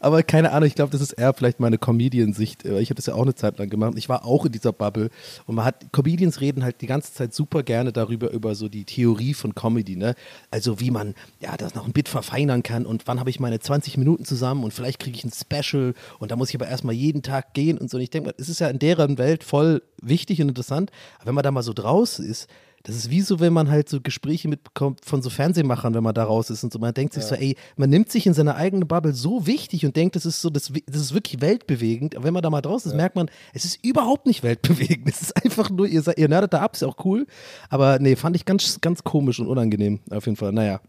Aber 0.00 0.22
keine 0.22 0.52
Ahnung, 0.52 0.66
ich 0.66 0.74
glaube, 0.74 0.92
das 0.92 1.00
ist 1.00 1.12
eher 1.12 1.32
vielleicht 1.34 1.60
meine 1.60 1.78
Comedian-Sicht. 1.78 2.64
Äh, 2.64 2.80
Ich 2.80 2.90
habe 2.90 2.96
das 2.96 3.06
ja 3.06 3.14
auch 3.14 3.22
eine 3.22 3.34
Zeit 3.34 3.58
lang 3.58 3.68
gemacht. 3.68 3.94
Ich 3.96 4.08
war 4.08 4.24
auch 4.24 4.44
in 4.46 4.52
dieser 4.52 4.72
Bubble 4.72 5.10
und 5.46 5.54
man 5.54 5.64
hat, 5.64 5.92
Comedians 5.92 6.40
reden 6.40 6.64
halt 6.64 6.80
die 6.80 6.86
ganze 6.86 7.12
Zeit 7.12 7.34
super 7.34 7.62
gerne 7.62 7.92
darüber, 7.92 8.30
über 8.30 8.54
so 8.54 8.68
die 8.68 8.84
Theorie 8.84 9.34
von 9.34 9.54
Comedy, 9.54 9.96
ne? 9.96 10.14
Also 10.50 10.80
wie 10.80 10.90
man, 10.90 11.14
ja, 11.40 11.56
das 11.56 11.74
noch 11.74 11.86
ein 11.86 11.92
Bit 11.92 12.08
verfeinern 12.08 12.62
kann 12.62 12.86
und 12.86 13.06
wann 13.06 13.20
habe 13.20 13.30
ich 13.30 13.40
meine 13.40 13.60
20 13.60 13.96
Minuten 13.96 14.24
zusammen 14.24 14.64
und 14.64 14.72
vielleicht 14.72 14.98
kriege 14.98 15.16
ich 15.16 15.24
ein 15.24 15.32
Special 15.32 15.94
und 16.18 16.30
da 16.30 16.36
muss 16.36 16.50
ich 16.50 16.56
aber 16.56 16.68
erstmal 16.68 16.94
jeden 16.94 17.22
Tag 17.22 17.54
gehen 17.54 17.78
und 17.78 17.90
so. 17.90 17.96
Und 17.96 18.02
ich 18.02 18.10
denke 18.10 18.34
es 18.38 18.48
ist 18.48 18.60
ja 18.60 18.68
in 18.68 18.78
deren 18.78 19.18
Welt 19.18 19.44
voll 19.44 19.82
wichtig 20.00 20.40
und 20.42 20.48
interessant. 20.48 20.90
Aber 21.18 21.28
wenn 21.28 21.34
man 21.34 21.44
da 21.44 21.50
mal 21.50 21.62
so 21.62 21.72
draußen 21.72 22.24
ist, 22.24 22.48
das 22.84 22.96
ist 22.96 23.10
wie 23.10 23.22
so, 23.22 23.40
wenn 23.40 23.52
man 23.52 23.70
halt 23.70 23.88
so 23.88 24.00
Gespräche 24.00 24.46
mitbekommt 24.46 25.04
von 25.04 25.22
so 25.22 25.30
Fernsehmachern, 25.30 25.94
wenn 25.94 26.02
man 26.02 26.14
da 26.14 26.24
raus 26.24 26.50
ist 26.50 26.62
und 26.64 26.72
so. 26.72 26.78
Man 26.78 26.92
denkt 26.94 27.14
sich 27.14 27.24
so, 27.24 27.34
ey, 27.34 27.56
man 27.76 27.90
nimmt 27.90 28.12
sich 28.12 28.26
in 28.26 28.34
seine 28.34 28.54
eigene 28.56 28.84
Bubble 28.86 29.14
so 29.14 29.46
wichtig 29.46 29.86
und 29.86 29.96
denkt, 29.96 30.16
das 30.16 30.26
ist 30.26 30.40
so, 30.42 30.50
das, 30.50 30.70
das 30.86 31.00
ist 31.00 31.14
wirklich 31.14 31.40
weltbewegend. 31.40 32.14
Aber 32.14 32.24
wenn 32.24 32.34
man 32.34 32.42
da 32.42 32.50
mal 32.50 32.60
draußen 32.60 32.90
ist, 32.90 32.96
merkt 32.96 33.16
man, 33.16 33.30
es 33.54 33.64
ist 33.64 33.82
überhaupt 33.84 34.26
nicht 34.26 34.42
weltbewegend. 34.42 35.08
Es 35.08 35.22
ist 35.22 35.44
einfach 35.44 35.70
nur, 35.70 35.86
ihr, 35.86 36.02
seid- 36.02 36.18
ihr 36.18 36.28
nerdet 36.28 36.52
da 36.52 36.60
ab, 36.60 36.74
ist 36.74 36.82
auch 36.84 37.04
cool. 37.04 37.26
Aber 37.70 37.98
nee, 37.98 38.16
fand 38.16 38.36
ich 38.36 38.44
ganz, 38.44 38.80
ganz 38.80 39.02
komisch 39.02 39.40
und 39.40 39.46
unangenehm. 39.46 40.00
Auf 40.10 40.26
jeden 40.26 40.36
Fall. 40.36 40.52
Naja. 40.52 40.80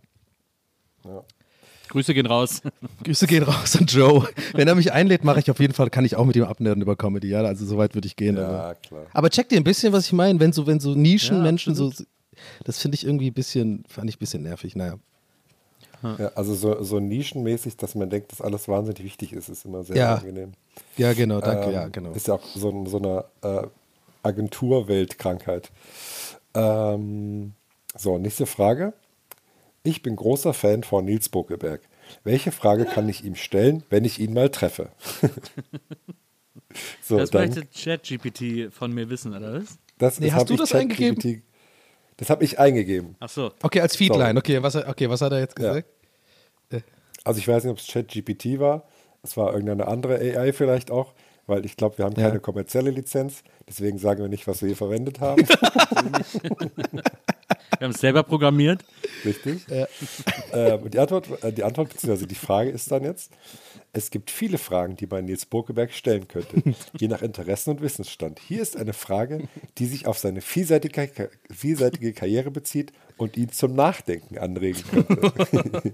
Grüße 1.96 2.14
gehen 2.14 2.26
raus. 2.26 2.62
Grüße 3.06 3.26
gehen 3.26 3.44
raus 3.44 3.78
an 3.78 3.86
Joe. 3.86 4.28
Wenn 4.52 4.68
er 4.68 4.76
mich 4.76 4.92
einlädt, 4.92 5.24
mache 5.24 5.40
ich 5.40 5.50
auf 5.50 5.62
jeden 5.62 5.74
Fall, 5.74 5.90
kann 5.90 6.04
ich 6.04 6.18
auch 6.18 6.26
mit 6.26 6.36
ihm 6.36 6.44
abnerden 6.44 6.82
über 6.82 6.98
Comedy. 6.98 7.30
Ja, 7.30 7.42
also 7.42 7.66
so 7.66 7.78
weit 7.78 7.96
würde 7.96 8.06
ich 8.06 8.18
gehen. 8.18 8.36
Ja, 8.36 8.48
aber. 8.48 8.76
klar. 8.76 9.06
Aber 9.14 9.30
checkt 9.30 9.54
ihr 9.54 9.58
ein 9.58 9.64
bisschen, 9.64 9.94
was 9.94 10.08
ich 10.08 10.12
meine, 10.12 10.38
wenn 10.42 10.52
so, 10.52 10.68
wenn 10.68 10.82
so 10.82 10.94
Nischenmenschen 10.94 11.74
so, 11.74 11.94
das 12.66 12.80
finde 12.80 12.96
ich 12.96 13.06
irgendwie 13.06 13.30
ein 13.30 13.34
bisschen, 13.34 13.86
fand 13.88 14.10
ich 14.10 14.18
ein 14.18 14.20
bisschen 14.20 14.44
nervig, 14.44 14.76
naja. 14.76 14.96
Ja, 16.20 16.34
also 16.36 16.54
so, 16.54 16.84
so 16.84 17.00
nischenmäßig, 17.00 17.78
dass 17.78 17.96
man 17.96 18.10
denkt, 18.10 18.34
dass 18.34 18.42
alles 18.42 18.68
wahnsinnig 18.68 19.02
wichtig 19.02 19.32
ist, 19.32 19.48
ist 19.48 19.64
immer 19.64 19.84
sehr 19.84 19.96
Ja. 19.96 20.16
angenehm. 20.16 20.52
Ja, 20.98 21.14
genau, 21.14 21.40
danke, 21.40 21.68
Ähm, 21.68 21.74
ja, 21.74 21.88
genau. 21.88 22.12
Ist 22.12 22.28
ja 22.28 22.34
auch 22.34 22.44
so, 22.54 22.86
so 22.88 22.98
eine 22.98 23.24
äh, 23.42 23.68
Agenturweltkrankheit. 24.22 25.72
Ähm, 26.54 27.54
so, 27.98 28.18
nächste 28.18 28.46
Frage. 28.46 28.92
Ich 29.86 30.02
bin 30.02 30.16
großer 30.16 30.54
Fan 30.56 30.84
von 30.84 31.06
Nils 31.06 31.30
Buckelberg. 31.30 31.82
Welche 32.24 32.52
Frage 32.52 32.86
kann 32.86 33.08
ich 33.08 33.24
ihm 33.24 33.36
stellen, 33.36 33.84
wenn 33.92 34.04
ich 34.04 34.20
ihn 34.20 34.34
mal 34.34 34.50
treffe? 34.50 34.90
so, 37.02 37.18
das 37.18 37.30
dann, 37.30 37.50
möchte 37.50 37.66
ChatGPT 37.68 38.74
von 38.74 38.92
mir 38.92 39.10
wissen, 39.12 39.36
oder 39.36 39.54
was? 39.54 39.78
das, 40.00 40.20
Nee, 40.20 40.28
das 40.28 40.36
hast 40.36 40.50
du 40.50 40.56
das 40.56 40.74
eingegeben? 40.74 41.44
Das 42.18 42.32
habe 42.32 42.44
ich 42.44 42.58
eingegeben. 42.60 43.16
Ach 43.20 43.30
so. 43.30 43.52
Okay, 43.62 43.80
als 43.82 43.96
Feedline. 43.96 44.40
Okay, 44.40 44.64
was, 44.64 44.76
okay, 44.76 45.08
was 45.08 45.22
hat 45.22 45.34
er 45.34 45.40
jetzt 45.40 45.60
Ja. 45.60 45.74
gesagt? 45.74 45.90
Also 47.24 47.40
ich 47.40 47.48
weiß 47.48 47.64
nicht, 47.64 47.72
ob 47.72 47.78
es 47.78 47.88
ChatGPT 47.88 48.60
war. 48.60 48.88
Es 49.22 49.38
war 49.38 49.54
irgendeine 49.54 49.88
andere 49.88 50.18
AI 50.20 50.52
vielleicht 50.54 50.90
auch, 50.90 51.14
weil 51.46 51.64
ich 51.66 51.78
glaube, 51.78 52.00
wir 52.00 52.06
haben 52.06 52.16
Ja. 52.20 52.28
keine 52.30 52.40
kommerzielle 52.40 52.90
Lizenz. 52.90 53.44
Deswegen 53.70 54.00
sagen 54.00 54.22
wir 54.22 54.30
nicht, 54.30 54.48
was 54.48 54.62
wir 54.62 54.68
hier 54.68 54.78
verwendet 54.78 55.20
haben. 55.20 55.46
Wir 57.78 57.86
haben 57.86 57.94
es 57.94 58.02
selber 58.02 58.24
programmiert. 58.24 58.84
Richtig. 59.24 59.66
Ähm, 60.52 60.82
und 60.84 60.94
die 60.94 61.00
Antwort, 61.00 61.44
äh, 61.44 61.52
die 61.52 61.64
Antwort 61.64 61.90
bzw. 61.90 62.26
die 62.26 62.36
Frage 62.36 62.70
ist 62.70 62.92
dann 62.92 63.04
jetzt: 63.04 63.32
Es 63.94 64.12
gibt 64.12 64.32
viele 64.32 64.58
Fragen, 64.58 64.96
die 64.96 65.08
man 65.08 65.26
Nils 65.26 65.46
Bokeberg 65.46 65.94
stellen 65.94 66.28
könnte, 66.28 66.76
je 66.98 67.08
nach 67.08 67.22
Interessen 67.22 67.72
und 67.72 67.82
Wissensstand. 67.82 68.40
Hier 68.40 68.62
ist 68.62 68.78
eine 68.78 68.94
Frage, 68.94 69.48
die 69.78 69.86
sich 69.86 70.08
auf 70.08 70.18
seine 70.18 70.42
vielseitige, 70.42 71.30
vielseitige 71.52 72.14
Karriere 72.14 72.52
bezieht 72.52 72.94
und 73.18 73.38
ihn 73.38 73.52
zum 73.52 73.76
Nachdenken 73.76 74.38
anregen 74.38 74.84
könnte. 74.90 75.94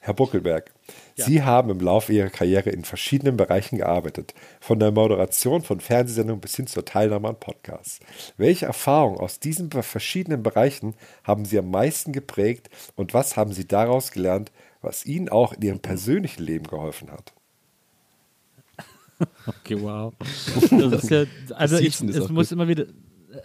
Herr 0.00 0.14
Buckelberg, 0.14 0.72
Sie 1.16 1.42
haben 1.42 1.70
im 1.70 1.80
Laufe 1.80 2.12
Ihrer 2.12 2.30
Karriere 2.30 2.70
in 2.70 2.84
verschiedenen 2.84 3.36
Bereichen 3.36 3.78
gearbeitet, 3.78 4.34
von 4.60 4.78
der 4.78 4.92
Moderation 4.92 5.62
von 5.62 5.80
Fernsehsendungen 5.80 6.40
bis 6.40 6.56
hin 6.56 6.66
zur 6.66 6.84
Teilnahme 6.84 7.28
an 7.28 7.40
Podcasts. 7.40 8.00
Welche 8.36 8.66
Erfahrungen 8.66 9.18
aus 9.18 9.40
diesen 9.40 9.70
verschiedenen 9.70 10.42
Bereichen 10.42 10.94
haben 11.24 11.44
Sie 11.44 11.58
am 11.58 11.70
meisten 11.70 12.12
geprägt 12.12 12.70
und 12.96 13.14
was 13.14 13.36
haben 13.36 13.52
Sie 13.52 13.66
daraus 13.66 14.10
gelernt, 14.10 14.52
was 14.80 15.06
Ihnen 15.06 15.28
auch 15.28 15.52
in 15.52 15.62
Ihrem 15.62 15.80
persönlichen 15.80 16.42
Leben 16.42 16.66
geholfen 16.66 17.10
hat? 17.10 17.32
Okay, 19.46 19.80
wow. 19.80 20.12
Das 20.70 21.04
ist 21.04 21.10
ja, 21.10 21.24
also 21.54 21.76
ich, 21.76 22.00
es 22.00 22.28
muss 22.28 22.50
immer 22.50 22.66
wieder, 22.66 22.86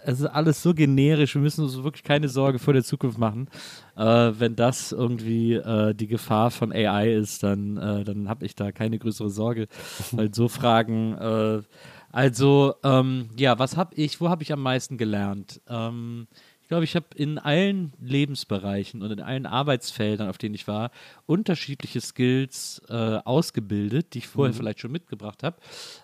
es 0.04 0.20
ist 0.20 0.26
alles 0.26 0.62
so 0.62 0.74
generisch, 0.74 1.34
wir 1.34 1.42
müssen 1.42 1.64
uns 1.64 1.82
wirklich 1.82 2.04
keine 2.04 2.28
Sorge 2.28 2.58
vor 2.58 2.74
der 2.74 2.84
Zukunft 2.84 3.18
machen. 3.18 3.48
Äh, 3.96 4.04
wenn 4.04 4.56
das 4.56 4.92
irgendwie 4.92 5.54
äh, 5.54 5.94
die 5.94 6.06
Gefahr 6.06 6.50
von 6.50 6.72
AI 6.72 7.12
ist, 7.12 7.42
dann, 7.42 7.76
äh, 7.76 8.04
dann 8.04 8.28
habe 8.28 8.44
ich 8.46 8.54
da 8.54 8.72
keine 8.72 8.98
größere 8.98 9.30
Sorge, 9.30 9.68
weil 10.12 10.34
so 10.34 10.48
Fragen, 10.48 11.14
äh, 11.14 11.62
also 12.10 12.74
ähm, 12.84 13.28
ja, 13.36 13.58
was 13.58 13.76
habe 13.76 13.94
ich, 13.96 14.20
wo 14.20 14.28
habe 14.28 14.42
ich 14.42 14.52
am 14.52 14.62
meisten 14.62 14.96
gelernt? 14.96 15.60
Ähm, 15.68 16.26
ich 16.68 16.70
glaube, 16.70 16.84
ich 16.84 16.96
habe 16.96 17.06
in 17.14 17.38
allen 17.38 17.94
Lebensbereichen 17.98 19.00
und 19.00 19.10
in 19.10 19.20
allen 19.20 19.46
Arbeitsfeldern, 19.46 20.28
auf 20.28 20.36
denen 20.36 20.54
ich 20.54 20.68
war, 20.68 20.90
unterschiedliche 21.24 22.02
Skills 22.02 22.82
äh, 22.90 22.92
ausgebildet, 23.24 24.12
die 24.12 24.18
ich 24.18 24.28
vorher 24.28 24.52
vielleicht 24.52 24.80
schon 24.80 24.92
mitgebracht 24.92 25.42
habe, 25.42 25.56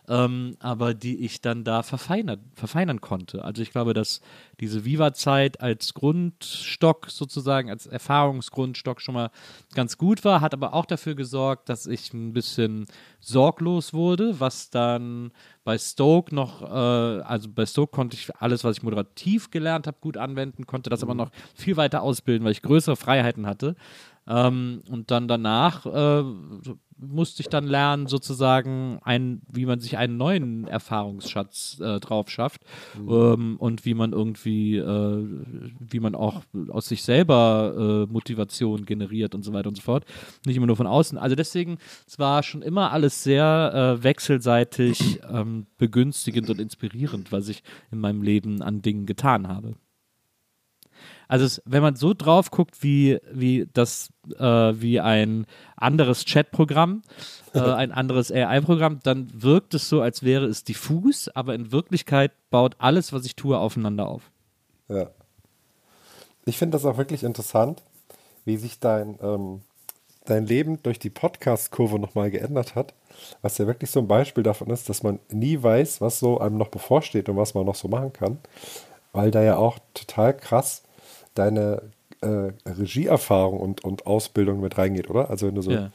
ähm, 0.09 0.57
aber 0.61 0.95
die 0.95 1.23
ich 1.23 1.43
dann 1.43 1.65
da 1.65 1.83
verfeinert, 1.83 2.41
verfeinern 2.55 3.03
konnte. 3.03 3.45
Also 3.45 3.61
ich 3.61 3.73
glaube, 3.73 3.93
dass 3.93 4.23
diese 4.59 4.87
Viva-Zeit 4.87 5.61
als 5.61 5.93
Grundstock 5.93 7.11
sozusagen, 7.11 7.69
als 7.69 7.87
Erfahrungsgrundstock 7.87 9.03
schon 9.03 9.17
mal 9.17 9.31
ganz 9.75 9.99
gut 9.99 10.25
war, 10.25 10.41
hat 10.41 10.55
aber 10.55 10.73
auch 10.73 10.87
dafür 10.87 11.15
gesorgt, 11.15 11.69
dass 11.69 11.87
ich 11.87 12.15
ein 12.15 12.33
bisschen 12.33 12.87
sorglos 13.21 13.93
wurde, 13.93 14.41
was 14.41 14.71
dann 14.71 15.31
bei 15.65 15.79
Stoke 15.79 16.35
noch, 16.35 16.63
äh, 16.63 17.23
also 17.23 17.49
bei 17.49 17.65
Stoke 17.67 17.91
konnte 17.91 18.17
ich 18.17 18.35
alles, 18.37 18.65
was 18.65 18.77
ich 18.77 18.83
moderativ 18.83 19.51
gelernt 19.51 19.87
habe, 19.87 19.97
gut 20.01 20.17
anwenden, 20.19 20.54
konnte 20.67 20.91
das 20.91 21.03
aber 21.03 21.15
noch 21.15 21.31
viel 21.55 21.77
weiter 21.77 22.03
ausbilden, 22.03 22.45
weil 22.45 22.53
ich 22.53 22.63
größere 22.63 22.97
Freiheiten 22.97 23.47
hatte. 23.47 23.77
Ähm, 24.27 24.83
und 24.89 25.11
dann 25.11 25.29
danach 25.29 25.85
äh, 25.87 26.25
musste 26.97 27.43
ich 27.43 27.49
dann 27.49 27.67
lernen, 27.67 28.07
sozusagen, 28.07 28.99
ein, 29.03 29.43
wie 29.51 29.67
man 29.67 29.81
sich 29.81 29.99
einen 29.99 30.17
neuen 30.17 30.67
Erfahrungsschatz 30.67 31.79
äh, 31.81 32.01
drauf 32.01 32.31
schafft 32.31 32.63
ähm, 32.97 33.57
und 33.59 33.85
wie 33.85 33.95
man 33.95 34.13
irgendwie, 34.13 34.77
äh, 34.77 35.29
wie 35.79 36.01
man 36.01 36.15
auch 36.15 36.43
aus 36.69 36.89
sich 36.89 37.03
selber 37.03 38.07
äh, 38.09 38.13
Motivation 38.13 38.87
generiert 38.87 39.35
und 39.35 39.43
so 39.43 39.53
weiter 39.53 39.69
und 39.69 39.77
so 39.77 39.83
fort. 39.83 40.05
Nicht 40.47 40.57
immer 40.57 40.67
nur 40.67 40.77
von 40.77 40.87
außen. 40.87 41.19
Also 41.19 41.37
deswegen, 41.37 41.79
es 42.07 42.19
war 42.19 42.43
schon 42.43 42.63
immer 42.63 42.93
alles 42.93 43.23
sehr 43.23 43.99
äh, 43.99 44.03
wechselseitig 44.03 45.21
ähm, 45.31 45.67
begünstigend 45.79 46.49
und 46.51 46.61
inspirierend, 46.61 47.33
was 47.33 47.49
ich 47.49 47.63
in 47.91 47.99
meinem 47.99 48.23
Leben 48.23 48.63
an 48.63 48.83
Dingen 48.83 49.07
getan 49.07 49.49
habe. 49.49 49.75
Also 51.29 51.45
es, 51.45 51.63
wenn 51.65 51.83
man 51.83 51.97
so 51.97 52.15
drauf 52.15 52.51
guckt, 52.51 52.83
wie, 52.83 53.19
wie 53.33 53.69
das, 53.73 54.11
äh, 54.39 54.45
wie 54.45 55.01
ein 55.01 55.47
anderes 55.77 56.25
Chatprogramm, 56.25 57.03
äh, 57.55 57.61
ein 57.61 57.93
anderes 57.93 58.31
AI-Programm, 58.31 59.01
dann 59.03 59.31
wirkt 59.35 59.75
es 59.75 59.89
so, 59.89 60.01
als 60.01 60.23
wäre 60.23 60.47
es 60.47 60.65
diffus, 60.65 61.29
aber 61.29 61.55
in 61.55 61.73
Wirklichkeit 61.73 62.33
baut 62.51 62.77
alles, 62.79 63.13
was 63.13 63.25
ich 63.25 63.37
tue, 63.37 63.59
aufeinander 63.59 64.09
auf. 64.09 64.31
Ja. 64.89 65.11
Ich 66.45 66.59
finde 66.59 66.77
das 66.77 66.85
auch 66.85 66.99
wirklich 66.99 67.25
interessant, 67.25 67.83
wie 68.45 68.57
sich 68.57 68.79
dein, 68.79 69.19
ähm, 69.23 69.63
dein 70.27 70.47
Leben 70.47 70.83
durch 70.83 70.99
die 70.99 71.11
Podcast-Kurve 71.11 71.99
nochmal 71.99 72.31
geändert 72.31 72.75
hat. 72.75 72.95
Was 73.43 73.59
ja 73.59 73.67
wirklich 73.67 73.91
so 73.91 74.01
ein 74.01 74.09
Beispiel 74.09 74.43
davon 74.43 74.71
ist, 74.71 74.89
dass 74.89 75.03
man 75.03 75.21
nie 75.31 75.63
weiß, 75.63 76.01
was 76.01 76.19
so 76.19 76.39
einem 76.39 76.59
noch 76.59 76.69
bevorsteht 76.69 77.29
und 77.29 77.37
was 77.37 77.55
man 77.55 77.65
noch 77.65 77.75
so 77.75 77.89
machen 77.89 78.13
kann. 78.13 78.39
Weil 79.13 79.31
da 79.31 79.43
ja 79.43 79.57
auch 79.57 79.79
total 79.95 80.37
krass 80.37 80.84
deine 81.35 81.83
äh, 82.21 82.53
Regieerfahrung 82.69 83.61
und, 83.61 83.85
und 83.85 84.07
Ausbildung 84.07 84.61
mit 84.61 84.79
reingeht, 84.79 85.11
oder? 85.11 85.31
Also 85.31 85.47
wenn 85.47 85.55
du 85.55 85.63
so 85.63 85.73
Ja. 85.73 85.91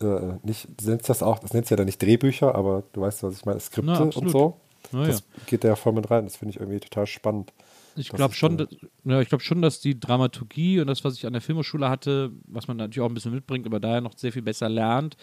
äh, 0.00 0.38
nicht, 0.42 0.68
du 0.80 0.90
nennst 0.90 1.08
das 1.08 1.22
auch, 1.22 1.38
das 1.38 1.52
nennst 1.52 1.70
ja 1.70 1.76
dann 1.76 1.86
nicht 1.86 2.00
Drehbücher, 2.00 2.54
aber 2.54 2.82
du 2.92 3.00
weißt, 3.02 3.22
was 3.22 3.36
ich 3.36 3.44
meine, 3.44 3.60
Skripte 3.60 3.90
Na, 3.90 4.02
und 4.20 4.30
so. 4.30 4.60
Na 4.92 5.06
das 5.06 5.22
geht 5.46 5.64
da 5.64 5.68
ja 5.68 5.76
voll 5.76 5.92
mit 5.92 6.10
rein. 6.10 6.24
Das 6.24 6.36
finde 6.36 6.54
ich 6.54 6.60
irgendwie 6.60 6.80
total 6.80 7.06
spannend. 7.06 7.52
Ich 7.96 8.10
glaube 8.10 8.34
schon, 8.34 8.56
dass, 8.58 8.68
ja, 9.04 9.20
ich 9.20 9.28
glaube 9.28 9.42
schon, 9.42 9.62
dass 9.62 9.80
die 9.80 9.98
Dramaturgie 9.98 10.80
und 10.80 10.86
das, 10.86 11.04
was 11.04 11.14
ich 11.14 11.26
an 11.26 11.32
der 11.32 11.42
Filmhochschule 11.42 11.88
hatte, 11.88 12.32
was 12.46 12.68
man 12.68 12.76
natürlich 12.76 13.00
auch 13.00 13.10
ein 13.10 13.14
bisschen 13.14 13.32
mitbringt, 13.32 13.66
aber 13.66 13.80
daher 13.80 14.00
noch 14.00 14.16
sehr 14.16 14.32
viel 14.32 14.42
besser 14.42 14.68
lernt 14.68 15.16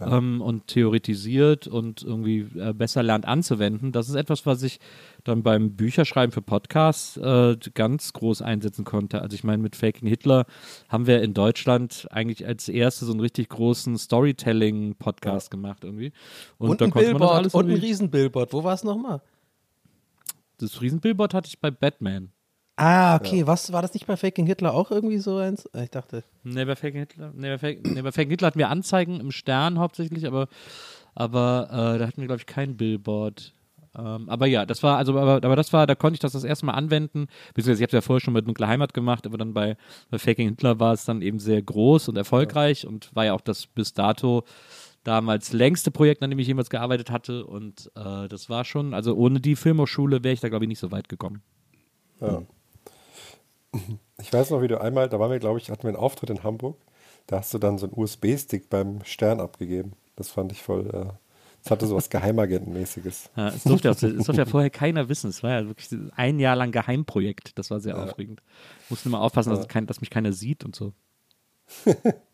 ähm, 0.00 0.40
und 0.40 0.66
theoretisiert 0.66 1.66
und 1.66 2.02
irgendwie 2.02 2.46
äh, 2.56 2.72
besser 2.72 3.02
lernt 3.02 3.26
anzuwenden. 3.26 3.92
Das 3.92 4.08
ist 4.08 4.14
etwas, 4.14 4.46
was 4.46 4.62
ich 4.62 4.80
dann 5.24 5.42
beim 5.42 5.76
Bücherschreiben 5.76 6.32
für 6.32 6.42
Podcasts 6.42 7.16
äh, 7.16 7.56
ganz 7.74 8.12
groß 8.12 8.42
einsetzen 8.42 8.84
konnte. 8.84 9.22
Also 9.22 9.34
ich 9.34 9.44
meine, 9.44 9.62
mit 9.62 9.76
Faking 9.76 10.08
Hitler 10.08 10.46
haben 10.88 11.06
wir 11.06 11.22
in 11.22 11.34
Deutschland 11.34 12.06
eigentlich 12.10 12.46
als 12.46 12.68
erste 12.68 13.04
so 13.04 13.12
einen 13.12 13.20
richtig 13.20 13.48
großen 13.48 13.98
Storytelling-Podcast 13.98 15.50
gemacht 15.50 15.84
irgendwie. 15.84 16.12
Und, 16.58 16.70
Und, 16.70 16.80
da 16.80 16.86
ein 16.86 16.90
konnte 16.90 17.12
man 17.12 17.20
das 17.20 17.28
Billboard, 17.28 17.38
alles 17.38 17.54
und 17.54 17.70
ein 17.70 17.76
Riesenbillboard. 17.76 18.52
Wo 18.52 18.64
war 18.64 18.74
es 18.74 18.84
nochmal? 18.84 19.20
Das 20.60 20.80
Riesenbillboard 20.80 21.34
hatte 21.34 21.48
ich 21.48 21.58
bei 21.60 21.70
Batman. 21.70 22.32
Ah, 22.76 23.16
okay. 23.16 23.46
Was 23.46 23.72
war 23.72 23.82
das 23.82 23.92
nicht 23.92 24.06
bei 24.06 24.16
Faking 24.16 24.46
Hitler 24.46 24.72
auch 24.72 24.90
irgendwie 24.90 25.18
so 25.18 25.36
eins? 25.36 25.68
Ah, 25.74 25.82
Ich 25.82 25.90
dachte. 25.90 26.24
Nee, 26.44 26.64
bei 26.64 26.76
Fake 26.76 26.94
Hitler, 26.94 27.32
nee, 27.34 27.48
bei 27.48 27.58
Fake, 27.58 27.86
nee, 27.86 28.00
bei 28.00 28.10
Fake 28.12 28.30
Hitler 28.30 28.46
hatten 28.46 28.58
wir 28.58 28.70
Anzeigen 28.70 29.20
im 29.20 29.32
Stern 29.32 29.78
hauptsächlich, 29.78 30.26
aber, 30.26 30.48
aber 31.14 31.68
äh, 31.70 31.98
da 31.98 32.06
hatten 32.06 32.22
wir, 32.22 32.26
glaube 32.26 32.40
ich, 32.40 32.46
kein 32.46 32.78
Billboard. 32.78 33.52
Ähm, 33.98 34.28
aber 34.28 34.46
ja, 34.46 34.64
das 34.64 34.82
war, 34.82 34.96
also, 34.96 35.18
aber, 35.18 35.44
aber 35.44 35.56
das 35.56 35.72
war, 35.72 35.86
da 35.86 35.94
konnte 35.94 36.14
ich 36.14 36.20
das 36.20 36.32
das 36.32 36.44
erste 36.44 36.64
Mal 36.64 36.72
anwenden, 36.72 37.26
beziehungsweise 37.54 37.82
ich 37.82 37.88
habe 37.88 37.96
es 37.98 38.04
ja 38.04 38.06
vorher 38.06 38.20
schon 38.20 38.34
mit 38.34 38.46
Dunkle 38.46 38.68
Heimat 38.68 38.94
gemacht, 38.94 39.26
aber 39.26 39.36
dann 39.36 39.52
bei, 39.52 39.76
bei 40.10 40.18
Faking 40.18 40.50
Hitler 40.50 40.78
war 40.80 40.94
es 40.94 41.04
dann 41.04 41.22
eben 41.22 41.38
sehr 41.38 41.60
groß 41.60 42.08
und 42.08 42.16
erfolgreich 42.16 42.86
und 42.86 43.14
war 43.14 43.24
ja 43.26 43.34
auch 43.34 43.40
das 43.40 43.66
bis 43.66 43.92
dato 43.92 44.44
damals 45.04 45.52
längste 45.52 45.90
Projekt, 45.90 46.22
an 46.22 46.30
dem 46.30 46.38
ich 46.38 46.46
jemals 46.46 46.70
gearbeitet 46.70 47.10
hatte 47.10 47.46
und 47.46 47.90
äh, 47.94 48.28
das 48.28 48.50
war 48.50 48.64
schon, 48.64 48.94
also 48.94 49.14
ohne 49.14 49.40
die 49.40 49.56
Filmhochschule 49.56 50.22
wäre 50.22 50.34
ich 50.34 50.40
da, 50.40 50.48
glaube 50.48 50.64
ich, 50.64 50.68
nicht 50.68 50.78
so 50.78 50.90
weit 50.90 51.08
gekommen. 51.08 51.42
Ja. 52.20 52.42
Ich 54.20 54.32
weiß 54.32 54.50
noch, 54.50 54.62
wie 54.62 54.68
du 54.68 54.80
einmal, 54.80 55.08
da 55.08 55.18
waren 55.18 55.30
wir, 55.30 55.38
glaube 55.38 55.58
ich, 55.58 55.70
hatten 55.70 55.84
wir 55.84 55.88
einen 55.88 55.96
Auftritt 55.96 56.30
in 56.30 56.42
Hamburg. 56.42 56.76
Da 57.26 57.38
hast 57.38 57.54
du 57.54 57.58
dann 57.58 57.78
so 57.78 57.86
einen 57.86 57.94
USB-Stick 57.96 58.68
beim 58.68 59.04
Stern 59.04 59.40
abgegeben. 59.40 59.92
Das 60.16 60.30
fand 60.30 60.52
ich 60.52 60.62
voll. 60.62 60.86
Äh, 60.88 61.12
das 61.62 61.70
hatte 61.70 61.86
so 61.86 61.94
was 61.94 62.10
Geheimagentenmäßiges. 62.10 63.30
Ja, 63.36 63.48
es, 63.48 63.64
durfte 63.64 63.88
es 63.90 64.00
durfte 64.00 64.32
ja 64.32 64.46
vorher 64.46 64.70
keiner 64.70 65.08
wissen. 65.08 65.30
Es 65.30 65.42
war 65.42 65.50
ja 65.50 65.66
wirklich 65.66 65.88
ein 66.16 66.40
Jahr 66.40 66.56
lang 66.56 66.72
Geheimprojekt. 66.72 67.56
Das 67.58 67.70
war 67.70 67.80
sehr 67.80 67.96
aufregend. 68.02 68.42
Musste 68.88 69.08
immer 69.08 69.20
aufpassen, 69.20 69.50
dass, 69.50 69.68
kein, 69.68 69.86
dass 69.86 70.00
mich 70.00 70.10
keiner 70.10 70.32
sieht 70.32 70.64
und 70.64 70.74
so. 70.74 70.92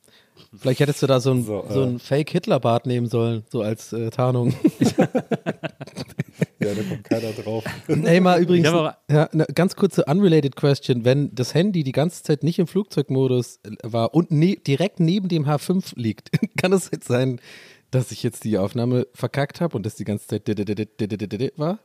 Vielleicht 0.59 0.81
hättest 0.81 1.03
du 1.03 1.07
da 1.07 1.21
so 1.21 1.33
ein, 1.33 1.45
So, 1.45 1.65
so, 1.69 1.85
äh. 1.85 1.99
Fake-Hitler-Bart 1.99 2.87
nehmen 2.87 3.09
sollen, 3.09 3.45
so 3.51 3.63
als 3.63 3.93
äh, 3.93 4.11
Tarnung. 4.11 4.55
Ja, 6.59 6.75
da 6.75 6.83
kommt 6.83 7.05
keiner 7.05 7.33
drauf. 7.33 7.65
Ey, 7.87 8.21
mal 8.21 8.41
übrigens, 8.41 8.69
ja, 9.11 9.25
eine 9.25 9.47
ganz 9.55 9.77
kurze 9.77 10.05
unrelated 10.07 10.57
question. 10.57 11.05
Wenn 11.05 11.35
das 11.35 11.55
Handy 11.55 11.85
die 11.85 11.93
ganze 11.93 12.23
Zeit 12.23 12.43
nicht 12.43 12.59
im 12.59 12.67
Flugzeugmodus 12.67 13.61
war 13.83 14.15
und 14.15 14.31
ne 14.31 14.57
direkt 14.57 14.99
neben 14.99 15.29
dem 15.29 15.45
H5 15.45 15.93
liegt, 15.97 16.31
kann 16.61 16.73
es 16.73 16.91
jetzt 16.91 17.09
sein, 17.09 17.41
dass 17.91 18.11
ich 18.11 18.23
jetzt 18.23 18.45
die 18.45 18.59
Aufnahme 18.59 19.07
verkackt 19.13 19.61
habe 19.61 19.77
und 19.77 19.85
das 19.87 19.95
die 19.97 20.05
ganze 20.05 20.27
Zeit 20.27 20.49
war? 20.49 21.79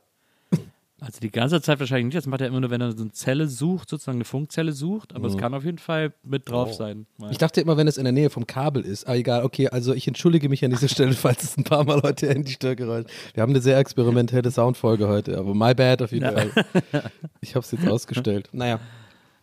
Also 1.04 1.18
die 1.20 1.32
ganze 1.32 1.60
Zeit 1.60 1.80
wahrscheinlich 1.80 2.06
nicht. 2.06 2.16
Das 2.16 2.26
macht 2.26 2.42
er 2.42 2.46
immer 2.46 2.60
nur, 2.60 2.70
wenn 2.70 2.80
er 2.80 2.92
so 2.92 3.02
eine 3.02 3.10
Zelle 3.10 3.48
sucht, 3.48 3.88
sozusagen 3.88 4.18
eine 4.18 4.24
Funkzelle 4.24 4.70
sucht. 4.70 5.16
Aber 5.16 5.26
es 5.26 5.36
kann 5.36 5.52
auf 5.52 5.64
jeden 5.64 5.78
Fall 5.78 6.12
mit 6.22 6.48
drauf 6.48 6.74
sein. 6.74 7.06
Ich 7.30 7.38
dachte 7.38 7.60
immer, 7.60 7.76
wenn 7.76 7.88
es 7.88 7.96
in 7.96 8.04
der 8.04 8.12
Nähe 8.12 8.30
vom 8.30 8.46
Kabel 8.46 8.84
ist. 8.84 9.08
Aber 9.08 9.16
egal, 9.16 9.44
okay, 9.44 9.68
also 9.68 9.94
ich 9.94 10.06
entschuldige 10.06 10.48
mich 10.48 10.64
an 10.64 10.70
dieser 10.70 10.88
Stelle, 10.88 11.12
falls 11.14 11.42
es 11.42 11.56
ein 11.56 11.64
paar 11.64 11.82
Mal 11.84 12.02
heute 12.02 12.26
in 12.26 12.44
die 12.44 12.52
Stirn 12.52 12.76
geräuscht. 12.76 13.10
Wir 13.34 13.42
haben 13.42 13.50
eine 13.50 13.60
sehr 13.60 13.78
experimentelle 13.78 14.50
Soundfolge 14.52 15.08
heute, 15.08 15.36
aber 15.36 15.54
my 15.54 15.74
bad 15.74 16.02
auf 16.02 16.12
jeden 16.12 16.30
Fall. 16.32 16.52
Ich 17.40 17.56
habe 17.56 17.64
es 17.64 17.72
jetzt 17.72 17.88
ausgestellt. 17.88 18.48
Naja. 18.52 18.78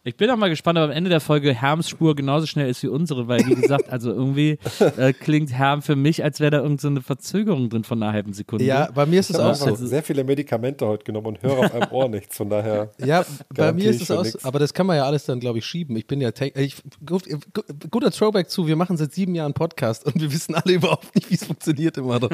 Ich 0.09 0.15
bin 0.15 0.27
auch 0.31 0.37
mal 0.37 0.49
gespannt, 0.49 0.79
ob 0.79 0.85
am 0.85 0.91
Ende 0.91 1.09
der 1.11 1.19
Folge 1.19 1.53
Herms 1.53 1.87
Spur 1.87 2.15
genauso 2.15 2.47
schnell 2.47 2.67
ist 2.67 2.81
wie 2.81 2.87
unsere, 2.87 3.27
weil 3.27 3.45
wie 3.45 3.53
gesagt, 3.53 3.89
also 3.91 4.11
irgendwie 4.11 4.57
äh, 4.97 5.13
klingt 5.13 5.51
Herm 5.53 5.83
für 5.83 5.95
mich, 5.95 6.23
als 6.23 6.39
wäre 6.39 6.49
da 6.49 6.57
irgendeine 6.57 6.79
so 6.81 6.87
eine 6.87 7.01
Verzögerung 7.01 7.69
drin 7.69 7.83
von 7.83 8.01
einer 8.01 8.11
halben 8.11 8.33
Sekunde. 8.33 8.65
Ja, 8.65 8.89
bei 8.91 9.05
mir 9.05 9.19
ist 9.19 9.29
es 9.29 9.35
auch 9.37 9.53
so. 9.53 9.65
einfach 9.65 9.77
sehr 9.77 10.01
viele 10.01 10.23
Medikamente 10.23 10.87
heute 10.87 11.03
genommen 11.03 11.27
und 11.27 11.43
höre 11.43 11.59
auf 11.59 11.73
einem 11.75 11.91
Ohr 11.91 12.09
nichts. 12.09 12.35
Von 12.37 12.49
daher. 12.49 12.89
Ja, 13.05 13.23
bei 13.53 13.71
mir 13.71 13.89
ist 13.91 14.01
es 14.01 14.09
auch, 14.11 14.23
nix. 14.23 14.43
aber 14.43 14.57
das 14.59 14.73
kann 14.73 14.85
man 14.87 14.97
ja 14.97 15.05
alles 15.05 15.25
dann, 15.25 15.39
glaube 15.39 15.59
ich, 15.59 15.65
schieben. 15.65 15.95
Ich 15.95 16.07
bin 16.07 16.21
ja, 16.21 16.29
tech- 16.31 16.55
ich, 16.57 16.75
gut, 17.05 17.23
gut- 17.53 17.65
guter 17.91 18.09
Throwback 18.11 18.49
zu, 18.49 18.65
wir 18.67 18.75
machen 18.75 18.97
seit 18.97 19.13
sieben 19.13 19.35
Jahren 19.35 19.53
Podcast 19.53 20.05
und 20.05 20.19
wir 20.19 20.31
wissen 20.33 20.55
alle 20.55 20.73
überhaupt 20.75 21.13
nicht, 21.15 21.29
wie 21.29 21.35
es 21.35 21.45
funktioniert 21.45 21.97
immer 21.97 22.19
noch. 22.19 22.31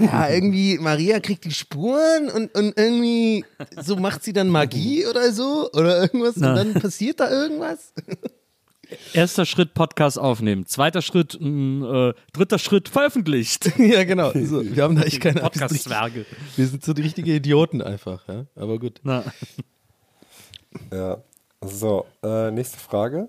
Ja, 0.00 0.28
irgendwie, 0.28 0.78
Maria 0.78 1.18
kriegt 1.20 1.44
die 1.46 1.50
Spuren 1.52 2.28
und, 2.34 2.54
und 2.54 2.74
irgendwie, 2.78 3.44
so 3.82 3.96
macht 3.96 4.22
sie 4.22 4.32
dann 4.32 4.48
Magie 4.48 5.06
oder 5.06 5.32
so 5.32 5.70
oder 5.72 6.00
irgendwas 6.02 6.36
und 6.36 6.42
dann 6.42 6.74
passiert 6.74 7.05
da 7.14 7.30
irgendwas. 7.30 7.92
Erster 9.12 9.46
Schritt 9.46 9.74
Podcast 9.74 10.18
aufnehmen. 10.18 10.66
Zweiter 10.66 11.02
Schritt, 11.02 11.36
mh, 11.40 12.10
äh, 12.10 12.14
dritter 12.32 12.58
Schritt 12.58 12.88
veröffentlicht. 12.88 13.72
ja, 13.78 14.04
genau. 14.04 14.30
So, 14.32 14.64
wir 14.64 14.82
haben 14.82 14.96
da 14.96 15.02
echt 15.02 15.20
keine. 15.20 15.40
Podcast-Zwerge. 15.40 16.24
Wir 16.56 16.66
sind 16.66 16.84
so 16.84 16.92
die 16.92 17.02
richtigen 17.02 17.30
Idioten 17.30 17.82
einfach, 17.82 18.26
ja. 18.28 18.46
Aber 18.54 18.78
gut. 18.78 19.00
Na, 19.02 19.24
Ja. 20.92 21.22
So, 21.62 22.06
äh, 22.22 22.50
nächste 22.50 22.78
Frage. 22.78 23.28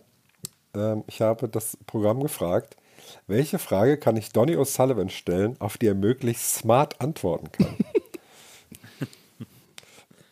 Ähm, 0.76 1.04
ich 1.08 1.22
habe 1.22 1.48
das 1.48 1.78
Programm 1.88 2.22
gefragt, 2.22 2.78
welche 3.26 3.58
Frage 3.58 3.98
kann 3.98 4.16
ich 4.16 4.32
Donny 4.32 4.56
O'Sullivan 4.58 5.10
stellen, 5.10 5.56
auf 5.60 5.78
die 5.78 5.88
er 5.88 5.96
möglichst 5.96 6.56
smart 6.56 7.00
antworten 7.02 7.52
kann? 7.52 7.76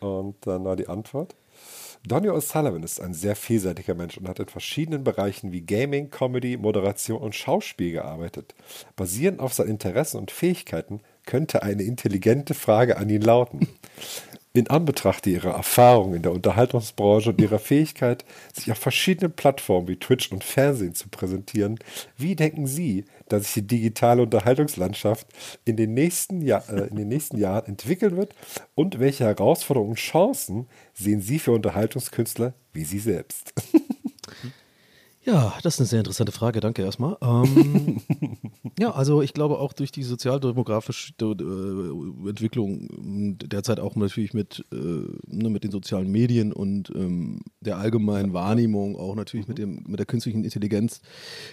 Und 0.00 0.36
dann 0.46 0.64
war 0.64 0.76
die 0.76 0.88
Antwort. 0.88 1.34
Donny 2.06 2.28
O'Sullivan 2.28 2.84
ist 2.84 3.00
ein 3.00 3.14
sehr 3.14 3.34
vielseitiger 3.34 3.96
Mensch 3.96 4.16
und 4.16 4.28
hat 4.28 4.38
in 4.38 4.46
verschiedenen 4.46 5.02
Bereichen 5.02 5.50
wie 5.50 5.62
Gaming, 5.62 6.08
Comedy, 6.10 6.56
Moderation 6.56 7.20
und 7.20 7.34
Schauspiel 7.34 7.92
gearbeitet. 7.92 8.54
Basierend 8.94 9.40
auf 9.40 9.54
seinen 9.54 9.70
Interessen 9.70 10.18
und 10.18 10.30
Fähigkeiten 10.30 11.00
könnte 11.24 11.64
eine 11.64 11.82
intelligente 11.82 12.54
Frage 12.54 12.96
an 12.96 13.10
ihn 13.10 13.22
lauten. 13.22 13.66
In 14.52 14.70
Anbetracht 14.70 15.26
ihrer 15.26 15.50
Erfahrung 15.50 16.14
in 16.14 16.22
der 16.22 16.32
Unterhaltungsbranche 16.32 17.30
und 17.30 17.40
ihrer 17.40 17.58
Fähigkeit, 17.58 18.24
sich 18.54 18.70
auf 18.70 18.78
verschiedenen 18.78 19.32
Plattformen 19.32 19.88
wie 19.88 19.98
Twitch 19.98 20.30
und 20.30 20.44
Fernsehen 20.44 20.94
zu 20.94 21.08
präsentieren, 21.08 21.78
wie 22.16 22.36
denken 22.36 22.68
Sie, 22.68 23.04
dass 23.28 23.42
sich 23.42 23.54
die 23.54 23.66
digitale 23.66 24.22
Unterhaltungslandschaft 24.22 25.26
in 25.64 25.76
den 25.76 25.94
nächsten, 25.94 26.42
Jahr, 26.42 26.68
äh, 26.68 26.88
in 26.88 26.96
den 26.96 27.08
nächsten 27.08 27.38
Jahren 27.38 27.66
entwickeln 27.66 28.16
wird 28.16 28.34
und 28.74 28.98
welche 28.98 29.24
Herausforderungen 29.24 29.90
und 29.90 29.98
Chancen 29.98 30.66
sehen 30.94 31.20
Sie 31.20 31.38
für 31.38 31.52
Unterhaltungskünstler 31.52 32.54
wie 32.72 32.84
Sie 32.84 32.98
selbst? 32.98 33.52
Ja, 35.26 35.54
das 35.64 35.74
ist 35.74 35.80
eine 35.80 35.86
sehr 35.88 35.98
interessante 35.98 36.30
Frage, 36.30 36.60
danke 36.60 36.82
erstmal. 36.82 37.16
Ähm, 37.20 38.00
ja, 38.78 38.92
also 38.92 39.22
ich 39.22 39.34
glaube 39.34 39.58
auch 39.58 39.72
durch 39.72 39.90
die 39.90 40.04
sozialdemografische 40.04 41.14
äh, 41.20 42.28
Entwicklung 42.28 42.88
m, 42.90 43.36
derzeit 43.38 43.80
auch 43.80 43.96
natürlich 43.96 44.34
mit, 44.34 44.64
äh, 44.72 44.76
ne, 44.76 45.50
mit 45.50 45.64
den 45.64 45.72
sozialen 45.72 46.12
Medien 46.12 46.52
und 46.52 46.90
ähm, 46.94 47.40
der 47.60 47.78
allgemeinen 47.78 48.34
Wahrnehmung, 48.34 48.96
auch 48.96 49.16
natürlich 49.16 49.48
mit, 49.48 49.58
dem, 49.58 49.82
mit 49.88 49.98
der 49.98 50.06
künstlichen 50.06 50.44
Intelligenz 50.44 51.00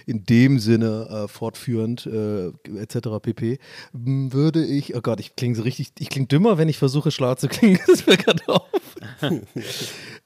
in 0.05 0.23
dem 0.23 0.59
Sinne 0.59 1.07
äh, 1.09 1.27
fortführend 1.27 2.05
äh, 2.05 2.49
etc. 2.77 3.09
pp. 3.23 3.57
Würde 3.91 4.63
ich, 4.63 4.95
oh 4.95 5.01
Gott, 5.01 5.19
ich 5.19 5.35
klinge 5.35 5.55
so 5.55 5.63
richtig, 5.63 5.93
ich 5.97 6.11
klinge 6.11 6.27
dümmer, 6.27 6.59
wenn 6.59 6.69
ich 6.69 6.77
versuche 6.77 7.09
schlau 7.09 7.33
zu 7.33 7.47
klingen, 7.47 7.79
das 7.87 8.01
ist 8.01 8.07
mir 8.07 8.17
gerade 8.17 8.47
auf. 8.47 8.69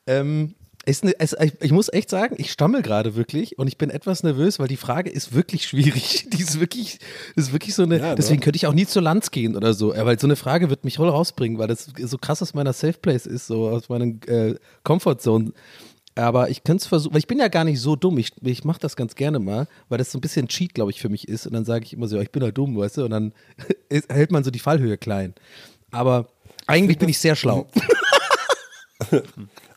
ähm, 0.05 0.53
ist 0.87 1.03
ne, 1.03 1.13
es, 1.19 1.35
ich, 1.61 1.71
muss 1.71 1.91
echt 1.91 2.09
sagen, 2.09 2.35
ich 2.37 2.51
stammel 2.51 2.81
gerade 2.81 3.15
wirklich 3.15 3.59
und 3.59 3.67
ich 3.67 3.77
bin 3.77 3.89
etwas 3.89 4.23
nervös, 4.23 4.57
weil 4.57 4.69
die 4.69 4.77
Frage 4.77 5.09
ist 5.09 5.33
wirklich 5.33 5.67
schwierig. 5.67 6.27
Die 6.33 6.41
ist 6.41 6.59
wirklich, 6.59 6.99
ist 7.35 7.51
wirklich 7.51 7.75
so 7.75 7.83
eine. 7.83 7.97
Ja, 7.97 8.09
ne? 8.09 8.15
deswegen 8.15 8.39
könnte 8.39 8.55
ich 8.55 8.67
auch 8.67 8.73
nie 8.73 8.85
zur 8.85 9.01
Lanz 9.01 9.31
gehen 9.31 9.55
oder 9.55 9.73
so. 9.73 9.93
Ja, 9.93 10.05
Weil 10.05 10.17
so 10.17 10.27
eine 10.27 10.37
Frage 10.37 10.69
wird 10.69 10.85
mich 10.85 10.95
voll 10.95 11.09
rausbringen, 11.09 11.57
weil 11.57 11.67
das 11.67 11.89
so 11.97 12.17
krass 12.17 12.41
aus 12.41 12.53
meiner 12.53 12.71
Safe 12.73 12.97
Place 12.99 13.25
ist, 13.25 13.47
so 13.47 13.67
aus 13.67 13.89
meiner 13.89 14.05
äh, 14.27 14.55
Comfort 14.83 15.17
Zone. 15.19 15.51
Aber 16.15 16.49
ich 16.49 16.63
könnte 16.63 16.81
es 16.81 16.87
versuchen, 16.87 17.13
weil 17.13 17.19
ich 17.19 17.27
bin 17.27 17.39
ja 17.39 17.49
gar 17.49 17.65
nicht 17.65 17.81
so 17.81 17.95
dumm. 17.95 18.17
Ich, 18.17 18.31
ich 18.41 18.63
mache 18.63 18.79
das 18.79 18.95
ganz 18.95 19.15
gerne 19.15 19.39
mal, 19.39 19.67
weil 19.89 19.97
das 19.97 20.11
so 20.11 20.17
ein 20.17 20.21
bisschen 20.21 20.47
Cheat, 20.47 20.73
glaube 20.73 20.91
ich, 20.91 21.01
für 21.01 21.09
mich 21.09 21.27
ist. 21.27 21.45
Und 21.45 21.53
dann 21.53 21.65
sage 21.65 21.83
ich 21.85 21.93
immer 21.93 22.07
so, 22.07 22.15
ja, 22.15 22.21
ich 22.21 22.31
bin 22.31 22.43
halt 22.43 22.57
dumm, 22.57 22.77
weißt 22.77 22.97
du? 22.97 23.05
Und 23.05 23.11
dann 23.11 23.33
hält 24.09 24.31
man 24.31 24.43
so 24.43 24.51
die 24.51 24.59
Fallhöhe 24.59 24.97
klein. 24.97 25.33
Aber 25.91 26.27
eigentlich 26.65 26.97
bin 26.97 27.09
ich 27.09 27.19
sehr 27.19 27.35
schlau. 27.35 27.67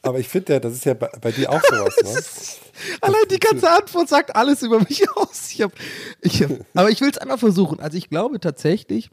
Aber 0.03 0.19
ich 0.19 0.29
finde 0.29 0.55
ja, 0.55 0.61
das 0.61 0.73
ist 0.73 0.85
ja 0.85 0.95
bei, 0.95 1.09
bei 1.21 1.31
dir 1.31 1.51
auch 1.51 1.61
sowas, 1.63 1.97
ne? 2.03 2.61
Allein 3.03 3.23
die 3.31 3.39
ganze 3.39 3.69
Antwort 3.69 4.09
sagt 4.09 4.35
alles 4.35 4.63
über 4.63 4.81
mich 4.81 5.09
aus. 5.17 5.51
Ich 5.53 5.63
hab, 5.63 5.73
ich 6.23 6.43
hab, 6.43 6.51
aber 6.75 6.91
ich 6.91 7.01
will 7.01 7.11
es 7.11 7.19
einmal 7.19 7.39
versuchen. 7.39 7.81
Also 7.81 7.99
ich 7.99 8.09
glaube 8.09 8.41
tatsächlich, 8.41 9.11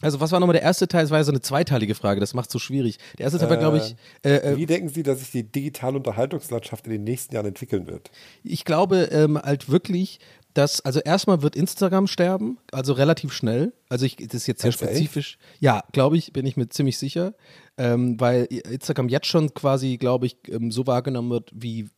also 0.00 0.20
was 0.20 0.30
war 0.30 0.38
nochmal 0.38 0.54
der 0.54 0.62
erste 0.62 0.86
Teil? 0.86 1.04
Es 1.04 1.10
war 1.10 1.18
ja 1.18 1.24
so 1.24 1.32
eine 1.32 1.40
zweiteilige 1.40 1.94
Frage, 1.96 2.20
das 2.20 2.32
macht 2.32 2.48
es 2.48 2.52
so 2.52 2.60
schwierig. 2.60 2.98
Der 3.18 3.24
erste 3.24 3.40
Teil 3.40 3.50
war, 3.50 3.56
glaube 3.56 3.78
ich, 3.78 3.96
äh, 4.22 4.52
äh, 4.52 4.56
Wie 4.56 4.66
denken 4.66 4.88
Sie, 4.88 5.02
dass 5.02 5.18
sich 5.18 5.32
die 5.32 5.42
digitale 5.42 5.96
Unterhaltungslandschaft 5.96 6.86
in 6.86 6.92
den 6.92 7.04
nächsten 7.04 7.34
Jahren 7.34 7.46
entwickeln 7.46 7.86
wird? 7.86 8.10
ich 8.44 8.64
glaube 8.64 9.08
ähm, 9.10 9.38
halt 9.38 9.68
wirklich, 9.68 10.20
dass, 10.58 10.80
also 10.80 10.98
erstmal 10.98 11.42
wird 11.42 11.54
Instagram 11.54 12.08
sterben, 12.08 12.58
also 12.72 12.92
relativ 12.92 13.32
schnell. 13.32 13.72
Also 13.88 14.06
ich, 14.06 14.16
das 14.16 14.34
ist 14.34 14.46
jetzt 14.48 14.62
sehr 14.62 14.72
spezifisch. 14.72 15.38
Ja, 15.60 15.84
glaube 15.92 16.16
ich, 16.16 16.32
bin 16.32 16.44
ich 16.46 16.56
mir 16.56 16.68
ziemlich 16.68 16.98
sicher. 16.98 17.34
Ähm, 17.76 18.18
weil 18.18 18.46
Instagram 18.46 19.08
jetzt 19.08 19.28
schon 19.28 19.54
quasi, 19.54 19.98
glaube 19.98 20.26
ich, 20.26 20.36
ähm, 20.48 20.72
so 20.72 20.88
wahrgenommen 20.88 21.30
wird, 21.30 21.52
wie 21.54 21.88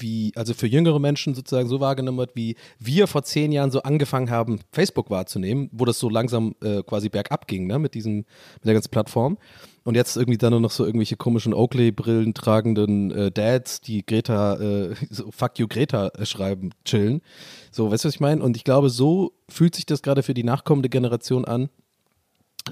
wie, 0.00 0.32
also 0.36 0.54
für 0.54 0.66
jüngere 0.66 0.98
Menschen 0.98 1.34
sozusagen 1.34 1.68
so 1.68 1.80
wahrgenommen 1.80 2.18
wird, 2.18 2.34
wie 2.34 2.56
wir 2.78 3.06
vor 3.06 3.22
zehn 3.22 3.52
Jahren 3.52 3.70
so 3.70 3.82
angefangen 3.82 4.30
haben, 4.30 4.60
Facebook 4.72 5.10
wahrzunehmen, 5.10 5.68
wo 5.72 5.84
das 5.84 5.98
so 5.98 6.08
langsam 6.08 6.54
äh, 6.62 6.82
quasi 6.82 7.08
bergab 7.08 7.46
ging, 7.46 7.66
ne, 7.66 7.78
mit 7.78 7.94
diesem, 7.94 8.16
mit 8.16 8.64
der 8.64 8.74
ganzen 8.74 8.90
Plattform. 8.90 9.38
Und 9.84 9.94
jetzt 9.94 10.16
irgendwie 10.16 10.36
dann 10.36 10.50
nur 10.50 10.60
noch 10.60 10.72
so 10.72 10.84
irgendwelche 10.84 11.16
komischen 11.16 11.54
Oakley-Brillen 11.54 12.34
tragenden 12.34 13.12
äh, 13.12 13.30
Dads, 13.30 13.80
die 13.80 14.04
Greta, 14.04 14.56
äh, 14.56 14.94
so 15.10 15.30
Fuck 15.30 15.60
you 15.60 15.68
Greta 15.68 16.08
äh, 16.08 16.26
schreiben, 16.26 16.70
chillen. 16.84 17.22
So, 17.70 17.90
weißt 17.90 18.04
du, 18.04 18.08
was 18.08 18.14
ich 18.14 18.20
meine? 18.20 18.42
Und 18.42 18.56
ich 18.56 18.64
glaube, 18.64 18.90
so 18.90 19.32
fühlt 19.48 19.76
sich 19.76 19.86
das 19.86 20.02
gerade 20.02 20.24
für 20.24 20.34
die 20.34 20.42
nachkommende 20.42 20.88
Generation 20.88 21.44
an, 21.44 21.68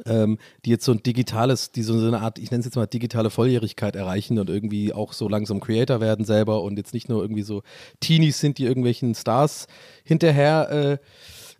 ähm, 0.06 0.38
die 0.64 0.70
jetzt 0.70 0.84
so 0.84 0.92
ein 0.92 1.02
digitales, 1.02 1.70
die 1.70 1.82
so 1.82 1.94
eine 1.94 2.20
Art, 2.20 2.38
ich 2.38 2.50
nenne 2.50 2.60
es 2.60 2.66
jetzt 2.66 2.76
mal 2.76 2.86
digitale 2.86 3.30
Volljährigkeit 3.30 3.96
erreichen 3.96 4.38
und 4.38 4.50
irgendwie 4.50 4.92
auch 4.92 5.12
so 5.12 5.28
langsam 5.28 5.60
Creator 5.60 6.00
werden 6.00 6.24
selber 6.24 6.62
und 6.62 6.76
jetzt 6.76 6.94
nicht 6.94 7.08
nur 7.08 7.22
irgendwie 7.22 7.42
so 7.42 7.62
Teenies 8.00 8.40
sind, 8.40 8.58
die 8.58 8.64
irgendwelchen 8.64 9.14
Stars 9.14 9.66
hinterher 10.04 10.98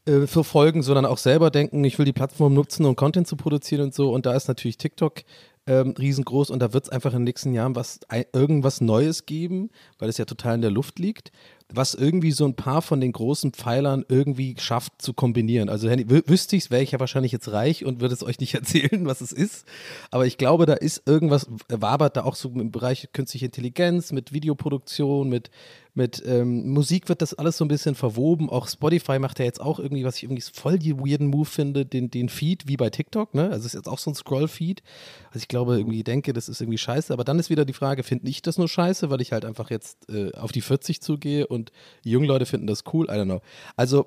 äh, 0.07 0.11
äh, 0.11 0.27
verfolgen, 0.27 0.83
sondern 0.83 1.07
auch 1.07 1.19
selber 1.19 1.51
denken, 1.51 1.83
ich 1.85 1.99
will 1.99 2.05
die 2.05 2.13
Plattform 2.13 2.55
nutzen, 2.55 2.85
um 2.85 2.97
Content 2.97 3.27
zu 3.27 3.37
produzieren 3.37 3.85
und 3.85 3.95
so. 3.95 4.13
Und 4.13 4.27
da 4.27 4.35
ist 4.35 4.49
natürlich 4.49 4.77
TikTok 4.77 5.23
ähm, 5.67 5.95
riesengroß 5.99 6.51
und 6.51 6.61
da 6.61 6.73
wird 6.73 6.85
es 6.85 6.91
einfach 6.91 7.13
in 7.13 7.21
den 7.21 7.25
nächsten 7.25 7.55
Jahren 7.55 7.75
was, 7.75 8.01
ein, 8.09 8.25
irgendwas 8.33 8.81
Neues 8.81 9.25
geben, 9.25 9.71
weil 9.99 10.11
es 10.11 10.19
ja 10.19 10.27
total 10.27 10.57
in 10.57 10.61
der 10.61 10.71
Luft 10.71 10.99
liegt, 10.99 11.33
was 11.77 11.95
irgendwie 11.95 12.33
so 12.33 12.45
ein 12.45 12.55
paar 12.55 12.83
von 12.83 13.01
den 13.01 13.13
großen 13.13 13.53
Pfeilern 13.53 14.05
irgendwie 14.09 14.55
schafft 14.59 15.01
zu 15.01 15.13
kombinieren. 15.13 15.69
Also 15.69 15.89
wenn, 15.89 16.11
wü 16.11 16.23
wüsste 16.27 16.57
ich 16.57 16.65
es, 16.65 16.71
wäre 16.71 16.83
ich 16.83 16.93
ja 16.93 17.01
wahrscheinlich 17.01 17.33
jetzt 17.33 17.51
reich 17.53 17.85
und 17.85 18.01
würde 18.01 18.15
es 18.15 18.23
euch 18.23 18.41
nicht 18.41 18.55
erzählen, 18.55 19.07
was 19.07 19.21
es 19.21 19.33
ist. 19.33 19.67
Aber 20.11 20.27
ich 20.27 20.39
glaube, 20.39 20.67
da 20.67 20.75
ist 20.75 21.03
irgendwas, 21.07 21.49
wabert 21.69 22.17
da 22.17 22.25
auch 22.25 22.37
so 22.37 22.49
im 22.51 22.71
Bereich 22.71 23.09
künstliche 23.13 23.47
Intelligenz, 23.47 24.13
mit 24.13 24.33
Videoproduktion, 24.33 25.29
mit, 25.29 25.51
mit 25.95 26.23
ähm, 26.27 26.69
Musik 26.71 27.09
wird 27.09 27.23
das 27.23 27.35
alles 27.35 27.57
so 27.57 27.65
ein 27.65 27.69
bisschen 27.69 27.95
verwoben. 27.95 28.51
Auch 28.51 28.69
Spotify 28.69 29.21
macht 29.21 29.39
ja 29.39 29.45
jetzt 29.45 29.61
auch 29.61 29.79
irgendwie, 29.79 30.05
was 30.05 30.17
ich 30.17 30.25
irgendwie 30.25 30.43
voll 30.43 30.79
die 30.79 30.99
weirden 30.99 31.29
Move 31.29 31.45
finde, 31.45 31.87
den, 31.87 32.11
den 32.11 32.29
Feed 32.29 32.67
wie 32.67 32.77
bei 32.77 32.91
TikTok, 32.91 33.33
ne? 33.33 33.45
Also 33.45 33.61
es 33.61 33.67
ist 33.67 33.75
jetzt 33.75 33.89
auch 33.89 33.99
so 33.99 34.11
ein 34.11 34.15
Scroll-Feed. 34.15 34.83
Also 35.29 35.39
ich 35.39 35.49
glaube, 35.49 35.77
irgendwie 35.77 36.03
denke, 36.03 36.33
das 36.33 36.49
ist 36.49 36.61
irgendwie 36.61 36.79
scheiße. 36.79 37.13
Aber 37.13 37.23
dann 37.23 37.39
ist 37.39 37.49
wieder 37.49 37.65
die 37.65 37.73
Frage, 37.73 38.03
finde 38.03 38.29
ich 38.29 38.43
das 38.43 38.59
nur 38.59 38.69
scheiße, 38.69 39.09
weil 39.09 39.21
ich 39.21 39.33
halt 39.33 39.45
einfach 39.45 39.71
jetzt 39.71 40.11
äh, 40.11 40.33
auf 40.33 40.51
die 40.51 40.63
40 40.63 41.01
zugehe 41.01 41.47
und 41.47 41.71
die 42.05 42.11
jungen 42.11 42.27
Leute 42.27 42.47
finden 42.47 42.67
das 42.67 42.83
cool? 42.93 43.07
I 43.07 43.13
don't 43.13 43.25
know. 43.25 43.41
Also 43.77 44.07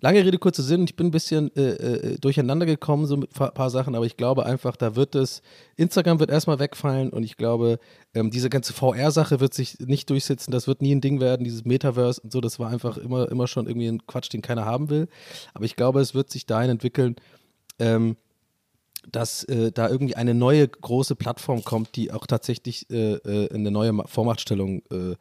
lange 0.00 0.24
Rede, 0.24 0.38
kurzer 0.38 0.62
Sinn, 0.62 0.84
ich 0.84 0.96
bin 0.96 1.08
ein 1.08 1.10
bisschen 1.10 1.54
äh, 1.56 1.62
äh, 1.62 2.18
durcheinander 2.18 2.66
gekommen, 2.66 3.06
so 3.06 3.16
mit 3.16 3.30
ein 3.40 3.54
paar 3.54 3.70
Sachen, 3.70 3.94
aber 3.94 4.06
ich 4.06 4.16
glaube 4.16 4.46
einfach, 4.46 4.76
da 4.76 4.96
wird 4.96 5.14
es, 5.14 5.42
Instagram 5.76 6.20
wird 6.20 6.30
erstmal 6.30 6.58
wegfallen 6.58 7.10
und 7.10 7.22
ich 7.22 7.36
glaube, 7.36 7.78
ähm, 8.14 8.30
diese 8.30 8.50
ganze 8.50 8.72
VR-Sache 8.72 9.40
wird 9.40 9.54
sich 9.54 9.78
nicht 9.80 10.10
durchsetzen, 10.10 10.50
das 10.50 10.66
wird 10.66 10.82
nie 10.82 10.94
ein 10.94 11.00
Ding 11.00 11.20
werden, 11.20 11.44
dieses 11.44 11.64
Metaverse 11.64 12.20
und 12.22 12.32
so, 12.32 12.40
das 12.40 12.58
war 12.58 12.70
einfach 12.70 12.96
immer, 12.96 13.30
immer 13.30 13.46
schon 13.46 13.66
irgendwie 13.66 13.88
ein 13.88 14.06
Quatsch, 14.06 14.32
den 14.32 14.42
keiner 14.42 14.64
haben 14.64 14.90
will. 14.90 15.08
Aber 15.54 15.64
ich 15.64 15.76
glaube, 15.76 16.00
es 16.00 16.14
wird 16.14 16.30
sich 16.30 16.46
dahin 16.46 16.70
entwickeln, 16.70 17.16
ähm, 17.78 18.16
dass 19.10 19.44
äh, 19.44 19.70
da 19.72 19.88
irgendwie 19.88 20.16
eine 20.16 20.34
neue 20.34 20.66
große 20.66 21.16
Plattform 21.16 21.64
kommt, 21.64 21.96
die 21.96 22.12
auch 22.12 22.26
tatsächlich 22.26 22.90
äh, 22.90 23.14
äh, 23.14 23.54
eine 23.54 23.70
neue 23.70 23.92
Vormachtstellung 24.06 24.82
äh, 24.90 25.14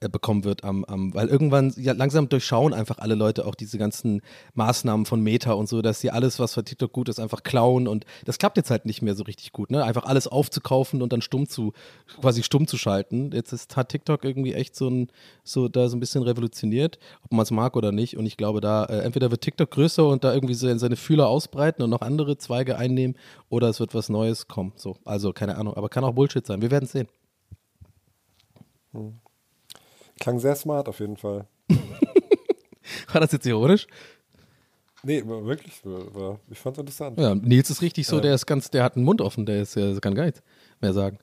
bekommen 0.00 0.44
wird 0.44 0.64
am, 0.64 0.84
am, 0.84 1.14
weil 1.14 1.28
irgendwann 1.28 1.72
ja 1.76 1.92
langsam 1.92 2.28
durchschauen 2.28 2.72
einfach 2.72 2.98
alle 2.98 3.14
Leute 3.14 3.46
auch 3.46 3.54
diese 3.54 3.78
ganzen 3.78 4.22
Maßnahmen 4.54 5.06
von 5.06 5.20
Meta 5.20 5.52
und 5.52 5.68
so, 5.68 5.82
dass 5.82 6.00
sie 6.00 6.10
alles, 6.10 6.38
was 6.38 6.54
für 6.54 6.64
TikTok 6.64 6.92
gut 6.92 7.08
ist, 7.08 7.20
einfach 7.20 7.42
klauen 7.42 7.88
und 7.88 8.04
das 8.24 8.38
klappt 8.38 8.56
jetzt 8.56 8.70
halt 8.70 8.86
nicht 8.86 9.02
mehr 9.02 9.14
so 9.14 9.24
richtig 9.24 9.52
gut, 9.52 9.70
ne? 9.70 9.84
Einfach 9.84 10.04
alles 10.04 10.26
aufzukaufen 10.26 11.02
und 11.02 11.12
dann 11.12 11.22
stumm 11.22 11.48
zu, 11.48 11.72
quasi 12.20 12.42
stumm 12.42 12.66
zu 12.66 12.76
schalten. 12.76 13.30
Jetzt 13.32 13.52
ist, 13.52 13.76
hat 13.76 13.88
TikTok 13.90 14.24
irgendwie 14.24 14.54
echt 14.54 14.76
so 14.76 14.88
ein, 14.88 15.08
so 15.42 15.68
da 15.68 15.88
so 15.88 15.96
ein 15.96 16.00
bisschen 16.00 16.22
revolutioniert, 16.22 16.98
ob 17.22 17.32
man 17.32 17.42
es 17.42 17.50
mag 17.50 17.76
oder 17.76 17.92
nicht. 17.92 18.16
Und 18.16 18.26
ich 18.26 18.36
glaube, 18.36 18.60
da 18.60 18.84
äh, 18.84 19.00
entweder 19.00 19.30
wird 19.30 19.42
TikTok 19.42 19.70
größer 19.70 20.06
und 20.06 20.24
da 20.24 20.34
irgendwie 20.34 20.54
so 20.54 20.76
seine 20.78 20.96
Fühler 20.96 21.28
ausbreiten 21.28 21.82
und 21.82 21.90
noch 21.90 22.02
andere 22.02 22.36
Zweige 22.38 22.76
einnehmen, 22.76 23.16
oder 23.48 23.68
es 23.68 23.80
wird 23.80 23.94
was 23.94 24.08
Neues 24.08 24.48
kommen. 24.48 24.72
So, 24.76 24.96
also 25.04 25.32
keine 25.32 25.56
Ahnung, 25.56 25.74
aber 25.74 25.88
kann 25.88 26.04
auch 26.04 26.12
Bullshit 26.12 26.44
sein. 26.46 26.62
Wir 26.62 26.70
werden 26.70 26.86
sehen. 26.86 27.08
Hm. 28.92 29.23
Klang 30.20 30.38
sehr 30.38 30.56
smart 30.56 30.88
auf 30.88 31.00
jeden 31.00 31.16
Fall. 31.16 31.46
War 33.12 33.20
das 33.20 33.32
jetzt 33.32 33.46
ironisch? 33.46 33.86
Nee, 35.02 35.22
wirklich. 35.26 35.82
Ich 36.50 36.58
fand 36.58 36.76
es 36.76 36.80
interessant. 36.80 37.20
Ja, 37.20 37.34
Nils 37.34 37.68
ist 37.70 37.82
richtig 37.82 38.06
so, 38.06 38.20
der 38.20 38.34
ist 38.34 38.46
ganz, 38.46 38.70
der 38.70 38.82
hat 38.84 38.96
einen 38.96 39.04
Mund 39.04 39.20
offen, 39.20 39.44
der 39.44 39.62
ist, 39.62 39.76
der 39.76 40.00
kann 40.00 40.14
gar 40.14 40.24
nichts 40.24 40.42
mehr 40.80 40.94
sagen. 40.94 41.18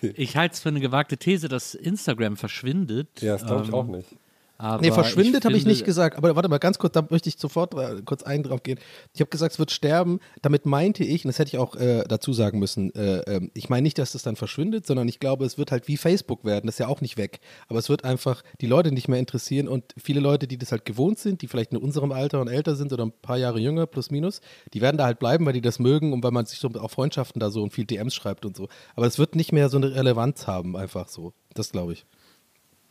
ich 0.00 0.36
halte 0.36 0.54
es 0.54 0.60
für 0.60 0.70
eine 0.70 0.80
gewagte 0.80 1.18
These, 1.18 1.48
dass 1.48 1.74
Instagram 1.74 2.36
verschwindet. 2.36 3.08
Ja, 3.20 3.34
das 3.34 3.46
glaube 3.46 3.62
ich 3.62 3.68
ähm, 3.68 3.74
auch 3.74 3.86
nicht. 3.86 4.08
Aber 4.56 4.80
nee, 4.80 4.92
verschwindet 4.92 5.44
habe 5.44 5.56
ich 5.56 5.66
nicht 5.66 5.84
gesagt. 5.84 6.16
Aber 6.16 6.36
warte 6.36 6.48
mal, 6.48 6.58
ganz 6.58 6.78
kurz, 6.78 6.92
da 6.92 7.06
möchte 7.10 7.28
ich 7.28 7.38
sofort 7.38 7.74
äh, 7.74 8.02
kurz 8.04 8.22
einen 8.22 8.44
drauf 8.44 8.62
gehen. 8.62 8.78
Ich 9.12 9.20
habe 9.20 9.30
gesagt, 9.30 9.54
es 9.54 9.58
wird 9.58 9.72
sterben. 9.72 10.20
Damit 10.42 10.64
meinte 10.64 11.02
ich, 11.02 11.24
und 11.24 11.28
das 11.28 11.38
hätte 11.38 11.48
ich 11.48 11.58
auch 11.58 11.74
äh, 11.76 12.04
dazu 12.06 12.32
sagen 12.32 12.58
müssen, 12.60 12.94
äh, 12.94 13.18
ähm, 13.26 13.50
ich 13.54 13.68
meine 13.68 13.82
nicht, 13.82 13.98
dass 13.98 14.12
das 14.12 14.22
dann 14.22 14.36
verschwindet, 14.36 14.86
sondern 14.86 15.08
ich 15.08 15.18
glaube, 15.18 15.44
es 15.44 15.58
wird 15.58 15.72
halt 15.72 15.88
wie 15.88 15.96
Facebook 15.96 16.44
werden. 16.44 16.66
Das 16.66 16.76
ist 16.76 16.78
ja 16.78 16.88
auch 16.88 17.00
nicht 17.00 17.16
weg. 17.16 17.40
Aber 17.68 17.78
es 17.78 17.88
wird 17.88 18.04
einfach 18.04 18.42
die 18.60 18.66
Leute 18.66 18.92
nicht 18.92 19.08
mehr 19.08 19.18
interessieren 19.18 19.66
und 19.66 19.92
viele 19.96 20.20
Leute, 20.20 20.46
die 20.46 20.56
das 20.56 20.70
halt 20.70 20.84
gewohnt 20.84 21.18
sind, 21.18 21.42
die 21.42 21.48
vielleicht 21.48 21.72
in 21.72 21.78
unserem 21.78 22.12
Alter 22.12 22.40
und 22.40 22.48
älter 22.48 22.76
sind 22.76 22.92
oder 22.92 23.06
ein 23.06 23.12
paar 23.22 23.38
Jahre 23.38 23.58
jünger, 23.58 23.86
plus 23.86 24.10
minus, 24.10 24.40
die 24.72 24.80
werden 24.80 24.98
da 24.98 25.04
halt 25.04 25.18
bleiben, 25.18 25.44
weil 25.46 25.52
die 25.52 25.60
das 25.60 25.78
mögen 25.78 26.12
und 26.12 26.22
weil 26.22 26.30
man 26.30 26.46
sich 26.46 26.58
so 26.58 26.68
auf 26.68 26.92
Freundschaften 26.92 27.40
da 27.40 27.50
so 27.50 27.62
und 27.62 27.72
viel 27.72 27.86
DMs 27.86 28.14
schreibt 28.14 28.44
und 28.44 28.56
so. 28.56 28.68
Aber 28.94 29.06
es 29.06 29.18
wird 29.18 29.34
nicht 29.34 29.52
mehr 29.52 29.68
so 29.68 29.78
eine 29.78 29.94
Relevanz 29.94 30.46
haben, 30.46 30.76
einfach 30.76 31.08
so. 31.08 31.32
Das 31.54 31.70
glaube 31.72 31.92
ich. 31.92 32.04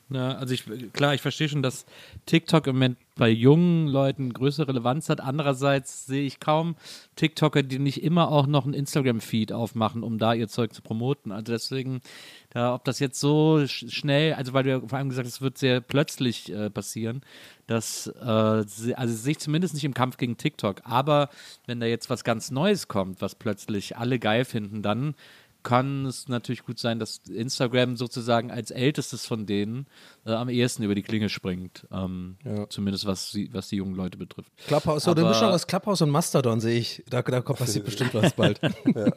Ja, 0.10 0.34
also 0.34 0.54
ich, 0.54 0.66
klar, 0.94 1.14
ich 1.14 1.22
verstehe 1.22 1.50
schon, 1.50 1.64
dass 1.64 1.86
TikTok 2.26 2.68
im 2.68 2.76
Moment 2.76 2.98
bei 3.16 3.30
jungen 3.30 3.88
Leuten 3.88 4.34
größere 4.34 4.68
Relevanz 4.68 5.10
hat. 5.10 5.22
Andererseits 5.22 6.06
sehe 6.06 6.26
ich 6.26 6.40
kaum 6.40 6.76
TikToker, 7.16 7.64
die 7.64 7.80
nicht 7.80 8.04
immer 8.04 8.30
auch 8.30 8.48
noch 8.48 8.66
einen 8.66 8.74
Instagram-Feed 8.74 9.54
aufmachen, 9.54 10.04
um 10.04 10.18
da 10.18 10.34
ihr 10.34 10.48
Zeug 10.48 10.74
zu 10.74 10.82
promoten. 10.82 11.32
Also 11.32 11.54
deswegen, 11.54 12.02
da, 12.50 12.74
ob 12.74 12.84
das 12.84 13.00
jetzt 13.00 13.20
so 13.20 13.66
schnell, 13.68 14.34
also 14.34 14.54
weil 14.54 14.64
du 14.64 14.70
ja 14.72 14.80
vor 14.82 14.98
allem 14.98 15.10
gesagt 15.10 15.28
hast, 15.28 15.36
es 15.36 15.42
wird 15.42 15.58
sehr 15.58 15.80
plötzlich 15.80 16.52
äh, 16.52 16.70
passieren, 16.70 17.22
dass, 17.68 18.08
äh, 18.08 18.24
also 18.24 19.14
sehe 19.14 19.32
ich 19.32 19.40
zumindest 19.40 19.74
nicht 19.74 19.86
im 19.86 19.94
Kampf 19.94 20.18
gegen 20.18 20.38
TikTok. 20.38 20.82
Aber 20.84 21.30
wenn 21.66 21.80
da 21.80 21.86
jetzt 21.86 22.10
was 22.10 22.24
ganz 22.24 22.52
Neues 22.52 22.88
kommt, 22.88 23.22
was 23.22 23.36
plötzlich 23.36 23.96
alle 23.98 24.20
geil 24.20 24.44
finden, 24.44 24.82
dann 24.82 25.16
kann 25.64 26.06
es 26.06 26.28
natürlich 26.28 26.64
gut 26.64 26.78
sein, 26.78 27.00
dass 27.00 27.18
Instagram 27.30 27.98
sozusagen 27.98 28.52
als 28.52 28.72
ältestes 28.72 29.26
von 29.26 29.46
denen 29.46 29.88
äh, 30.26 30.32
am 30.32 30.50
ehesten 30.50 30.84
über 30.84 30.96
die 30.96 31.02
Klinge 31.02 31.30
springt. 31.30 31.88
Ähm, 31.92 32.38
ja. 32.44 32.70
Zumindest 32.70 33.06
was 33.06 33.32
die, 33.32 33.54
was 33.54 33.70
die 33.70 33.78
jungen 33.78 33.96
Leute 33.96 34.18
betrifft. 34.18 34.52
Clubhouse, 34.68 35.08
oder 35.08 35.28
Mischung 35.28 35.48
aus 35.48 35.66
Clubhouse 35.66 36.02
und 36.02 36.10
Mastodon 36.10 36.60
sehe 36.60 36.78
ich. 36.78 37.04
Da, 37.10 37.22
da 37.22 37.42
passiert 37.42 37.86
bestimmt 37.86 38.14
was 38.14 38.34
bald. 38.34 38.60
Ja. 38.96 39.12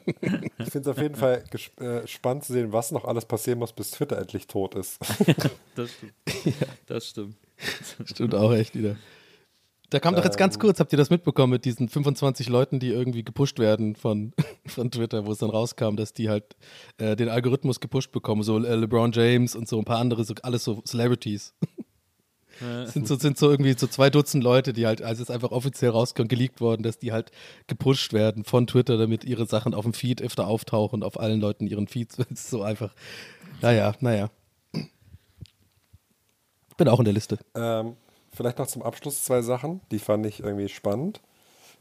Ich 0.59 0.71
finde 0.71 0.91
es 0.91 0.97
auf 0.97 1.03
jeden 1.03 1.17
Fall 1.17 1.45
äh, 1.81 2.07
spannend 2.07 2.45
zu 2.45 2.53
sehen, 2.53 2.73
was 2.73 2.93
noch 2.93 3.05
alles 3.05 3.25
passieren 3.25 3.59
muss, 3.59 3.73
bis 3.73 3.91
Twitter 3.91 4.19
endlich 4.19 4.47
tot 4.47 4.75
ist. 4.75 4.99
das 5.75 5.91
stimmt. 5.93 6.13
Das 6.87 7.09
stimmt. 7.09 7.37
Stimmt 8.05 8.35
auch 8.35 8.53
echt 8.53 8.75
wieder. 8.75 8.97
Da 9.91 10.01
kam 10.01 10.17
doch 10.17 10.25
jetzt 10.25 10.39
ganz 10.39 10.57
ähm. 10.57 10.61
kurz, 10.61 10.81
habt 10.81 10.93
ihr 10.93 10.97
das 10.97 11.11
mitbekommen 11.11 11.53
mit 11.53 11.65
diesen 11.65 11.89
25 11.89 12.49
Leuten, 12.49 12.81
die 12.81 12.89
irgendwie 12.89 13.23
gepusht 13.23 13.59
werden 13.59 13.95
von, 13.95 14.33
von 14.67 14.91
Twitter, 14.91 15.27
wo 15.27 15.33
es 15.33 15.39
dann 15.39 15.51
rauskam, 15.51 15.97
dass 15.97 16.13
die 16.13 16.29
halt 16.29 16.57
äh, 16.99 17.15
den 17.15 17.29
Algorithmus 17.29 17.81
gepusht 17.81 18.13
bekommen, 18.13 18.43
so 18.43 18.59
äh, 18.63 18.75
LeBron 18.75 19.13
James 19.13 19.55
und 19.55 19.69
so 19.69 19.79
ein 19.79 19.85
paar 19.85 19.99
andere, 19.99 20.25
so, 20.25 20.35
alles 20.43 20.65
so 20.65 20.81
Celebrities. 20.83 21.55
Ja. 22.59 22.87
sind, 22.87 23.07
so, 23.07 23.17
sind 23.17 23.37
so 23.37 23.51
irgendwie 23.51 23.75
so 23.77 23.87
zwei 23.87 24.09
Dutzend 24.09 24.43
Leute, 24.43 24.73
die 24.73 24.87
halt, 24.87 25.03
als 25.03 25.21
es 25.21 25.29
einfach 25.29 25.51
offiziell 25.51 25.91
rauskommt, 25.91 26.31
geleakt 26.31 26.63
worden, 26.63 26.83
dass 26.83 26.99
die 26.99 27.13
halt 27.13 27.31
gepusht 27.67 28.15
werden 28.15 28.45
von 28.45 28.67
Twitter, 28.67 28.97
damit 28.97 29.25
ihre 29.25 29.45
Sachen 29.45 29.75
auf 29.75 29.85
dem 29.85 29.93
Feed 29.93 30.23
öfter 30.23 30.47
auftauchen, 30.47 31.03
auf 31.03 31.21
allen 31.21 31.39
Leuten 31.39 31.67
ihren 31.67 31.87
Feeds. 31.87 32.17
Das 32.31 32.31
ist 32.31 32.49
so 32.49 32.63
einfach. 32.63 32.95
Naja, 33.61 33.95
naja. 34.01 34.31
Bin 36.79 36.89
auch 36.89 36.99
in 36.99 37.05
der 37.05 37.13
Liste. 37.13 37.39
Ähm, 37.55 37.97
vielleicht 38.37 38.59
noch 38.59 38.67
zum 38.67 38.83
Abschluss 38.83 39.25
zwei 39.25 39.43
Sachen, 39.43 39.81
die 39.91 39.99
fand 39.99 40.27
ich 40.27 40.41
irgendwie 40.41 40.69
spannend. 40.69 41.21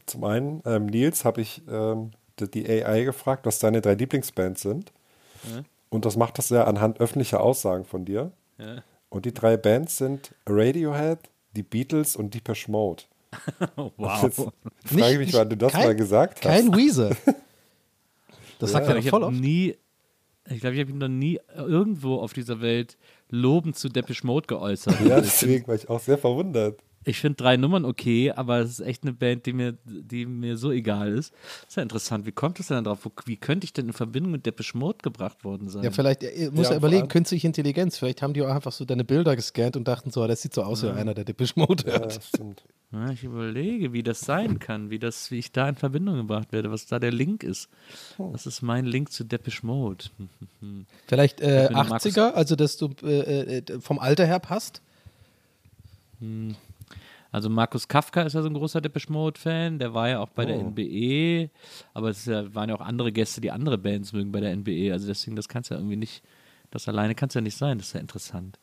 Zum 0.06 0.24
einen, 0.24 0.62
ähm, 0.64 0.86
Nils, 0.86 1.24
habe 1.24 1.40
ich 1.40 1.62
ähm, 1.68 2.12
die 2.38 2.68
AI 2.68 3.04
gefragt, 3.04 3.46
was 3.46 3.58
deine 3.58 3.80
drei 3.80 3.94
Lieblingsbands 3.94 4.62
sind. 4.62 4.92
Ja. 5.44 5.62
Und 5.88 6.04
das 6.04 6.16
macht 6.16 6.38
das 6.38 6.48
ja 6.48 6.64
anhand 6.64 7.00
öffentlicher 7.00 7.40
Aussagen 7.40 7.84
von 7.84 8.04
dir. 8.04 8.32
Ja. 8.58 8.82
Und 9.08 9.24
die 9.24 9.34
drei 9.34 9.56
Bands 9.56 9.98
sind 9.98 10.34
Radiohead, 10.46 11.18
die 11.54 11.62
Beatles 11.62 12.16
und 12.16 12.34
Deepesh 12.34 12.68
Mode. 12.68 13.04
wow. 13.96 14.22
Jetzt 14.22 14.42
frage 14.84 15.12
ich 15.12 15.18
mich, 15.18 15.34
wann 15.34 15.48
du 15.48 15.56
das 15.56 15.72
kein, 15.72 15.86
mal 15.86 15.96
gesagt 15.96 16.36
hast. 16.36 16.42
Kein 16.42 16.74
Weezer. 16.74 17.16
Das 18.58 18.70
sagt 18.70 18.88
ja, 18.88 18.94
er 18.94 19.02
voll 19.02 19.22
oft. 19.22 19.36
Nie, 19.36 19.76
ich 20.48 20.60
glaube, 20.60 20.76
ich 20.76 20.80
habe 20.80 20.90
ihn 20.90 20.96
noch 20.96 21.08
nie 21.08 21.38
irgendwo 21.54 22.16
auf 22.16 22.32
dieser 22.32 22.62
Welt 22.62 22.96
lobend 23.28 23.76
zu 23.76 23.88
Depeche 23.88 24.26
Mode 24.26 24.46
geäußert. 24.46 25.00
Ja, 25.00 25.20
deswegen 25.20 25.66
war 25.66 25.74
ich 25.74 25.88
auch 25.88 26.00
sehr 26.00 26.18
verwundert. 26.18 26.80
Ich 27.08 27.20
finde 27.20 27.36
drei 27.36 27.56
Nummern 27.56 27.84
okay, 27.84 28.32
aber 28.32 28.58
es 28.58 28.72
ist 28.72 28.80
echt 28.80 29.04
eine 29.04 29.12
Band, 29.12 29.46
die 29.46 29.52
mir, 29.52 29.78
die 29.84 30.26
mir 30.26 30.56
so 30.56 30.72
egal 30.72 31.12
ist. 31.12 31.32
Das 31.60 31.68
ist 31.68 31.76
ja 31.76 31.82
interessant. 31.84 32.26
Wie 32.26 32.32
kommt 32.32 32.58
es 32.58 32.66
denn 32.66 32.82
drauf? 32.82 33.08
Wie 33.24 33.36
könnte 33.36 33.64
ich 33.64 33.72
denn 33.72 33.86
in 33.86 33.92
Verbindung 33.92 34.32
mit 34.32 34.44
Depeche 34.44 34.76
Mode 34.76 34.98
gebracht 35.02 35.44
worden 35.44 35.68
sein? 35.68 35.84
Ja, 35.84 35.92
vielleicht 35.92 36.24
äh, 36.24 36.50
muss 36.52 36.66
ja, 36.66 36.72
er 36.72 36.78
überlegen, 36.78 37.06
künstliche 37.06 37.46
Intelligenz. 37.46 37.96
Vielleicht 37.96 38.22
haben 38.22 38.34
die 38.34 38.42
auch 38.42 38.48
einfach 38.48 38.72
so 38.72 38.84
deine 38.84 39.04
Bilder 39.04 39.36
gescannt 39.36 39.76
und 39.76 39.86
dachten 39.86 40.10
so, 40.10 40.26
das 40.26 40.42
sieht 40.42 40.52
so 40.52 40.64
aus 40.64 40.82
wie 40.82 40.88
einer, 40.88 41.14
der 41.14 41.24
Depeche 41.24 41.52
Mode 41.54 41.84
hört. 41.84 42.14
Ja, 42.14 42.20
stimmt. 42.20 42.64
Ja, 42.90 43.10
ich 43.10 43.22
überlege, 43.22 43.92
wie 43.92 44.02
das 44.02 44.20
sein 44.20 44.58
kann, 44.58 44.90
wie, 44.90 44.98
das, 44.98 45.30
wie 45.30 45.38
ich 45.38 45.52
da 45.52 45.68
in 45.68 45.76
Verbindung 45.76 46.16
gebracht 46.16 46.50
werde, 46.50 46.72
was 46.72 46.86
da 46.86 46.98
der 46.98 47.12
Link 47.12 47.44
ist. 47.44 47.68
Oh. 48.18 48.30
Das 48.32 48.46
ist 48.46 48.62
mein 48.62 48.84
Link 48.84 49.12
zu 49.12 49.22
Depeche 49.22 49.64
Mode. 49.64 50.06
Vielleicht 51.06 51.40
äh, 51.40 51.68
80er, 51.70 52.32
also 52.32 52.56
dass 52.56 52.76
du 52.76 52.90
äh, 53.04 53.58
äh, 53.58 53.80
vom 53.80 54.00
Alter 54.00 54.26
her 54.26 54.40
passt? 54.40 54.82
Hm. 56.18 56.56
Also 57.36 57.50
Markus 57.50 57.86
Kafka 57.86 58.22
ist 58.22 58.32
ja 58.32 58.40
so 58.40 58.48
ein 58.48 58.54
großer 58.54 58.80
Depeche 58.80 59.12
Mode-Fan, 59.12 59.78
der 59.78 59.92
war 59.92 60.08
ja 60.08 60.20
auch 60.20 60.30
bei 60.30 60.44
oh. 60.44 60.46
der 60.46 60.56
NBE, 60.56 61.50
aber 61.92 62.08
es 62.08 62.24
ja, 62.24 62.54
waren 62.54 62.70
ja 62.70 62.74
auch 62.74 62.80
andere 62.80 63.12
Gäste, 63.12 63.42
die 63.42 63.50
andere 63.50 63.76
Bands 63.76 64.14
mögen 64.14 64.32
bei 64.32 64.40
der 64.40 64.56
NBE. 64.56 64.90
Also 64.90 65.06
deswegen, 65.06 65.36
das 65.36 65.46
kann 65.46 65.60
es 65.60 65.68
ja 65.68 65.76
irgendwie 65.76 65.96
nicht, 65.96 66.24
das 66.70 66.88
alleine 66.88 67.14
kann 67.14 67.28
es 67.28 67.34
ja 67.34 67.42
nicht 67.42 67.58
sein, 67.58 67.76
das 67.76 67.88
ist 67.88 67.92
ja 67.92 68.00
interessant. 68.00 68.58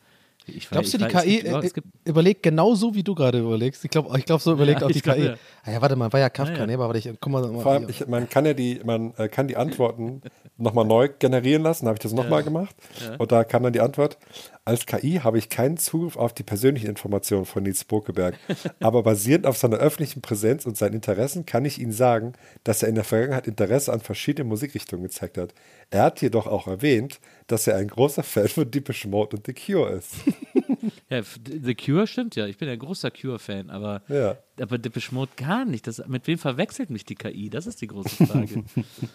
Ich 0.45 0.69
Glaubst 0.69 0.93
du, 0.93 0.97
die 0.97 1.05
KI 1.05 1.41
gibt, 1.41 1.77
äh, 1.77 1.81
überlegt 2.09 2.43
genauso, 2.43 2.93
wie 2.93 3.03
du 3.03 3.15
gerade 3.15 3.39
überlegst? 3.39 3.83
Ich 3.85 3.91
glaube, 3.91 4.17
ich 4.17 4.25
glaub, 4.25 4.41
so 4.41 4.51
überlegt 4.51 4.81
ja, 4.81 4.87
auch 4.87 4.91
die 4.91 5.01
KI. 5.01 5.25
Ja. 5.25 5.35
Ah 5.63 5.71
ja, 5.71 5.81
warte 5.81 5.95
mal, 5.95 6.11
war 6.11 6.19
ja 6.19 6.29
Kafka, 6.29 6.57
ja, 6.57 6.65
ne? 6.65 6.77
Aber 6.77 6.93
ich, 6.95 7.09
guck 7.19 7.31
mal. 7.31 7.43
Vor 7.61 7.71
allem, 7.71 7.87
ich, 7.87 8.05
man 8.07 8.29
kann 8.29 8.45
ja 8.45 8.53
die, 8.53 8.81
man 8.83 9.13
äh, 9.17 9.29
kann 9.29 9.47
die 9.47 9.55
Antworten 9.55 10.21
nochmal 10.57 10.85
neu 10.85 11.09
generieren 11.17 11.63
lassen. 11.63 11.87
Habe 11.87 11.95
ich 11.95 12.01
das 12.01 12.13
nochmal 12.13 12.43
gemacht. 12.43 12.75
Und 13.17 13.31
da 13.31 13.43
kam 13.43 13.63
dann 13.63 13.73
die 13.73 13.79
Antwort: 13.79 14.17
Als 14.65 14.85
KI 14.85 15.21
habe 15.23 15.37
ich 15.37 15.49
keinen 15.49 15.77
Zugriff 15.77 16.17
auf 16.17 16.33
die 16.33 16.43
persönlichen 16.43 16.87
Informationen 16.87 17.45
von 17.45 17.63
Nils 17.63 17.85
Bokeberg. 17.85 18.35
Aber 18.81 19.03
basierend 19.03 19.45
auf 19.45 19.57
seiner 19.57 19.77
öffentlichen 19.77 20.21
Präsenz 20.21 20.65
und 20.65 20.77
seinen 20.77 20.95
Interessen 20.95 21.45
kann 21.45 21.63
ich 21.63 21.79
Ihnen 21.79 21.93
sagen, 21.93 22.33
dass 22.63 22.83
er 22.83 22.89
in 22.89 22.95
der 22.95 23.03
Vergangenheit 23.05 23.47
Interesse 23.47 23.93
an 23.93 24.01
verschiedenen 24.01 24.49
Musikrichtungen 24.49 25.03
gezeigt 25.03 25.37
hat. 25.37 25.53
Er 25.89 26.03
hat 26.03 26.21
jedoch 26.21 26.47
auch 26.47 26.67
erwähnt, 26.67 27.19
dass 27.47 27.67
er 27.67 27.77
ein 27.77 27.87
großer 27.87 28.23
Fan 28.23 28.47
von 28.47 28.69
Deepish 28.69 29.05
Mode 29.05 29.37
und 29.37 29.45
The 29.45 29.53
Cure 29.53 29.91
ist. 29.91 30.15
ja, 31.09 31.21
The 31.23 31.75
Cure 31.75 32.07
stimmt 32.07 32.35
ja. 32.35 32.47
Ich 32.47 32.57
bin 32.57 32.69
ein 32.69 32.79
großer 32.79 33.11
Cure-Fan, 33.11 33.69
aber, 33.69 34.01
ja. 34.07 34.37
aber 34.59 34.77
Deepish 34.77 35.11
Mode 35.11 35.31
gar 35.35 35.65
nicht. 35.65 35.87
Das, 35.87 36.05
mit 36.07 36.27
wem 36.27 36.37
verwechselt 36.37 36.89
mich 36.89 37.05
die 37.05 37.15
KI? 37.15 37.49
Das 37.49 37.67
ist 37.67 37.81
die 37.81 37.87
große 37.87 38.25
Frage. 38.25 38.63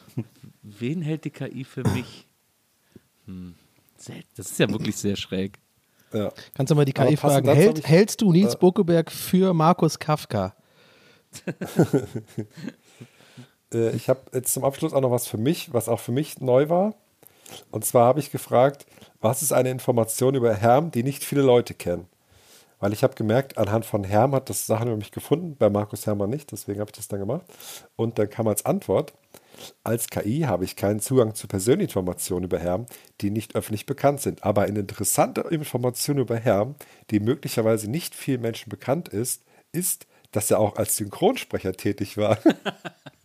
Wen 0.62 1.02
hält 1.02 1.24
die 1.24 1.30
KI 1.30 1.64
für 1.64 1.82
mich? 1.88 2.26
Hm. 3.26 3.54
Das 4.36 4.50
ist 4.50 4.58
ja 4.58 4.68
wirklich 4.70 4.96
sehr 4.96 5.16
schräg. 5.16 5.58
Ja. 6.12 6.32
Kannst 6.54 6.70
du 6.70 6.74
mal 6.74 6.84
die 6.84 6.92
KI 6.92 7.16
fragen, 7.16 7.48
hält, 7.48 7.80
ich- 7.80 7.86
hältst 7.86 8.20
du 8.20 8.32
Nils 8.32 8.54
äh, 8.54 8.58
Bokeberg 8.58 9.10
für 9.10 9.52
Markus 9.54 9.98
Kafka? 9.98 10.54
Äh, 13.70 13.94
ich 13.94 14.08
habe 14.08 14.20
jetzt 14.32 14.54
zum 14.54 14.64
Abschluss 14.64 14.94
auch 14.94 15.02
noch 15.02 15.10
was 15.10 15.26
für 15.26 15.36
mich, 15.36 15.74
was 15.74 15.90
auch 15.90 16.00
für 16.00 16.10
mich 16.10 16.40
neu 16.40 16.70
war. 16.70 16.94
Und 17.70 17.84
zwar 17.84 18.06
habe 18.06 18.20
ich 18.20 18.30
gefragt, 18.30 18.86
was 19.20 19.42
ist 19.42 19.52
eine 19.52 19.70
Information 19.70 20.34
über 20.34 20.54
Herm, 20.54 20.90
die 20.90 21.02
nicht 21.02 21.24
viele 21.24 21.42
Leute 21.42 21.74
kennen? 21.74 22.06
Weil 22.80 22.92
ich 22.92 23.02
habe 23.02 23.14
gemerkt, 23.14 23.58
anhand 23.58 23.84
von 23.84 24.04
Herm 24.04 24.34
hat 24.34 24.48
das 24.48 24.66
Sachen 24.66 24.88
über 24.88 24.96
mich 24.96 25.10
gefunden, 25.10 25.56
bei 25.58 25.68
Markus 25.68 26.06
Hermann 26.06 26.30
nicht, 26.30 26.52
deswegen 26.52 26.80
habe 26.80 26.90
ich 26.90 26.96
das 26.96 27.08
dann 27.08 27.18
gemacht. 27.18 27.44
Und 27.96 28.18
dann 28.18 28.30
kam 28.30 28.46
als 28.46 28.64
Antwort, 28.64 29.14
als 29.82 30.08
KI 30.08 30.42
habe 30.42 30.64
ich 30.64 30.76
keinen 30.76 31.00
Zugang 31.00 31.34
zu 31.34 31.48
persönlichen 31.48 31.88
Informationen 31.88 32.44
über 32.44 32.60
Herm, 32.60 32.86
die 33.20 33.30
nicht 33.30 33.56
öffentlich 33.56 33.86
bekannt 33.86 34.20
sind. 34.20 34.44
Aber 34.44 34.62
eine 34.62 34.80
interessante 34.80 35.40
Information 35.50 36.18
über 36.18 36.36
Herm, 36.36 36.76
die 37.10 37.18
möglicherweise 37.18 37.90
nicht 37.90 38.14
vielen 38.14 38.42
Menschen 38.42 38.70
bekannt 38.70 39.08
ist, 39.08 39.42
ist, 39.72 40.06
dass 40.30 40.50
er 40.50 40.60
auch 40.60 40.76
als 40.76 40.96
Synchronsprecher 40.96 41.72
tätig 41.72 42.16
war 42.16 42.38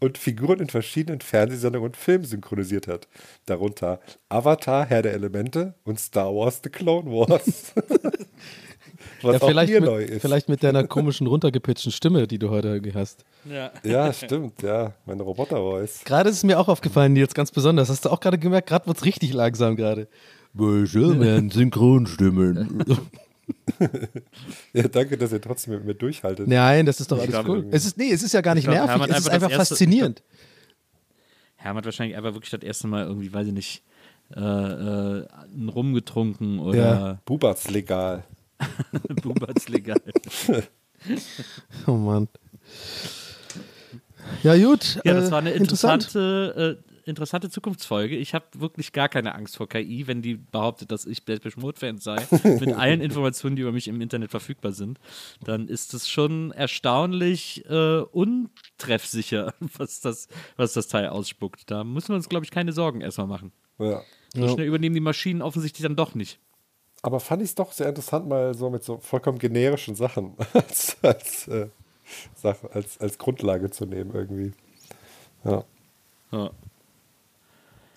und 0.00 0.18
Figuren 0.18 0.60
in 0.60 0.68
verschiedenen 0.68 1.20
Fernsehsendungen 1.20 1.86
und 1.90 1.96
Filmen 1.96 2.24
synchronisiert 2.24 2.86
hat. 2.86 3.08
Darunter 3.46 4.00
Avatar, 4.28 4.86
Herr 4.86 5.02
der 5.02 5.14
Elemente 5.14 5.74
und 5.84 5.98
Star 5.98 6.34
Wars 6.34 6.60
The 6.62 6.70
Clone 6.70 7.10
Wars. 7.10 7.72
Was 9.22 9.34
Ja, 9.34 9.42
auch 9.42 9.48
vielleicht, 9.48 9.72
mir 9.72 9.80
neu 9.80 10.00
mit, 10.02 10.10
ist. 10.10 10.22
vielleicht 10.22 10.48
mit 10.48 10.62
deiner 10.62 10.84
komischen, 10.86 11.26
runtergepitchten 11.26 11.90
Stimme, 11.92 12.26
die 12.26 12.38
du 12.38 12.50
heute 12.50 12.68
irgendwie 12.68 12.94
hast. 12.94 13.24
Ja. 13.44 13.72
Ja, 13.82 14.12
stimmt, 14.12 14.62
ja. 14.62 14.94
Meine 15.06 15.22
Roboter-Voice. 15.22 16.02
Gerade 16.04 16.30
ist 16.30 16.36
es 16.36 16.44
mir 16.44 16.58
auch 16.58 16.68
aufgefallen, 16.68 17.12
Nils, 17.12 17.34
ganz 17.34 17.50
besonders. 17.50 17.88
Hast 17.88 18.04
du 18.04 18.10
auch 18.10 18.20
gerade 18.20 18.38
gemerkt, 18.38 18.68
gerade 18.68 18.86
wird 18.86 18.96
es 18.98 19.04
richtig 19.04 19.32
langsam 19.32 19.76
gerade. 19.76 20.08
Schön, 20.56 21.50
Synchronstimmen. 21.50 22.84
Ja, 24.72 24.88
danke, 24.88 25.16
dass 25.18 25.32
ihr 25.32 25.40
trotzdem 25.40 25.74
mit 25.74 25.84
mir 25.84 25.94
durchhaltet. 25.94 26.46
Nein, 26.48 26.86
das 26.86 27.00
ist 27.00 27.10
doch 27.10 27.18
alles 27.18 27.30
glaub, 27.30 27.48
cool. 27.48 27.56
irgendwie- 27.58 27.76
Es 27.76 27.84
ist, 27.86 27.96
nee, 27.96 28.10
es 28.12 28.22
ist 28.22 28.32
ja 28.32 28.40
gar 28.40 28.54
nicht 28.54 28.64
glaub, 28.64 28.74
nervig, 28.74 28.90
Hermann 28.90 29.10
es 29.10 29.18
ist 29.20 29.28
einfach 29.28 29.50
erste- 29.50 29.74
faszinierend. 29.74 30.22
Hermann 31.56 31.78
hat 31.78 31.84
wahrscheinlich 31.86 32.16
einfach 32.16 32.34
wirklich 32.34 32.50
das 32.50 32.62
erste 32.62 32.86
Mal 32.88 33.04
irgendwie, 33.06 33.32
weiß 33.32 33.46
ich 33.48 33.52
nicht, 33.52 33.82
äh, 34.36 34.40
äh, 34.40 35.26
einen 35.54 35.68
Rum 35.68 35.94
getrunken 35.94 36.58
oder 36.58 36.78
Ja. 36.78 37.20
Bubatz 37.24 37.68
legal. 37.70 38.24
Buberts 39.22 39.68
legal. 39.68 40.00
Oh 41.86 41.92
Mann. 41.92 42.26
Ja, 44.42 44.56
gut. 44.56 44.98
Ja, 45.04 45.14
das 45.14 45.28
äh, 45.28 45.30
war 45.30 45.38
eine 45.38 45.52
interessant. 45.52 46.04
interessante, 46.04 46.78
äh, 46.84 46.87
interessante 47.08 47.50
Zukunftsfolge. 47.50 48.16
Ich 48.16 48.34
habe 48.34 48.44
wirklich 48.54 48.92
gar 48.92 49.08
keine 49.08 49.34
Angst 49.34 49.56
vor 49.56 49.68
KI, 49.68 50.06
wenn 50.06 50.22
die 50.22 50.34
behauptet, 50.36 50.92
dass 50.92 51.06
ich 51.06 51.24
Depeche 51.24 51.58
Mode-Fan 51.58 51.98
sei, 51.98 52.26
mit 52.44 52.72
allen 52.74 53.00
Informationen, 53.00 53.56
die 53.56 53.62
über 53.62 53.72
mich 53.72 53.88
im 53.88 54.00
Internet 54.00 54.30
verfügbar 54.30 54.72
sind, 54.72 54.98
dann 55.44 55.68
ist 55.68 55.94
es 55.94 56.08
schon 56.08 56.52
erstaunlich 56.52 57.64
äh, 57.68 58.00
untreffsicher, 58.00 59.54
was 59.76 60.00
das, 60.00 60.28
was 60.56 60.72
das 60.74 60.88
Teil 60.88 61.08
ausspuckt. 61.08 61.70
Da 61.70 61.84
müssen 61.84 62.10
wir 62.10 62.16
uns, 62.16 62.28
glaube 62.28 62.44
ich, 62.44 62.50
keine 62.50 62.72
Sorgen 62.72 63.00
erstmal 63.00 63.26
machen. 63.26 63.52
Ja. 63.78 64.02
So 64.34 64.48
schnell 64.48 64.66
übernehmen 64.66 64.94
die 64.94 65.00
Maschinen 65.00 65.42
offensichtlich 65.42 65.82
dann 65.82 65.96
doch 65.96 66.14
nicht. 66.14 66.38
Aber 67.02 67.20
fand 67.20 67.42
ich 67.42 67.50
es 67.50 67.54
doch 67.54 67.72
sehr 67.72 67.88
interessant, 67.88 68.28
mal 68.28 68.54
so 68.54 68.70
mit 68.70 68.82
so 68.82 68.98
vollkommen 68.98 69.38
generischen 69.38 69.94
Sachen 69.94 70.34
als, 70.52 70.96
als, 71.02 71.48
äh, 71.48 71.68
Sache, 72.34 72.70
als, 72.72 73.00
als 73.00 73.18
Grundlage 73.18 73.70
zu 73.70 73.86
nehmen 73.86 74.12
irgendwie. 74.14 74.52
Ja. 75.44 75.64
Ja. 76.32 76.50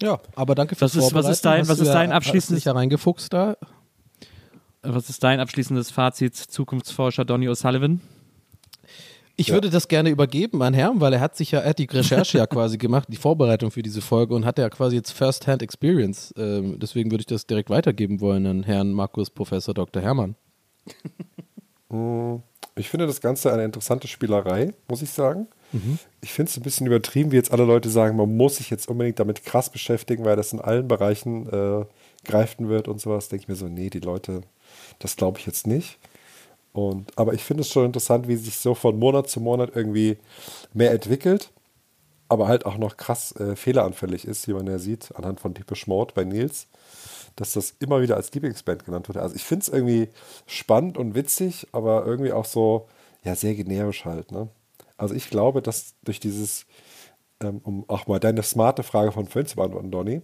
Ja, 0.02 0.20
aber 0.36 0.56
danke 0.56 0.76
fürs 0.76 0.96
Was 0.96 1.04
ist- 1.06 1.14
was 1.14 1.28
ist 1.30 1.46
dein- 1.46 1.68
was 1.68 1.80
ist 1.80 1.88
dein 1.90 2.10
ja- 2.10 2.18
abschließendes- 2.18 2.66
ja 2.66 2.72
reingefuchst 2.74 3.32
da. 3.34 3.58
Was 4.84 5.10
ist 5.10 5.24
dein 5.24 5.40
abschließendes 5.40 5.92
Fazit, 5.92 6.36
Zukunftsforscher 6.36 7.24
Donny 7.24 7.48
O'Sullivan? 7.48 8.00
Ich 9.38 9.52
würde 9.52 9.70
das 9.70 9.88
gerne 9.88 10.10
übergeben 10.10 10.62
an 10.62 10.74
Herrn, 10.74 11.00
weil 11.02 11.14
er 11.14 11.20
hat 11.20 11.36
sich 11.38 11.52
ja, 11.52 11.60
er 11.60 11.70
hat 11.70 11.80
die 11.80 11.86
Recherche 11.86 12.38
ja 12.40 12.48
quasi 12.48 12.78
gemacht, 12.78 13.08
die 13.10 13.16
Vorbereitung 13.18 13.72
für 13.72 13.82
diese 13.82 14.02
Folge 14.02 14.34
und 14.36 14.46
hat 14.46 14.58
ja 14.60 14.70
quasi 14.70 14.96
jetzt 14.96 15.12
First-Hand 15.12 15.62
Experience. 15.64 16.34
Ähm, 16.38 16.78
deswegen 16.80 17.10
würde 17.12 17.22
ich 17.22 17.28
das 17.28 17.48
direkt 17.48 17.70
weitergeben 17.70 18.20
wollen 18.22 18.46
an 18.46 18.64
Herrn 18.64 18.92
Markus 18.92 19.30
Professor 19.30 19.74
Dr. 19.74 20.02
Hermann. 20.02 20.36
Ich 22.76 22.90
finde 22.90 23.08
das 23.08 23.22
Ganze 23.22 23.52
eine 23.52 23.66
interessante 23.66 24.08
Spielerei, 24.08 24.74
muss 24.88 25.02
ich 25.02 25.12
sagen. 25.12 25.48
Ich 26.22 26.34
finde 26.34 26.50
es 26.50 26.58
ein 26.58 26.64
bisschen 26.64 26.88
übertrieben, 26.88 27.32
wie 27.32 27.38
jetzt 27.38 27.52
alle 27.52 27.64
Leute 27.64 27.90
sagen, 27.90 28.18
man 28.18 28.36
muss 28.36 28.58
sich 28.58 28.70
jetzt 28.70 28.90
unbedingt 28.90 29.20
damit 29.20 29.46
krass 29.46 29.70
beschäftigen, 29.70 30.26
weil 30.26 30.36
das 30.36 30.54
in 30.54 30.60
allen 30.60 30.88
Bereichen 30.88 31.48
äh, 31.48 31.86
greifen 32.26 32.70
wird 32.70 32.88
und 32.88 33.00
sowas. 33.00 33.30
Denke 33.30 33.44
ich 33.44 33.48
mir 33.48 33.56
so, 33.56 33.68
nee, 33.68 33.90
die 33.90 34.00
Leute, 34.00 34.42
das 35.00 35.16
glaube 35.16 35.40
ich 35.40 35.46
jetzt 35.46 35.68
nicht. 35.68 35.98
Und, 36.74 37.18
aber 37.18 37.34
ich 37.34 37.44
finde 37.44 37.62
es 37.62 37.70
schon 37.70 37.86
interessant, 37.86 38.28
wie 38.28 38.36
sich 38.36 38.58
so 38.58 38.76
von 38.76 38.98
Monat 38.98 39.30
zu 39.30 39.42
Monat 39.42 39.72
irgendwie 39.76 40.18
mehr 40.74 40.92
entwickelt, 40.92 41.52
aber 42.30 42.48
halt 42.48 42.66
auch 42.66 42.78
noch 42.78 42.96
krass 42.96 43.36
äh, 43.36 43.56
fehleranfällig 43.56 44.26
ist, 44.26 44.48
wie 44.48 44.54
man 44.54 44.68
ja 44.68 44.80
sieht, 44.80 45.14
anhand 45.16 45.42
von 45.42 45.54
Depeche 45.54 45.90
Mode 45.90 46.14
bei 46.16 46.24
Nils, 46.24 46.68
dass 47.36 47.54
das 47.54 47.76
immer 47.80 48.02
wieder 48.02 48.16
als 48.16 48.32
Lieblingsband 48.34 48.86
genannt 48.86 49.10
wurde. 49.10 49.22
Also 49.22 49.36
ich 49.36 49.44
finde 49.44 49.64
es 49.64 49.70
irgendwie 49.70 50.10
spannend 50.46 50.98
und 50.98 51.16
witzig, 51.16 51.68
aber 51.72 52.06
irgendwie 52.06 52.32
auch 52.32 52.46
so, 52.46 52.88
ja, 53.24 53.36
sehr 53.36 53.56
generisch 53.56 54.06
halt. 54.06 54.32
Ne? 54.32 54.50
Also 54.98 55.16
ich 55.16 55.30
glaube, 55.30 55.62
dass 55.62 55.96
durch 56.04 56.20
dieses, 56.20 56.66
ähm, 57.42 57.62
um 57.64 57.86
auch 57.90 58.08
mal 58.08 58.20
deine 58.20 58.44
smarte 58.44 58.84
Frage 58.84 59.12
von 59.12 59.28
vorhin 59.28 59.48
zu 59.48 59.56
beantworten, 59.56 59.92
Donny, 59.92 60.22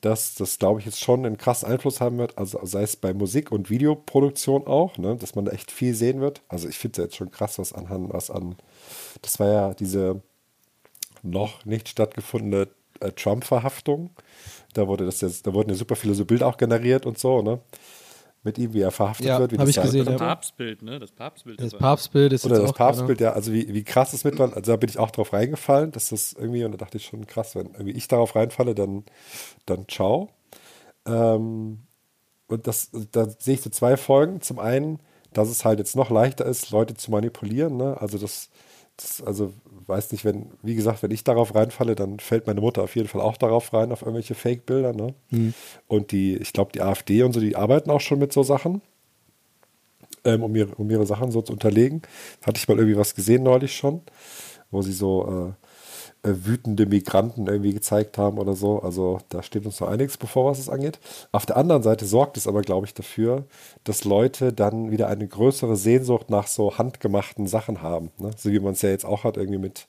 dass 0.00 0.34
das, 0.34 0.58
glaube 0.58 0.80
ich, 0.80 0.86
jetzt 0.86 1.00
schon 1.00 1.26
einen 1.26 1.36
krassen 1.36 1.68
Einfluss 1.68 2.00
haben 2.00 2.18
wird, 2.18 2.38
also 2.38 2.60
sei 2.62 2.82
es 2.82 2.96
bei 2.96 3.12
Musik- 3.12 3.52
und 3.52 3.70
Videoproduktion 3.70 4.66
auch, 4.66 4.96
ne? 4.98 5.16
dass 5.16 5.34
man 5.34 5.44
da 5.44 5.52
echt 5.52 5.70
viel 5.70 5.94
sehen 5.94 6.20
wird. 6.20 6.42
Also 6.48 6.68
ich 6.68 6.78
finde 6.78 7.02
es 7.02 7.06
jetzt 7.06 7.16
schon 7.16 7.30
krass, 7.30 7.58
was 7.58 7.72
anhand, 7.72 8.12
was 8.12 8.30
an, 8.30 8.56
das 9.22 9.38
war 9.38 9.48
ja 9.48 9.74
diese 9.74 10.22
noch 11.22 11.64
nicht 11.64 11.88
stattgefundene 11.88 12.68
äh, 13.00 13.12
Trump-Verhaftung. 13.12 14.10
Da 14.76 14.86
wurde 14.88 15.04
das 15.06 15.20
jetzt, 15.20 15.46
da 15.46 15.54
wurden 15.54 15.70
ja 15.70 15.76
super 15.76 15.96
viele 15.96 16.14
so 16.14 16.24
Bilder 16.24 16.46
auch 16.46 16.56
generiert 16.56 17.06
und 17.06 17.18
so, 17.18 17.42
ne? 17.42 17.60
Mit 18.42 18.58
ihm, 18.58 18.72
wie 18.74 18.80
er 18.80 18.92
verhaftet 18.92 19.26
Ja, 19.26 19.38
wird. 19.40 19.52
wie 19.52 19.56
hab 19.56 19.62
das 19.62 19.70
ich 19.70 19.76
da- 19.76 19.82
gesehen, 19.82 20.06
ja. 20.06 20.16
Papstbild, 20.16 20.82
ne? 20.82 20.98
Das 21.00 21.10
Papstbild. 21.10 21.60
Das 21.60 21.72
Papstbild 21.74 22.32
ist 22.32 22.44
Oder 22.44 22.56
jetzt 22.56 22.62
das 22.64 22.70
auch. 22.72 22.76
Papstbild, 22.76 23.20
ja, 23.20 23.32
also 23.32 23.52
wie, 23.52 23.72
wie 23.74 23.82
krass 23.82 24.12
das 24.12 24.22
mit 24.22 24.38
war, 24.38 24.54
also 24.54 24.72
da 24.72 24.76
bin 24.76 24.88
ich 24.88 24.98
auch 24.98 25.10
drauf 25.10 25.32
reingefallen, 25.32 25.90
dass 25.90 26.10
das 26.10 26.32
irgendwie, 26.32 26.64
und 26.64 26.72
da 26.72 26.76
dachte 26.78 26.98
ich 26.98 27.06
schon 27.06 27.26
krass, 27.26 27.56
wenn 27.56 27.66
irgendwie 27.72 27.92
ich 27.92 28.06
darauf 28.06 28.36
reinfalle, 28.36 28.74
dann, 28.76 29.04
dann 29.64 29.88
ciao. 29.88 30.30
Ähm, 31.06 31.86
und 32.48 32.66
das, 32.68 32.90
da 33.12 33.28
sehe 33.28 33.54
ich 33.54 33.62
so 33.62 33.70
zwei 33.70 33.96
Folgen. 33.96 34.40
Zum 34.40 34.58
einen, 34.60 35.00
dass 35.32 35.48
es 35.48 35.64
halt 35.64 35.78
jetzt 35.80 35.96
noch 35.96 36.10
leichter 36.10 36.44
ist, 36.46 36.70
Leute 36.70 36.94
zu 36.94 37.10
manipulieren, 37.10 37.76
ne? 37.76 38.00
Also 38.00 38.18
das, 38.18 38.50
das, 38.96 39.22
also 39.22 39.52
weiß 39.86 40.12
nicht, 40.12 40.24
wenn, 40.24 40.50
wie 40.62 40.74
gesagt, 40.74 41.02
wenn 41.02 41.10
ich 41.10 41.24
darauf 41.24 41.54
reinfalle, 41.54 41.94
dann 41.94 42.18
fällt 42.18 42.46
meine 42.46 42.60
Mutter 42.60 42.82
auf 42.82 42.96
jeden 42.96 43.08
Fall 43.08 43.20
auch 43.20 43.36
darauf 43.36 43.72
rein, 43.72 43.92
auf 43.92 44.02
irgendwelche 44.02 44.34
Fake-Bilder, 44.34 44.92
ne? 44.92 45.14
Und 45.86 46.12
die, 46.12 46.36
ich 46.36 46.52
glaube, 46.52 46.72
die 46.72 46.82
AfD 46.82 47.22
und 47.22 47.32
so, 47.32 47.40
die 47.40 47.56
arbeiten 47.56 47.90
auch 47.90 48.00
schon 48.00 48.18
mit 48.18 48.32
so 48.32 48.42
Sachen 48.42 48.82
ähm, 50.26 50.42
um, 50.42 50.54
ihre, 50.54 50.74
um 50.74 50.90
ihre 50.90 51.06
Sachen 51.06 51.30
so 51.30 51.40
zu 51.40 51.52
unterlegen. 51.52 52.02
Hatte 52.44 52.58
ich 52.58 52.68
mal 52.68 52.76
irgendwie 52.78 52.98
was 52.98 53.14
gesehen 53.14 53.42
neulich 53.44 53.74
schon, 53.76 54.02
wo 54.70 54.82
sie 54.82 54.92
so 54.92 55.54
äh, 55.56 55.65
wütende 56.26 56.86
Migranten 56.86 57.46
irgendwie 57.46 57.72
gezeigt 57.72 58.18
haben 58.18 58.38
oder 58.38 58.54
so. 58.54 58.80
Also 58.80 59.18
da 59.28 59.42
steht 59.42 59.66
uns 59.66 59.80
noch 59.80 59.88
einiges 59.88 60.16
bevor, 60.16 60.50
was 60.50 60.58
es 60.58 60.68
angeht. 60.68 60.98
Auf 61.32 61.46
der 61.46 61.56
anderen 61.56 61.82
Seite 61.82 62.06
sorgt 62.06 62.36
es 62.36 62.46
aber, 62.46 62.62
glaube 62.62 62.86
ich, 62.86 62.94
dafür, 62.94 63.44
dass 63.84 64.04
Leute 64.04 64.52
dann 64.52 64.90
wieder 64.90 65.08
eine 65.08 65.26
größere 65.26 65.76
Sehnsucht 65.76 66.30
nach 66.30 66.46
so 66.46 66.78
handgemachten 66.78 67.46
Sachen 67.46 67.82
haben. 67.82 68.10
Ne? 68.18 68.30
So 68.36 68.50
wie 68.50 68.60
man 68.60 68.72
es 68.72 68.82
ja 68.82 68.90
jetzt 68.90 69.04
auch 69.04 69.24
hat, 69.24 69.36
irgendwie 69.36 69.58
mit, 69.58 69.86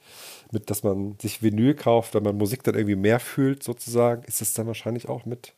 mit, 0.51 0.69
dass 0.69 0.83
man 0.83 1.15
sich 1.19 1.41
Vinyl 1.41 1.73
kauft, 1.73 2.13
wenn 2.13 2.23
man 2.23 2.37
Musik 2.37 2.63
dann 2.63 2.75
irgendwie 2.75 2.95
mehr 2.95 3.19
fühlt, 3.19 3.63
sozusagen, 3.63 4.23
ist 4.23 4.41
es 4.41 4.53
dann 4.53 4.67
wahrscheinlich 4.67 5.09
auch 5.09 5.25
mit 5.25 5.53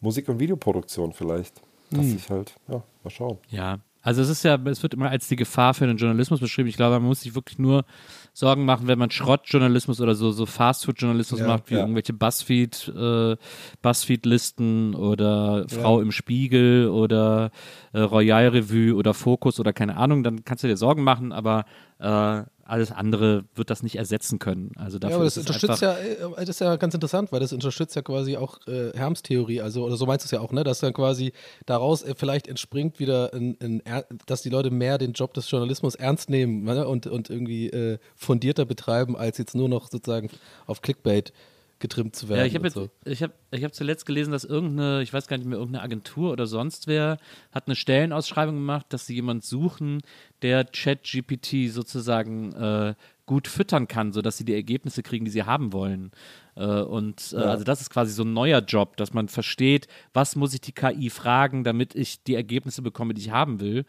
Musik- 0.00 0.28
und 0.28 0.38
Videoproduktion 0.38 1.12
vielleicht. 1.12 1.60
Dass 1.90 2.06
ich 2.06 2.30
halt, 2.30 2.54
ja, 2.68 2.84
mal 3.02 3.10
schauen. 3.10 3.38
Ja, 3.48 3.80
also 4.02 4.22
es 4.22 4.28
ist 4.28 4.42
ja, 4.44 4.58
es 4.64 4.82
wird 4.82 4.94
immer 4.94 5.10
als 5.10 5.28
die 5.28 5.36
Gefahr 5.36 5.74
für 5.74 5.86
den 5.86 5.96
Journalismus 5.96 6.40
beschrieben. 6.40 6.68
Ich 6.68 6.76
glaube, 6.76 6.96
man 6.98 7.08
muss 7.08 7.20
sich 7.20 7.34
wirklich 7.34 7.58
nur 7.58 7.84
Sorgen 8.32 8.64
machen, 8.64 8.86
wenn 8.86 8.98
man 8.98 9.10
Schrottjournalismus 9.10 10.00
oder 10.00 10.14
so, 10.14 10.30
so 10.30 10.46
Fastfood-Journalismus 10.46 11.40
Ja, 11.40 11.46
macht, 11.46 11.70
wie 11.70 11.74
ja. 11.74 11.80
irgendwelche 11.80 12.12
Buzzfeed, 12.12 12.92
äh, 12.96 13.36
Buzzfeed-Listen 13.82 14.94
oder 14.94 15.66
Frau 15.68 16.00
im 16.00 16.12
Spiegel 16.12 16.88
oder 16.88 17.50
äh, 17.92 18.00
Royal 18.00 18.48
Revue 18.48 18.94
oder 18.94 19.14
Focus 19.14 19.60
oder 19.60 19.72
keine 19.72 19.96
Ahnung, 19.96 20.22
dann 20.22 20.44
kannst 20.44 20.64
du 20.64 20.68
dir 20.68 20.76
Sorgen 20.76 21.04
machen, 21.04 21.32
aber 21.32 21.64
äh, 21.98 22.42
alles 22.70 22.92
andere 22.92 23.44
wird 23.54 23.70
das 23.70 23.82
nicht 23.82 23.96
ersetzen 23.96 24.38
können. 24.38 24.72
Also 24.76 24.98
dafür 24.98 25.10
Ja, 25.10 25.16
aber 25.16 25.24
das 25.24 25.38
unterstützt 25.38 25.82
ja, 25.82 25.96
äh, 25.96 26.16
das 26.38 26.48
ist 26.48 26.60
ja 26.60 26.76
ganz 26.76 26.94
interessant, 26.94 27.32
weil 27.32 27.40
das 27.40 27.52
unterstützt 27.52 27.96
ja 27.96 28.02
quasi 28.02 28.36
auch 28.36 28.58
äh, 28.66 28.92
Herms 28.94 29.22
Theorie, 29.22 29.60
also 29.60 29.84
oder 29.84 29.96
so 29.96 30.06
meinst 30.06 30.24
du 30.24 30.26
es 30.26 30.30
ja 30.30 30.40
auch, 30.40 30.52
ne, 30.52 30.64
dass 30.64 30.80
dann 30.80 30.92
quasi 30.92 31.32
daraus 31.66 32.02
äh, 32.02 32.14
vielleicht 32.16 32.48
entspringt 32.48 32.98
wieder, 32.98 33.32
ein, 33.34 33.56
ein, 33.60 33.82
dass 34.26 34.42
die 34.42 34.50
Leute 34.50 34.70
mehr 34.70 34.98
den 34.98 35.12
Job 35.12 35.34
des 35.34 35.50
Journalismus 35.50 35.94
ernst 35.94 36.30
nehmen 36.30 36.64
ne, 36.64 36.86
und, 36.86 37.06
und 37.06 37.30
irgendwie 37.30 37.68
äh, 37.70 37.98
fundierter 38.14 38.64
betreiben, 38.64 39.16
als 39.16 39.38
jetzt 39.38 39.54
nur 39.54 39.68
noch 39.68 39.90
sozusagen 39.90 40.30
auf 40.66 40.80
Clickbait 40.80 41.32
getrimmt 41.80 42.14
zu 42.14 42.28
werden. 42.28 42.40
Ja, 42.40 42.46
ich 42.46 42.54
habe 42.54 42.70
so. 42.70 42.90
ich 43.04 43.22
habe, 43.22 43.32
ich 43.50 43.64
habe 43.64 43.72
zuletzt 43.72 44.06
gelesen, 44.06 44.30
dass 44.30 44.44
irgendeine, 44.44 45.02
ich 45.02 45.12
weiß 45.12 45.26
gar 45.26 45.38
nicht 45.38 45.46
mehr, 45.46 45.58
irgendeine 45.58 45.82
Agentur 45.82 46.30
oder 46.30 46.46
sonst 46.46 46.86
wer 46.86 47.18
hat 47.50 47.66
eine 47.66 47.74
Stellenausschreibung 47.74 48.54
gemacht, 48.54 48.86
dass 48.90 49.06
sie 49.06 49.14
jemanden 49.14 49.42
suchen, 49.42 50.02
der 50.42 50.64
ChatGPT 50.64 51.70
sozusagen 51.70 52.52
äh, 52.52 52.94
gut 53.26 53.48
füttern 53.48 53.88
kann, 53.88 54.12
sodass 54.12 54.38
sie 54.38 54.44
die 54.44 54.54
Ergebnisse 54.54 55.02
kriegen, 55.02 55.24
die 55.24 55.30
sie 55.30 55.44
haben 55.44 55.72
wollen. 55.72 56.10
Äh, 56.56 56.64
und 56.64 57.32
äh, 57.32 57.36
also 57.36 57.64
das 57.64 57.80
ist 57.80 57.90
quasi 57.90 58.12
so 58.12 58.24
ein 58.24 58.32
neuer 58.32 58.60
Job, 58.60 58.96
dass 58.96 59.14
man 59.14 59.28
versteht, 59.28 59.86
was 60.12 60.36
muss 60.36 60.52
ich 60.52 60.60
die 60.60 60.72
KI 60.72 61.10
fragen, 61.10 61.64
damit 61.64 61.94
ich 61.94 62.22
die 62.24 62.34
Ergebnisse 62.34 62.82
bekomme, 62.82 63.14
die 63.14 63.22
ich 63.22 63.30
haben 63.30 63.60
will. 63.60 63.84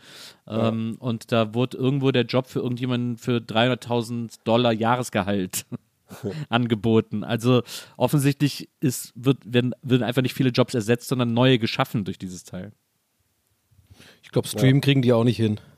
Ähm, 0.48 0.96
und 1.00 1.32
da 1.32 1.54
wurde 1.54 1.78
irgendwo 1.78 2.12
der 2.12 2.26
Job 2.26 2.48
für 2.48 2.60
irgendjemanden 2.60 3.18
für 3.18 3.38
300.000 3.38 4.40
Dollar 4.44 4.72
Jahresgehalt 4.72 5.66
angeboten. 6.50 7.24
Also 7.24 7.64
offensichtlich 7.98 8.70
ist, 8.80 9.14
wird, 9.16 9.38
werden, 9.46 9.74
werden 9.82 10.04
einfach 10.04 10.22
nicht 10.22 10.34
viele 10.34 10.50
Jobs 10.50 10.74
ersetzt, 10.74 11.08
sondern 11.08 11.34
neue 11.34 11.60
geschaffen 11.60 12.06
durch 12.06 12.18
dieses 12.18 12.44
Teil. 12.44 12.72
Ich 14.24 14.32
glaube, 14.32 14.48
Stream 14.48 14.82
kriegen 14.82 15.02
die 15.02 15.14
auch 15.14 15.24
nicht 15.24 15.38
hin. 15.38 15.60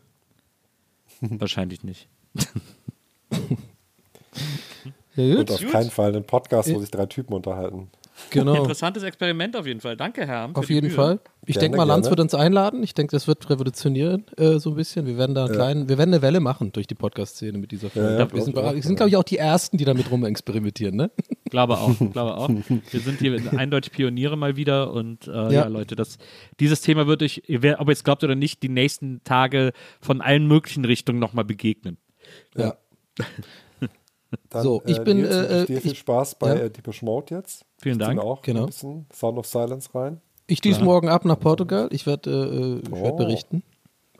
Wahrscheinlich 1.21 1.83
nicht. 1.83 2.07
Ja, 5.15 5.39
Und 5.39 5.51
auf 5.51 5.71
keinen 5.71 5.91
Fall 5.91 6.15
einen 6.15 6.25
Podcast, 6.25 6.73
wo 6.73 6.79
sich 6.79 6.89
drei 6.89 7.05
Typen 7.05 7.33
unterhalten. 7.33 7.89
Genau. 8.33 8.55
Interessantes 8.55 9.03
Experiment 9.03 9.55
auf 9.55 9.65
jeden 9.65 9.79
Fall. 9.79 9.95
Danke, 9.97 10.25
Herr. 10.27 10.49
Auf 10.53 10.69
jeden 10.69 10.89
Fall. 10.89 11.19
Ich 11.45 11.57
denke 11.57 11.77
mal, 11.77 11.83
Lanz 11.83 12.05
gerne. 12.05 12.11
wird 12.11 12.19
uns 12.21 12.35
einladen. 12.35 12.83
Ich 12.83 12.93
denke, 12.93 13.11
das 13.15 13.27
wird 13.27 13.49
revolutionieren, 13.49 14.25
äh, 14.37 14.59
so 14.59 14.69
ein 14.71 14.75
bisschen. 14.75 15.05
Wir 15.05 15.17
werden 15.17 15.35
da 15.35 15.45
einen 15.45 15.53
kleinen, 15.53 15.89
wir 15.89 15.97
werden 15.97 16.13
eine 16.13 16.21
Welle 16.21 16.39
machen 16.39 16.71
durch 16.71 16.87
die 16.87 16.95
Podcast-Szene 16.95 17.57
mit 17.57 17.71
dieser 17.71 17.89
Folge. 17.89 18.13
Ja, 18.13 18.19
ja, 18.19 18.31
wir 18.33 18.41
sind, 18.41 18.55
sind 18.83 18.95
glaube 18.95 19.09
ich, 19.09 19.17
auch 19.17 19.23
die 19.23 19.37
Ersten, 19.37 19.77
die 19.77 19.85
damit 19.85 20.09
rum 20.09 20.23
experimentieren, 20.25 20.95
ne? 20.95 21.11
Glaube 21.49 21.77
auch, 21.77 21.91
glaube 22.11 22.35
auch. 22.37 22.49
Wir 22.49 22.99
sind 22.99 23.19
hier 23.19 23.39
eindeutig 23.57 23.91
Pioniere 23.91 24.35
mal 24.37 24.55
wieder 24.55 24.91
und 24.91 25.27
äh, 25.27 25.31
ja. 25.31 25.51
Ja. 25.51 25.67
Leute, 25.67 25.95
das, 25.95 26.17
dieses 26.59 26.81
Thema 26.81 27.05
wird 27.05 27.21
euch, 27.21 27.43
wer- 27.47 27.79
ob 27.79 27.89
ihr 27.89 27.93
es 27.93 28.03
glaubt 28.03 28.23
oder 28.23 28.33
nicht, 28.35 28.63
die 28.63 28.69
nächsten 28.69 29.21
Tage 29.23 29.71
von 30.01 30.21
allen 30.21 30.47
möglichen 30.47 30.83
Richtungen 30.85 31.19
nochmal 31.19 31.45
begegnen. 31.45 31.97
Ja. 32.57 32.75
Dann, 34.49 34.63
So, 34.63 34.81
ich 34.85 34.99
bin, 35.03 35.17
Nils, 35.17 35.35
äh, 35.35 35.65
dir 35.65 35.77
ich- 35.77 35.83
viel 35.83 35.95
Spaß 35.95 36.35
bei 36.35 36.47
ja. 36.49 36.55
äh, 36.63 36.69
Deepish 36.69 37.01
Mode 37.01 37.35
jetzt. 37.35 37.65
Vielen 37.81 37.99
Dank. 37.99 38.19
auch 38.19 38.41
Genau. 38.41 38.61
ein 38.61 38.65
bisschen 38.67 39.05
Sound 39.13 39.37
of 39.37 39.45
Silence 39.47 39.89
rein. 39.93 40.21
Ich 40.47 40.61
düse 40.61 40.83
morgen 40.83 41.07
ab 41.09 41.25
nach 41.25 41.39
Portugal. 41.39 41.87
Ich 41.91 42.05
werde 42.05 42.29
äh, 42.83 42.87
ich 42.87 42.91
werd 42.91 43.13
Oh. 43.13 43.15
berichten. 43.17 43.63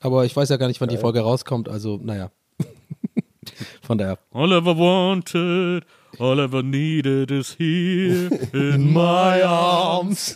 Aber 0.02 0.26
ich 0.26 0.36
weiß 0.36 0.50
ja 0.50 0.58
gar 0.58 0.68
nicht, 0.68 0.82
wann 0.82 0.90
die 0.90 0.98
Folge 0.98 1.22
rauskommt. 1.22 1.70
Also, 1.70 2.00
naja. 2.02 2.32
Von 3.82 3.98
daher. 3.98 4.18
All 4.32 4.52
I 4.52 4.56
ever 4.58 4.78
wanted, 4.78 5.84
all 6.20 6.40
I 6.40 6.44
ever 6.44 6.64
needed 6.64 7.30
is 7.32 7.56
here 7.58 8.30
in 8.54 8.92
my 8.94 9.42
arms. 9.44 10.34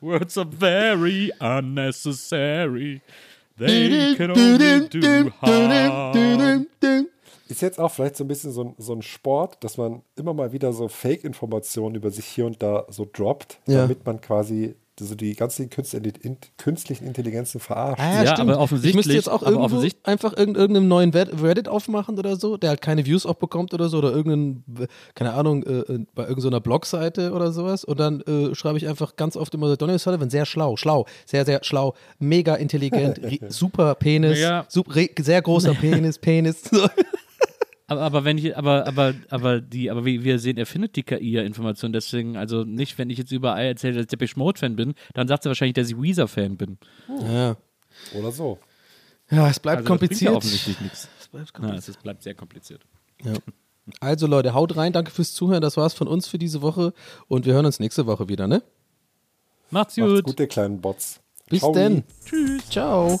Words 0.00 0.36
are 0.38 0.46
very 0.48 1.32
unnecessary. 1.40 3.00
They 3.58 4.14
can 4.16 4.32
only 4.32 4.88
do 4.88 5.30
harm. 5.40 6.66
Ist 7.48 7.60
jetzt 7.62 7.78
auch 7.78 7.90
vielleicht 7.90 8.16
so 8.16 8.24
ein 8.24 8.28
bisschen 8.28 8.52
so 8.52 8.62
ein, 8.64 8.74
so 8.78 8.92
ein 8.94 9.02
Sport, 9.02 9.62
dass 9.62 9.76
man 9.76 10.02
immer 10.16 10.32
mal 10.34 10.52
wieder 10.52 10.72
so 10.72 10.88
Fake-Informationen 10.88 11.94
über 11.94 12.10
sich 12.10 12.24
hier 12.24 12.46
und 12.46 12.62
da 12.62 12.86
so 12.88 13.06
droppt, 13.10 13.58
Ja. 13.66 13.82
damit 13.82 14.04
man 14.06 14.20
quasi 14.20 14.74
so 15.00 15.16
die 15.16 15.34
ganzen 15.34 15.68
künstlichen, 15.70 16.12
in- 16.22 16.36
künstlichen 16.56 17.04
Intelligenzen 17.08 17.58
verarscht. 17.60 18.00
Ah, 18.00 18.22
Ja, 18.22 18.32
stimmt. 18.36 18.48
aber 18.48 18.60
offensichtlich- 18.60 18.90
Ich 18.90 18.96
müsste 18.96 19.12
jetzt 19.14 19.28
auch 19.28 19.42
aber 19.42 19.46
irgendwo 19.46 19.64
offensichtlich- 19.64 20.06
einfach 20.06 20.36
irgend- 20.36 20.56
irgendeinem 20.56 20.86
neuen 20.86 21.10
Red- 21.10 21.42
Reddit 21.42 21.68
aufmachen 21.68 22.16
oder 22.16 22.36
so, 22.36 22.56
der 22.56 22.70
halt 22.70 22.80
keine 22.80 23.04
Views 23.04 23.26
auch 23.26 23.34
bekommt 23.34 23.74
oder 23.74 23.88
so, 23.88 23.98
oder 23.98 24.12
irgendeinen, 24.12 24.62
keine 25.16 25.32
Ahnung, 25.34 25.64
äh, 25.64 25.80
äh, 25.80 26.06
bei 26.14 26.28
irgendeiner 26.28 26.60
Blogseite 26.60 27.32
oder 27.32 27.50
sowas. 27.50 27.82
Und 27.84 27.98
dann 27.98 28.20
äh, 28.20 28.54
schreibe 28.54 28.78
ich 28.78 28.86
einfach 28.86 29.16
ganz 29.16 29.36
oft 29.36 29.52
immer 29.54 29.66
so, 29.68 29.74
Donald 29.74 30.00
Sullivan, 30.00 30.30
sehr 30.30 30.46
schlau, 30.46 30.76
schlau, 30.76 31.06
sehr, 31.26 31.44
sehr 31.44 31.58
schlau, 31.64 31.94
mega 32.20 32.54
intelligent, 32.54 33.18
super 33.48 33.96
Penis, 33.96 34.38
Ja. 34.38 34.64
sup- 34.68 34.94
re- 34.94 35.10
sehr 35.18 35.42
großer 35.42 35.74
Penis, 35.74 36.18
Penis. 36.20 36.62
So. 36.70 36.86
Aber, 37.86 38.00
aber 38.00 38.24
wenn 38.24 38.38
ich, 38.38 38.56
aber, 38.56 38.86
aber, 38.86 39.14
aber 39.28 39.60
die, 39.60 39.90
aber 39.90 40.04
wie 40.06 40.24
wir 40.24 40.38
sehen, 40.38 40.56
er 40.56 40.64
findet 40.66 40.96
die 40.96 41.02
KI 41.02 41.32
ja 41.32 41.42
Informationen, 41.42 41.92
deswegen, 41.92 42.36
also 42.36 42.64
nicht, 42.64 42.96
wenn 42.96 43.10
ich 43.10 43.18
jetzt 43.18 43.30
überall 43.30 43.64
erzähle, 43.66 43.94
dass 43.94 44.02
ich 44.04 44.08
Depeche 44.08 44.38
Mode 44.38 44.58
Fan 44.58 44.74
bin, 44.74 44.94
dann 45.12 45.28
sagt 45.28 45.42
sie 45.42 45.50
wahrscheinlich, 45.50 45.74
dass 45.74 45.90
ich 45.90 46.00
Weezer 46.00 46.26
Fan 46.26 46.56
bin. 46.56 46.78
Ja. 47.08 47.56
Oder 48.18 48.32
so. 48.32 48.58
ja, 49.30 49.48
es 49.50 49.60
bleibt 49.60 49.78
Also 49.78 49.84
das 49.84 49.88
kompliziert. 49.88 50.30
ja 50.30 50.36
offensichtlich 50.36 50.80
nichts. 50.80 51.08
Es 51.20 51.28
bleibt 51.28 51.48
Ja, 51.48 51.52
kompliziert. 51.52 51.78
es 51.82 51.88
ist, 51.88 52.02
bleibt 52.02 52.22
sehr 52.22 52.34
kompliziert. 52.34 52.80
Ja. 53.22 53.34
Also 54.00 54.26
Leute, 54.26 54.54
haut 54.54 54.76
rein, 54.78 54.94
danke 54.94 55.10
fürs 55.10 55.34
Zuhören. 55.34 55.60
Das 55.60 55.76
war's 55.76 55.92
von 55.92 56.08
uns 56.08 56.26
für 56.26 56.38
diese 56.38 56.62
Woche 56.62 56.94
und 57.28 57.44
wir 57.44 57.52
hören 57.52 57.66
uns 57.66 57.80
nächste 57.80 58.06
Woche 58.06 58.28
wieder, 58.30 58.46
ne? 58.48 58.62
Macht's 59.70 59.96
Macht's 59.98 60.14
gut. 60.14 60.24
gut, 60.24 60.40
ihr 60.40 60.46
kleinen 60.46 60.80
Bots. 60.80 61.20
Bis 61.50 61.60
Ciao. 61.60 61.72
denn. 61.74 62.02
Tschüss. 62.24 62.70
Ciao. 62.70 63.20